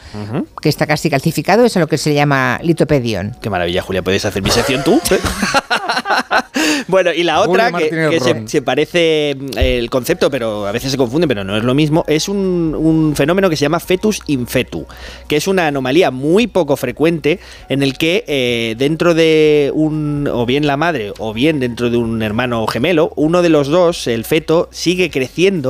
que 0.63 0.69
está 0.69 0.87
casi 0.87 1.11
calcificado 1.11 1.65
es 1.65 1.77
a 1.77 1.81
lo 1.81 1.87
que 1.87 1.99
se 1.99 2.15
llama 2.15 2.59
litopedión. 2.63 3.37
Qué 3.41 3.51
maravilla, 3.51 3.83
Julia, 3.83 4.03
¿puedes 4.03 4.25
hacer 4.25 4.43
mi 4.43 4.51
sección 4.51 4.83
tú? 4.83 5.01
bueno, 6.89 7.13
y 7.13 7.23
la 7.23 7.41
otra, 7.41 7.73
que, 7.73 8.21
se 8.47 8.63
parece 8.63 9.37
mm, 9.39 9.59
el 9.59 9.91
concepto, 9.91 10.31
pero 10.31 10.67
a 10.67 10.73
veces 10.73 10.91
se 10.91 10.97
confunde, 10.97 11.29
pero 11.29 11.45
no 11.45 11.57
es 11.57 11.65
lo 11.65 11.75
mismo, 11.75 12.05
es 12.07 12.29
un, 12.29 12.75
un 12.79 13.15
fenómeno 13.15 13.51
que 13.51 13.57
se 13.57 13.63
llama 13.63 13.81
fetus 13.81 14.21
infetu, 14.27 14.87
que 15.29 15.37
es 15.37 15.47
una 15.47 15.67
anomalía 15.67 16.11
muy 16.11 16.47
poco 16.47 16.77
frecuente 16.77 17.39
en 17.69 17.83
el 17.83 17.99
que 17.99 18.25
eh, 18.27 18.75
dentro 18.79 19.15
de 19.15 19.71
un, 19.75 20.29
o 20.33 20.47
bien 20.47 20.67
la 20.67 20.77
madre, 20.77 21.13
o 21.19 21.33
bien 21.33 21.61
dentro 21.61 21.91
de 21.91 21.97
un 21.97 22.23
hermano 22.23 22.67
gemelo, 22.67 23.13
uno 23.17 23.43
de 23.43 23.49
los 23.49 23.69
dos, 23.69 24.07
el 24.07 24.25
feto, 24.25 24.69
sigue 24.73 25.11
creciendo 25.11 25.66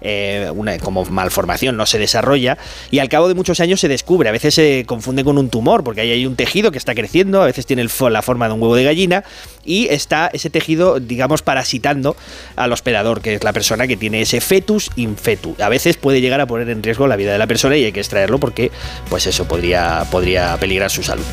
eh, 0.00 0.50
una, 0.54 0.78
como 0.78 1.04
malformación, 1.04 1.76
no 1.76 1.86
se 1.86 1.98
desarrolla 1.98 2.56
y 2.90 3.00
al 3.00 3.08
cabo 3.08 3.28
de 3.28 3.34
muchos 3.34 3.60
años 3.60 3.80
se 3.80 3.88
descubre. 3.88 4.28
A 4.28 4.32
veces 4.32 4.54
se 4.54 4.84
confunde 4.86 5.24
con 5.24 5.38
un 5.38 5.50
tumor 5.50 5.82
porque 5.82 6.02
ahí 6.02 6.10
hay 6.10 6.26
un 6.26 6.36
tejido 6.36 6.70
que 6.70 6.78
está 6.78 6.94
creciendo, 6.94 7.42
a 7.42 7.46
veces 7.46 7.66
tiene 7.66 7.86
la 8.10 8.22
forma 8.22 8.48
de 8.48 8.54
un 8.54 8.62
huevo 8.62 8.76
de 8.76 8.84
gallina 8.84 9.24
y 9.64 9.88
está 9.88 10.30
ese 10.32 10.50
tejido, 10.50 11.00
digamos, 11.00 11.42
parasitando 11.42 12.16
al 12.56 12.72
hospedador, 12.72 13.20
que 13.20 13.34
es 13.34 13.44
la 13.44 13.52
persona 13.52 13.86
que 13.86 13.96
tiene 13.96 14.20
ese 14.20 14.40
fetus 14.40 14.90
infetu. 14.96 15.56
A 15.60 15.68
veces 15.68 15.96
puede 15.96 16.20
llegar 16.20 16.40
a 16.40 16.46
poner 16.46 16.68
en 16.70 16.82
riesgo 16.82 17.06
la 17.06 17.16
vida 17.16 17.32
de 17.32 17.38
la 17.38 17.46
persona 17.46 17.76
y 17.76 17.84
hay 17.84 17.92
que 17.92 18.00
extraerlo 18.00 18.38
porque, 18.38 18.70
pues 19.08 19.26
eso, 19.26 19.46
podría, 19.46 20.04
podría 20.10 20.56
peligrar 20.58 20.90
su 20.90 21.02
salud. 21.02 21.24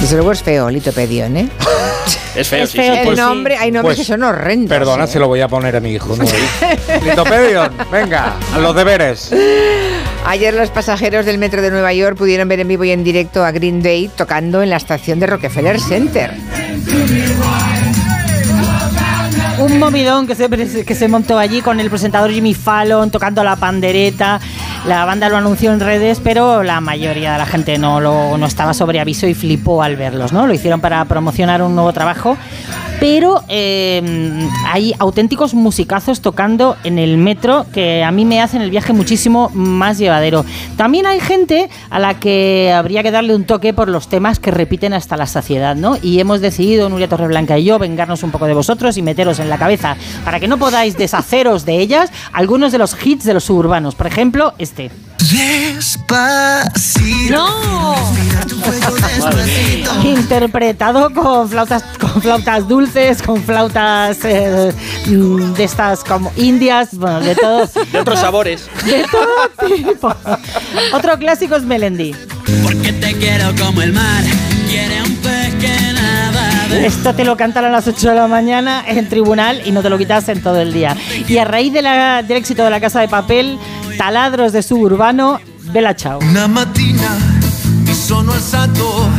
Desde 0.00 0.16
luego 0.16 0.32
es 0.32 0.42
feo, 0.42 0.70
litopedión, 0.70 1.36
¿eh? 1.36 1.48
Es 2.36 2.48
feo, 2.48 2.64
Es 2.64 2.70
sí, 2.70 2.78
feo, 2.78 2.92
sí. 2.94 2.98
el 3.00 3.06
Pues- 3.06 3.18
nombre, 3.18 3.56
hay 3.56 3.70
nombres 3.72 3.96
pues, 3.96 4.06
que 4.06 4.12
son 4.12 4.22
horrendos. 4.22 4.68
Perdona, 4.68 5.04
¿eh? 5.04 5.08
se 5.08 5.18
lo 5.18 5.26
voy 5.26 5.40
a 5.40 5.48
poner 5.48 5.74
a 5.76 5.80
mi 5.80 5.92
hijo. 5.92 6.16
¿no? 6.16 6.24
Litopedion, 7.04 7.72
venga, 7.90 8.36
a 8.54 8.58
los 8.58 8.74
deberes. 8.76 9.32
Ayer 10.26 10.54
los 10.54 10.70
pasajeros 10.70 11.26
del 11.26 11.38
metro 11.38 11.62
de 11.62 11.70
Nueva 11.70 11.92
York 11.92 12.16
pudieron 12.16 12.48
ver 12.48 12.60
en 12.60 12.68
vivo 12.68 12.84
y 12.84 12.90
en 12.92 13.02
directo 13.02 13.44
a 13.44 13.50
Green 13.50 13.82
Day 13.82 14.08
tocando 14.14 14.62
en 14.62 14.70
la 14.70 14.76
estación 14.76 15.18
de 15.20 15.26
Rockefeller 15.26 15.80
Center. 15.80 16.32
Un 19.58 19.78
movidón 19.80 20.26
que 20.28 20.34
se, 20.36 20.48
que 20.84 20.94
se 20.94 21.08
montó 21.08 21.38
allí 21.38 21.60
con 21.60 21.80
el 21.80 21.90
presentador 21.90 22.30
Jimmy 22.30 22.54
Fallon 22.54 23.10
tocando 23.10 23.42
la 23.42 23.56
pandereta. 23.56 24.40
La 24.88 25.04
banda 25.04 25.28
lo 25.28 25.36
anunció 25.36 25.70
en 25.74 25.80
redes, 25.80 26.18
pero 26.24 26.62
la 26.62 26.80
mayoría 26.80 27.32
de 27.32 27.38
la 27.38 27.44
gente 27.44 27.76
no, 27.76 28.00
lo, 28.00 28.38
no 28.38 28.46
estaba 28.46 28.72
sobre 28.72 29.00
aviso 29.00 29.26
y 29.26 29.34
flipó 29.34 29.82
al 29.82 29.96
verlos, 29.96 30.32
¿no? 30.32 30.46
Lo 30.46 30.54
hicieron 30.54 30.80
para 30.80 31.04
promocionar 31.04 31.60
un 31.60 31.74
nuevo 31.74 31.92
trabajo. 31.92 32.38
Pero 33.00 33.42
eh, 33.48 34.48
hay 34.66 34.94
auténticos 34.98 35.54
musicazos 35.54 36.20
tocando 36.20 36.76
en 36.82 36.98
el 36.98 37.16
metro 37.16 37.66
que 37.72 38.02
a 38.02 38.10
mí 38.10 38.24
me 38.24 38.40
hacen 38.40 38.60
el 38.60 38.70
viaje 38.70 38.92
muchísimo 38.92 39.50
más 39.54 39.98
llevadero. 39.98 40.44
También 40.76 41.06
hay 41.06 41.20
gente 41.20 41.70
a 41.90 42.00
la 42.00 42.18
que 42.18 42.72
habría 42.72 43.02
que 43.02 43.10
darle 43.10 43.34
un 43.34 43.44
toque 43.44 43.72
por 43.72 43.88
los 43.88 44.08
temas 44.08 44.40
que 44.40 44.50
repiten 44.50 44.94
hasta 44.94 45.16
la 45.16 45.26
saciedad, 45.26 45.76
¿no? 45.76 45.96
Y 46.02 46.18
hemos 46.18 46.40
decidido, 46.40 46.88
Nuria 46.88 47.08
Torreblanca 47.08 47.58
y 47.58 47.64
yo, 47.64 47.78
vengarnos 47.78 48.22
un 48.22 48.30
poco 48.30 48.46
de 48.46 48.54
vosotros 48.54 48.96
y 48.96 49.02
meteros 49.02 49.38
en 49.38 49.48
la 49.48 49.58
cabeza 49.58 49.96
para 50.24 50.40
que 50.40 50.48
no 50.48 50.58
podáis 50.58 50.96
deshaceros 50.96 51.64
de 51.64 51.78
ellas 51.78 52.10
algunos 52.32 52.72
de 52.72 52.78
los 52.78 52.96
hits 53.04 53.24
de 53.24 53.34
los 53.34 53.44
suburbanos. 53.44 53.94
Por 53.94 54.06
ejemplo, 54.06 54.54
este. 54.58 54.90
Despacito. 55.98 57.34
¡No! 57.34 57.96
Interpretado 60.04 61.10
con 61.12 61.48
flautas, 61.48 61.82
con 62.00 62.22
flautas 62.22 62.68
dulces, 62.68 63.20
con 63.22 63.42
flautas 63.42 64.18
eh, 64.24 64.72
mm, 65.06 65.52
de 65.54 65.64
estas 65.64 66.04
como 66.04 66.32
indias, 66.36 66.90
bueno, 66.92 67.20
de 67.20 67.34
todo. 67.34 67.68
De 67.92 68.00
otros 68.00 68.20
sabores. 68.20 68.68
De 68.84 69.04
todo 69.10 69.48
tipo. 69.68 70.14
Otro 70.92 71.18
clásico 71.18 71.56
es 71.56 71.62
Melendi. 71.64 72.14
Porque 72.62 72.92
te 72.92 73.14
quiero 73.14 73.52
como 73.56 73.82
el 73.82 73.92
mar. 73.92 74.22
Quiere 74.68 75.02
un 75.02 75.16
pez 75.16 75.54
que 75.56 75.92
nada 75.94 76.76
Esto 76.84 77.14
te 77.14 77.24
lo 77.24 77.36
cantan 77.36 77.64
a 77.64 77.70
las 77.70 77.86
8 77.88 78.10
de 78.10 78.14
la 78.14 78.28
mañana 78.28 78.84
en 78.86 79.08
tribunal 79.08 79.62
y 79.64 79.70
no 79.72 79.82
te 79.82 79.88
lo 79.90 79.96
quitas 79.98 80.28
en 80.28 80.42
todo 80.42 80.60
el 80.60 80.72
día. 80.72 80.94
Y 81.26 81.38
a 81.38 81.44
raíz 81.44 81.72
de 81.72 81.82
la- 81.82 82.22
del 82.22 82.36
éxito 82.36 82.64
de 82.64 82.70
la 82.70 82.80
Casa 82.80 83.00
de 83.00 83.08
Papel, 83.08 83.58
taladros 83.98 84.52
de 84.52 84.62
suburbano, 84.62 85.40
Bella 85.72 85.94
Chao. 85.94 86.20
Una 86.20 86.46
mattina 86.46 87.18
mi 87.84 87.92
sono 87.92 88.32
alzato. 88.32 89.10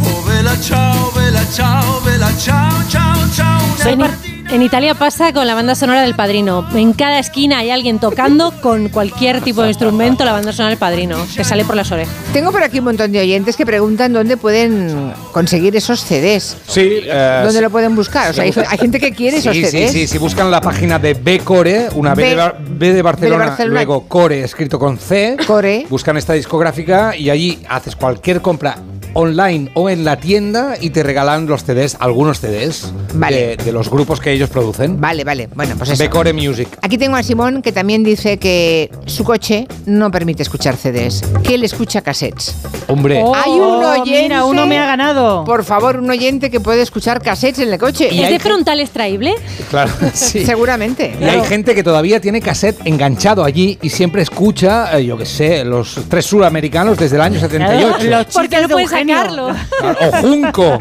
Oh, 0.00 0.22
vela 0.22 0.58
ciao, 0.60 1.10
vela 1.10 1.44
ciao, 1.52 2.00
vela 2.00 2.30
ciao, 2.38 2.86
ciao, 2.88 3.28
ciao. 3.34 4.27
En, 4.50 4.62
Italia 4.62 4.94
pasa 4.94 5.32
con 5.32 5.46
la 5.46 5.54
banda 5.54 5.74
sonora 5.74 6.02
del 6.02 6.14
Padrino. 6.14 6.66
En 6.74 6.92
cada 6.94 7.18
esquina 7.18 7.58
hay 7.58 7.70
alguien 7.70 7.98
tocando 7.98 8.50
con 8.60 8.88
cualquier 8.88 9.40
tipo 9.42 9.62
de 9.62 9.68
instrumento 9.68 10.24
la 10.24 10.32
banda 10.32 10.52
sonora 10.52 10.70
del 10.70 10.78
Padrino, 10.78 11.18
que 11.36 11.44
sale 11.44 11.64
por 11.64 11.76
las 11.76 11.90
orejas. 11.92 12.14
Tengo 12.32 12.50
por 12.50 12.62
aquí 12.62 12.78
un 12.78 12.86
montón 12.86 13.12
de 13.12 13.20
oyentes 13.20 13.56
que 13.56 13.66
preguntan 13.66 14.12
dónde 14.12 14.36
pueden 14.36 15.12
conseguir 15.32 15.76
esos 15.76 16.00
CDs. 16.00 16.56
Sí, 16.66 17.00
eh, 17.04 17.40
¿Dónde 17.44 17.60
lo 17.60 17.68
pueden 17.70 17.94
buscar? 17.94 18.30
O 18.30 18.32
sea, 18.34 18.44
hay, 18.44 18.52
hay 18.68 18.78
gente 18.78 18.98
que 18.98 19.12
quiere 19.12 19.36
esos 19.38 19.54
Sí, 19.54 19.64
sí, 19.64 19.70
CDs. 19.70 19.92
sí, 19.92 20.06
si 20.06 20.18
buscan 20.18 20.50
la 20.50 20.60
página 20.62 20.98
de 20.98 21.14
B-Core, 21.14 21.88
una 21.94 22.14
B, 22.14 22.22
B- 22.22 22.28
de, 22.30 22.34
Bar- 22.36 22.56
B 22.60 22.92
de 22.94 23.02
Barcelona, 23.02 23.46
Barcelona. 23.48 23.74
luego 23.74 24.08
Core 24.08 24.44
escrito 24.44 24.78
con 24.78 24.96
C, 24.98 25.36
Core. 25.46 25.86
buscan 25.90 26.16
esta 26.16 26.32
discográfica 26.32 27.14
y 27.14 27.28
allí 27.30 27.58
haces 27.68 27.94
cualquier 27.96 28.40
compra 28.40 28.76
online 29.14 29.70
o 29.74 29.88
en 29.90 30.04
la 30.04 30.16
tienda 30.16 30.74
y 30.80 30.90
te 30.90 31.02
regalan 31.02 31.46
los 31.46 31.64
CDs, 31.64 31.96
algunos 32.00 32.40
CDs 32.40 32.92
Vale. 33.14 33.56
de, 33.56 33.64
de 33.64 33.72
los 33.72 33.90
grupos 33.90 34.20
que 34.20 34.32
ellos 34.32 34.50
producen. 34.50 35.00
Vale, 35.00 35.24
vale. 35.24 35.48
Bueno, 35.54 35.74
pues 35.76 35.90
eso. 35.90 36.02
B-Core 36.02 36.32
Music. 36.32 36.68
Aquí 36.82 36.98
tengo 36.98 37.16
a 37.16 37.22
Simón 37.22 37.62
que 37.62 37.72
también 37.72 38.02
dice 38.04 38.38
que 38.38 38.90
su 39.06 39.24
coche 39.24 39.66
no 39.86 40.10
permite 40.10 40.42
escuchar 40.42 40.76
CDs, 40.76 41.22
que 41.42 41.54
él 41.54 41.64
escucha 41.64 42.00
cassettes. 42.02 42.54
Hombre, 42.88 43.18
Hay 43.18 43.52
un 43.52 43.78
Oh, 43.78 43.90
oyente. 44.02 44.22
mira, 44.22 44.44
uno 44.44 44.66
me 44.66 44.78
ha 44.78 44.86
ganado. 44.86 45.44
Por 45.44 45.64
favor, 45.64 45.96
un 45.98 46.10
oyente 46.10 46.50
que 46.50 46.60
puede 46.60 46.82
escuchar 46.82 47.22
cassettes 47.22 47.60
en 47.60 47.72
el 47.72 47.78
coche. 47.78 48.08
¿Es 48.10 48.30
de 48.30 48.38
frontal 48.38 48.80
extraíble? 48.80 49.34
claro, 49.70 49.90
sí. 50.14 50.44
Seguramente. 50.44 51.14
Y 51.20 51.24
hay 51.24 51.42
gente 51.44 51.74
que 51.74 51.82
todavía 51.82 52.20
tiene 52.20 52.40
cassette 52.40 52.78
enganchado 52.84 53.44
allí 53.44 53.78
y 53.82 53.90
siempre 53.90 54.22
escucha, 54.22 54.96
eh, 54.98 55.04
yo 55.04 55.16
qué 55.16 55.26
sé, 55.26 55.64
los 55.64 55.98
tres 56.08 56.24
suramericanos 56.26 56.98
desde 56.98 57.16
el 57.16 57.22
año 57.22 57.40
78. 57.40 57.98
Los 58.04 58.26
¿Por 58.26 58.42
qué 58.48 58.56
chistes 58.56 58.62
no 58.62 58.68
de 58.68 58.74
puedes. 58.74 58.90
Sacarlo? 59.06 59.54
Claro, 59.80 59.98
O 60.08 60.12
Junco. 60.22 60.78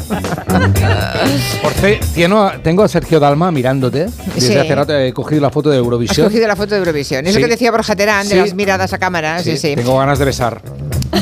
Por 1.62 1.74
ce- 1.74 2.00
tieno- 2.14 2.52
tengo 2.64 2.84
a 2.84 2.88
Sergio 2.88 3.20
Dalma 3.20 3.52
mirándote. 3.52 4.08
Desde 4.36 4.54
Sí. 4.54 4.58
hace 4.58 4.76
rato 4.76 4.96
he 4.98 5.14
cogido 5.14 5.42
la 5.42 5.50
foto 5.50 5.70
de 5.70 5.78
Has 5.78 5.84
Eurovisión. 5.84 6.28
cogido 6.28 6.48
la 6.48 6.56
foto 6.56 6.76
de 6.76 6.80
Eurovisión. 6.80 7.26
Eso 7.28 7.36
Sí. 7.38 7.44
que 7.44 7.50
decía 7.50 7.72
Borja 7.72 7.96
Terán 7.96 8.28
de 8.28 8.36
Sí. 8.36 8.40
las 8.42 8.54
miradas 8.54 8.94
a 8.94 8.98
cámara. 8.98 9.40
Sí, 9.44 9.58
sí. 9.58 9.76
Tengo 9.76 9.98
ganas 9.98 10.20
de 10.20 10.26
besar. 10.26 10.62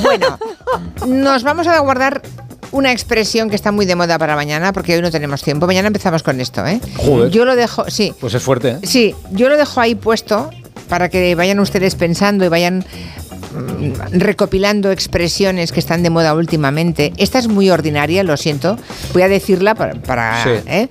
Bueno, 0.02 0.38
nos 1.08 1.44
vamos 1.44 1.68
a 1.68 1.80
guardar 1.80 2.22
una 2.72 2.92
expresión 2.92 3.50
que 3.50 3.56
está 3.56 3.72
muy 3.72 3.86
de 3.86 3.96
moda 3.96 4.18
para 4.20 4.36
mañana, 4.36 4.74
porque 4.74 4.96
hoy 4.96 5.02
no 5.02 5.12
tenemos 5.12 5.42
tiempo. 5.44 5.66
Mañana 5.68 5.88
empezamos 5.88 6.24
con 6.24 6.42
esto, 6.42 6.66
¿eh? 6.66 6.80
Joder. 6.98 7.30
Yo 7.32 7.46
lo 7.46 7.56
dejo, 7.56 7.90
sí, 7.90 8.14
Pues 8.20 8.34
es 8.34 8.44
fuerte, 8.44 8.70
¿eh? 8.72 8.80
sí, 8.84 9.16
yo 9.32 9.48
lo 9.50 9.56
dejo 9.58 9.80
ahí 9.80 9.96
puesto 9.96 10.50
para 10.90 11.10
que 11.10 11.36
vayan 11.36 11.60
ustedes 11.60 11.96
pensando 11.96 12.44
y 12.46 12.50
vayan 12.50 12.84
recopilando 14.12 14.92
expresiones 14.92 15.72
que 15.72 15.80
están 15.80 16.04
de 16.04 16.10
moda 16.10 16.34
últimamente. 16.34 17.14
Esta 17.18 17.40
es 17.40 17.48
muy 17.48 17.70
ordinaria, 17.70 18.24
lo 18.24 18.38
siento. 18.38 18.78
Voy 19.14 19.22
a 19.22 19.28
decirla 19.28 19.76
para... 19.76 19.96
para, 19.96 20.44
Sí. 20.44 20.50
¿eh? 20.68 20.88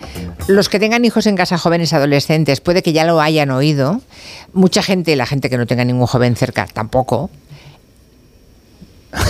Los 0.49 0.69
que 0.69 0.79
tengan 0.79 1.05
hijos 1.05 1.27
en 1.27 1.37
casa, 1.37 1.59
jóvenes 1.59 1.93
adolescentes, 1.93 2.61
puede 2.61 2.83
que 2.83 2.93
ya 2.93 3.05
lo 3.05 3.21
hayan 3.21 3.51
oído. 3.51 4.01
Mucha 4.53 4.83
gente, 4.83 5.17
la 5.17 5.27
gente 5.27 5.51
que 5.51 5.57
no 5.57 5.67
tenga 5.67 5.85
ningún 5.85 6.07
joven 6.07 6.37
cerca, 6.37 6.67
tampoco. 6.73 7.31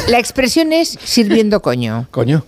La 0.08 0.18
expresión 0.18 0.72
es 0.72 0.98
sirviendo 1.04 1.60
coño. 1.60 2.08
Coño, 2.10 2.44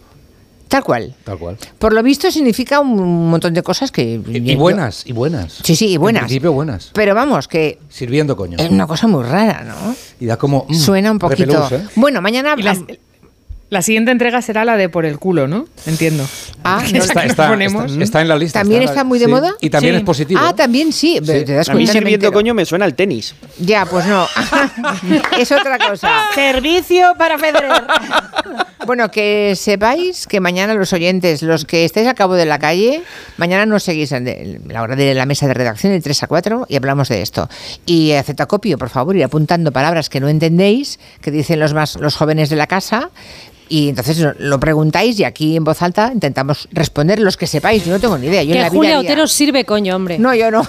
Tal 0.68 0.82
cual. 0.82 1.14
tal 1.24 1.38
cual. 1.38 1.56
Por 1.78 1.92
lo 1.92 2.02
visto 2.02 2.30
significa 2.30 2.80
un 2.80 3.30
montón 3.30 3.54
de 3.54 3.62
cosas 3.62 3.90
que... 3.92 4.20
Y, 4.26 4.52
y 4.52 4.56
buenas, 4.56 5.06
y 5.06 5.12
buenas. 5.12 5.60
Sí, 5.62 5.76
sí, 5.76 5.88
y 5.90 5.96
buenas. 5.96 6.22
En 6.22 6.26
principio 6.26 6.52
buenas. 6.52 6.90
Pero 6.92 7.14
vamos, 7.14 7.46
que 7.46 7.78
Sirviendo, 7.88 8.36
coño. 8.36 8.56
es 8.58 8.70
una 8.70 8.86
cosa 8.86 9.06
muy 9.06 9.22
rara, 9.22 9.62
¿no? 9.64 9.94
Y 10.18 10.26
da 10.26 10.36
como... 10.36 10.66
mm, 10.68 10.74
Suena 10.74 11.12
un 11.12 11.18
poquito... 11.18 11.68
repelús, 11.68 11.72
¿eh? 11.72 11.88
Bueno, 11.94 12.20
mañana... 12.20 12.54
Y 12.58 12.62
las- 12.62 12.80
La 13.68 13.82
siguiente 13.82 14.12
entrega 14.12 14.42
será 14.42 14.64
la 14.64 14.76
de 14.76 14.88
por 14.88 15.04
el 15.06 15.18
culo, 15.18 15.48
¿no? 15.48 15.66
Entiendo. 15.86 16.24
Ah, 16.62 16.82
Esa 16.86 16.98
Está, 16.98 17.24
está- 17.24 17.48
ponemos. 17.48 17.90
está- 17.90 18.04
está 18.04 18.20
en 18.22 18.28
la 18.28 18.36
lista. 18.36 18.60
¿También 18.60 18.82
está 18.82 19.02
muy 19.02 19.18
de 19.18 19.24
sí. 19.24 19.30
moda? 19.30 19.54
Y 19.60 19.70
también 19.70 19.94
Sí. 19.94 19.98
es 19.98 20.04
positivo. 20.04 20.40
Ah, 20.42 20.54
también 20.54 20.92
sí. 20.92 21.20
¿Te 21.24 21.44
das 21.44 21.68
A 21.68 21.74
mí 21.74 21.84
sirviendo 21.86 22.30
coño 22.32 22.54
me 22.54 22.64
suena 22.64 22.84
al 22.84 22.94
tenis. 22.94 23.34
Ya, 23.58 23.84
pues 23.84 24.06
no. 24.06 24.26
es 25.38 25.50
otra 25.50 25.78
cosa. 25.78 26.10
Servicio 26.34 27.14
para 27.18 27.38
Federer. 27.38 27.72
Bueno, 28.86 29.10
que 29.10 29.54
sepáis 29.56 30.28
que 30.28 30.38
mañana 30.38 30.72
los 30.74 30.92
oyentes, 30.92 31.42
los 31.42 31.64
que 31.64 31.84
estéis 31.84 32.06
a 32.06 32.14
cabo 32.14 32.34
de 32.34 32.44
la 32.46 32.60
calle, 32.60 33.02
mañana 33.36 33.66
nos 33.66 33.82
seguís 33.82 34.12
en 34.12 34.24
de- 34.24 34.60
la 34.68 34.80
hora 34.82 34.94
de 34.94 35.12
la 35.12 35.26
mesa 35.26 35.48
de 35.48 35.54
redacción 35.54 35.92
de 35.92 36.00
3 36.00 36.22
a 36.22 36.26
4 36.28 36.66
y 36.68 36.76
hablamos 36.76 37.08
de 37.08 37.20
esto. 37.20 37.48
Y 37.84 38.12
haced 38.12 38.40
acopio, 38.40 38.78
por 38.78 38.88
favor, 38.88 39.16
ir 39.16 39.24
apuntando 39.24 39.72
palabras 39.72 40.08
que 40.08 40.20
no 40.20 40.28
entendéis, 40.28 41.00
que 41.20 41.32
dicen 41.32 41.58
los 41.58 41.74
más 41.74 41.96
los 41.96 42.14
jóvenes 42.14 42.48
de 42.48 42.54
la 42.54 42.68
casa. 42.68 43.10
Y 43.68 43.88
entonces 43.88 44.24
lo, 44.38 44.60
preguntáis 44.60 45.18
y 45.18 45.24
aquí 45.24 45.56
en 45.56 45.64
voz 45.64 45.82
alta 45.82 46.10
intentamos 46.14 46.68
responder 46.70 47.18
los 47.18 47.36
que 47.36 47.46
sepáis. 47.48 47.84
Yo 47.84 47.92
no 47.92 47.98
tengo 47.98 48.16
ni 48.16 48.28
idea. 48.28 48.42
Yo 48.44 48.50
en 48.50 48.58
Que 48.58 48.58
vida 48.64 48.68
Julia 48.70 48.98
haría- 48.98 49.10
Otero 49.10 49.26
sirve 49.26 49.64
coño, 49.64 49.96
hombre. 49.96 50.18
No, 50.18 50.34
yo 50.34 50.50
no. 50.50 50.62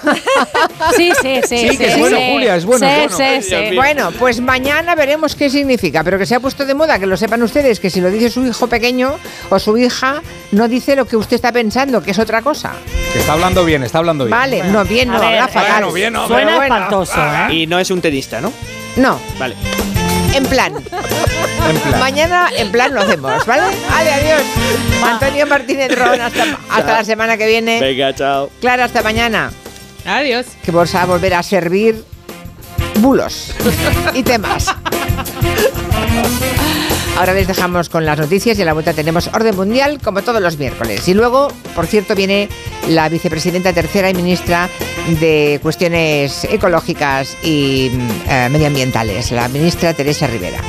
Sí, 0.96 1.12
sí, 1.22 1.40
sí. 1.48 1.70
Sí, 1.70 1.78
que 1.78 1.88
es 1.88 2.00
bueno, 2.00 2.18
Julia, 2.32 2.56
es 2.56 2.66
bueno, 2.66 2.88
Sí, 2.88 2.94
es 2.94 3.12
bueno. 3.18 3.42
sí, 3.42 3.50
sí. 3.50 3.76
Bueno, 3.76 4.12
pues 4.18 4.40
mañana 4.42 4.96
veremos 4.96 5.36
qué 5.36 5.50
significa, 5.50 6.04
pero 6.04 6.18
que 6.18 6.26
se 6.26 6.36
ha 6.36 6.40
puesto 6.40 6.66
de 6.66 6.74
moda, 6.74 6.98
que 7.00 7.06
lo 7.06 7.18
sepan 7.18 7.42
ustedes, 7.44 7.80
que 7.80 7.90
si 7.90 8.02
lo 8.02 8.10
dice 8.10 8.30
su 8.30 8.46
hijo 8.46 8.68
pequeño 8.68 9.16
o 9.50 9.60
su 9.60 9.78
hija, 9.78 10.22
no 10.52 10.68
dice 10.68 10.96
lo 10.96 11.06
que 11.06 11.18
usted 11.18 11.36
está 11.36 11.52
pensando, 11.52 12.02
que 12.02 12.12
es 12.12 12.20
otra 12.20 12.42
cosa. 12.42 12.74
Que 13.14 13.20
está 13.20 13.34
hablando 13.34 13.64
bien, 13.66 13.84
está 13.84 14.00
hablando 14.00 14.26
bien. 14.26 14.38
Vale, 14.38 14.64
no, 14.72 14.84
bien, 14.86 15.10
no, 15.10 15.18
A 15.18 15.20
ver, 15.20 15.28
habla 15.40 15.48
fatal. 15.48 15.72
bueno, 15.72 15.92
bien, 15.94 16.14
no, 16.14 16.28
Suena 16.28 16.56
bueno, 16.58 16.76
espantoso, 16.76 17.14
¿eh? 17.50 17.54
Y 17.54 17.68
no 17.68 17.80
es 17.80 17.90
un 17.92 18.02
tenista, 18.02 18.42
¿no? 18.42 18.52
No, 18.96 19.20
Vale. 19.40 19.56
En 20.34 20.46
plan. 20.46 20.74
En 20.76 21.80
plan. 21.80 22.00
Mañana 22.00 22.50
en 22.56 22.72
plan 22.72 22.94
lo 22.94 23.02
hacemos, 23.02 23.46
¿vale? 23.46 23.64
Vale, 23.90 24.14
adiós. 24.14 24.42
Antonio 25.04 25.48
Martínez 25.48 25.98
Ron, 25.98 26.22
hasta, 26.22 26.44
hasta 26.70 26.94
la 26.94 27.04
semana 27.04 27.38
que 27.38 27.48
viene. 27.48 27.80
Venga, 27.80 28.14
chao. 28.14 28.50
Clara, 28.62 28.86
hasta 28.86 29.02
mañana. 29.04 29.52
Adiós. 30.06 30.46
Que 30.64 30.72
vamos 30.72 30.94
a 30.96 31.06
volver 31.06 31.34
a 31.34 31.44
servir 31.44 32.04
bulos 33.00 33.54
y 34.14 34.24
temas. 34.24 34.68
Ahora 37.18 37.34
les 37.34 37.48
dejamos 37.48 37.90
con 37.90 38.06
las 38.06 38.20
noticias 38.20 38.60
y 38.60 38.62
a 38.62 38.66
la 38.66 38.74
vuelta 38.74 38.94
tenemos 38.94 39.28
orden 39.34 39.56
mundial 39.56 40.00
como 40.04 40.22
todos 40.22 40.40
los 40.40 40.60
miércoles. 40.60 41.08
Y 41.08 41.16
luego, 41.16 41.48
por 41.74 41.88
cierto, 41.88 42.14
viene 42.14 42.48
la 42.90 43.10
vicepresidenta 43.10 43.74
tercera 43.74 44.12
y 44.12 44.14
ministra 44.14 44.70
de 45.20 45.60
Cuestiones 45.64 46.44
Ecológicas 46.44 47.36
y 47.44 47.90
eh, 48.30 48.50
Medioambientales, 48.52 49.32
la 49.32 49.48
ministra 49.48 49.96
Teresa 49.96 50.28
Rivera. 50.28 50.62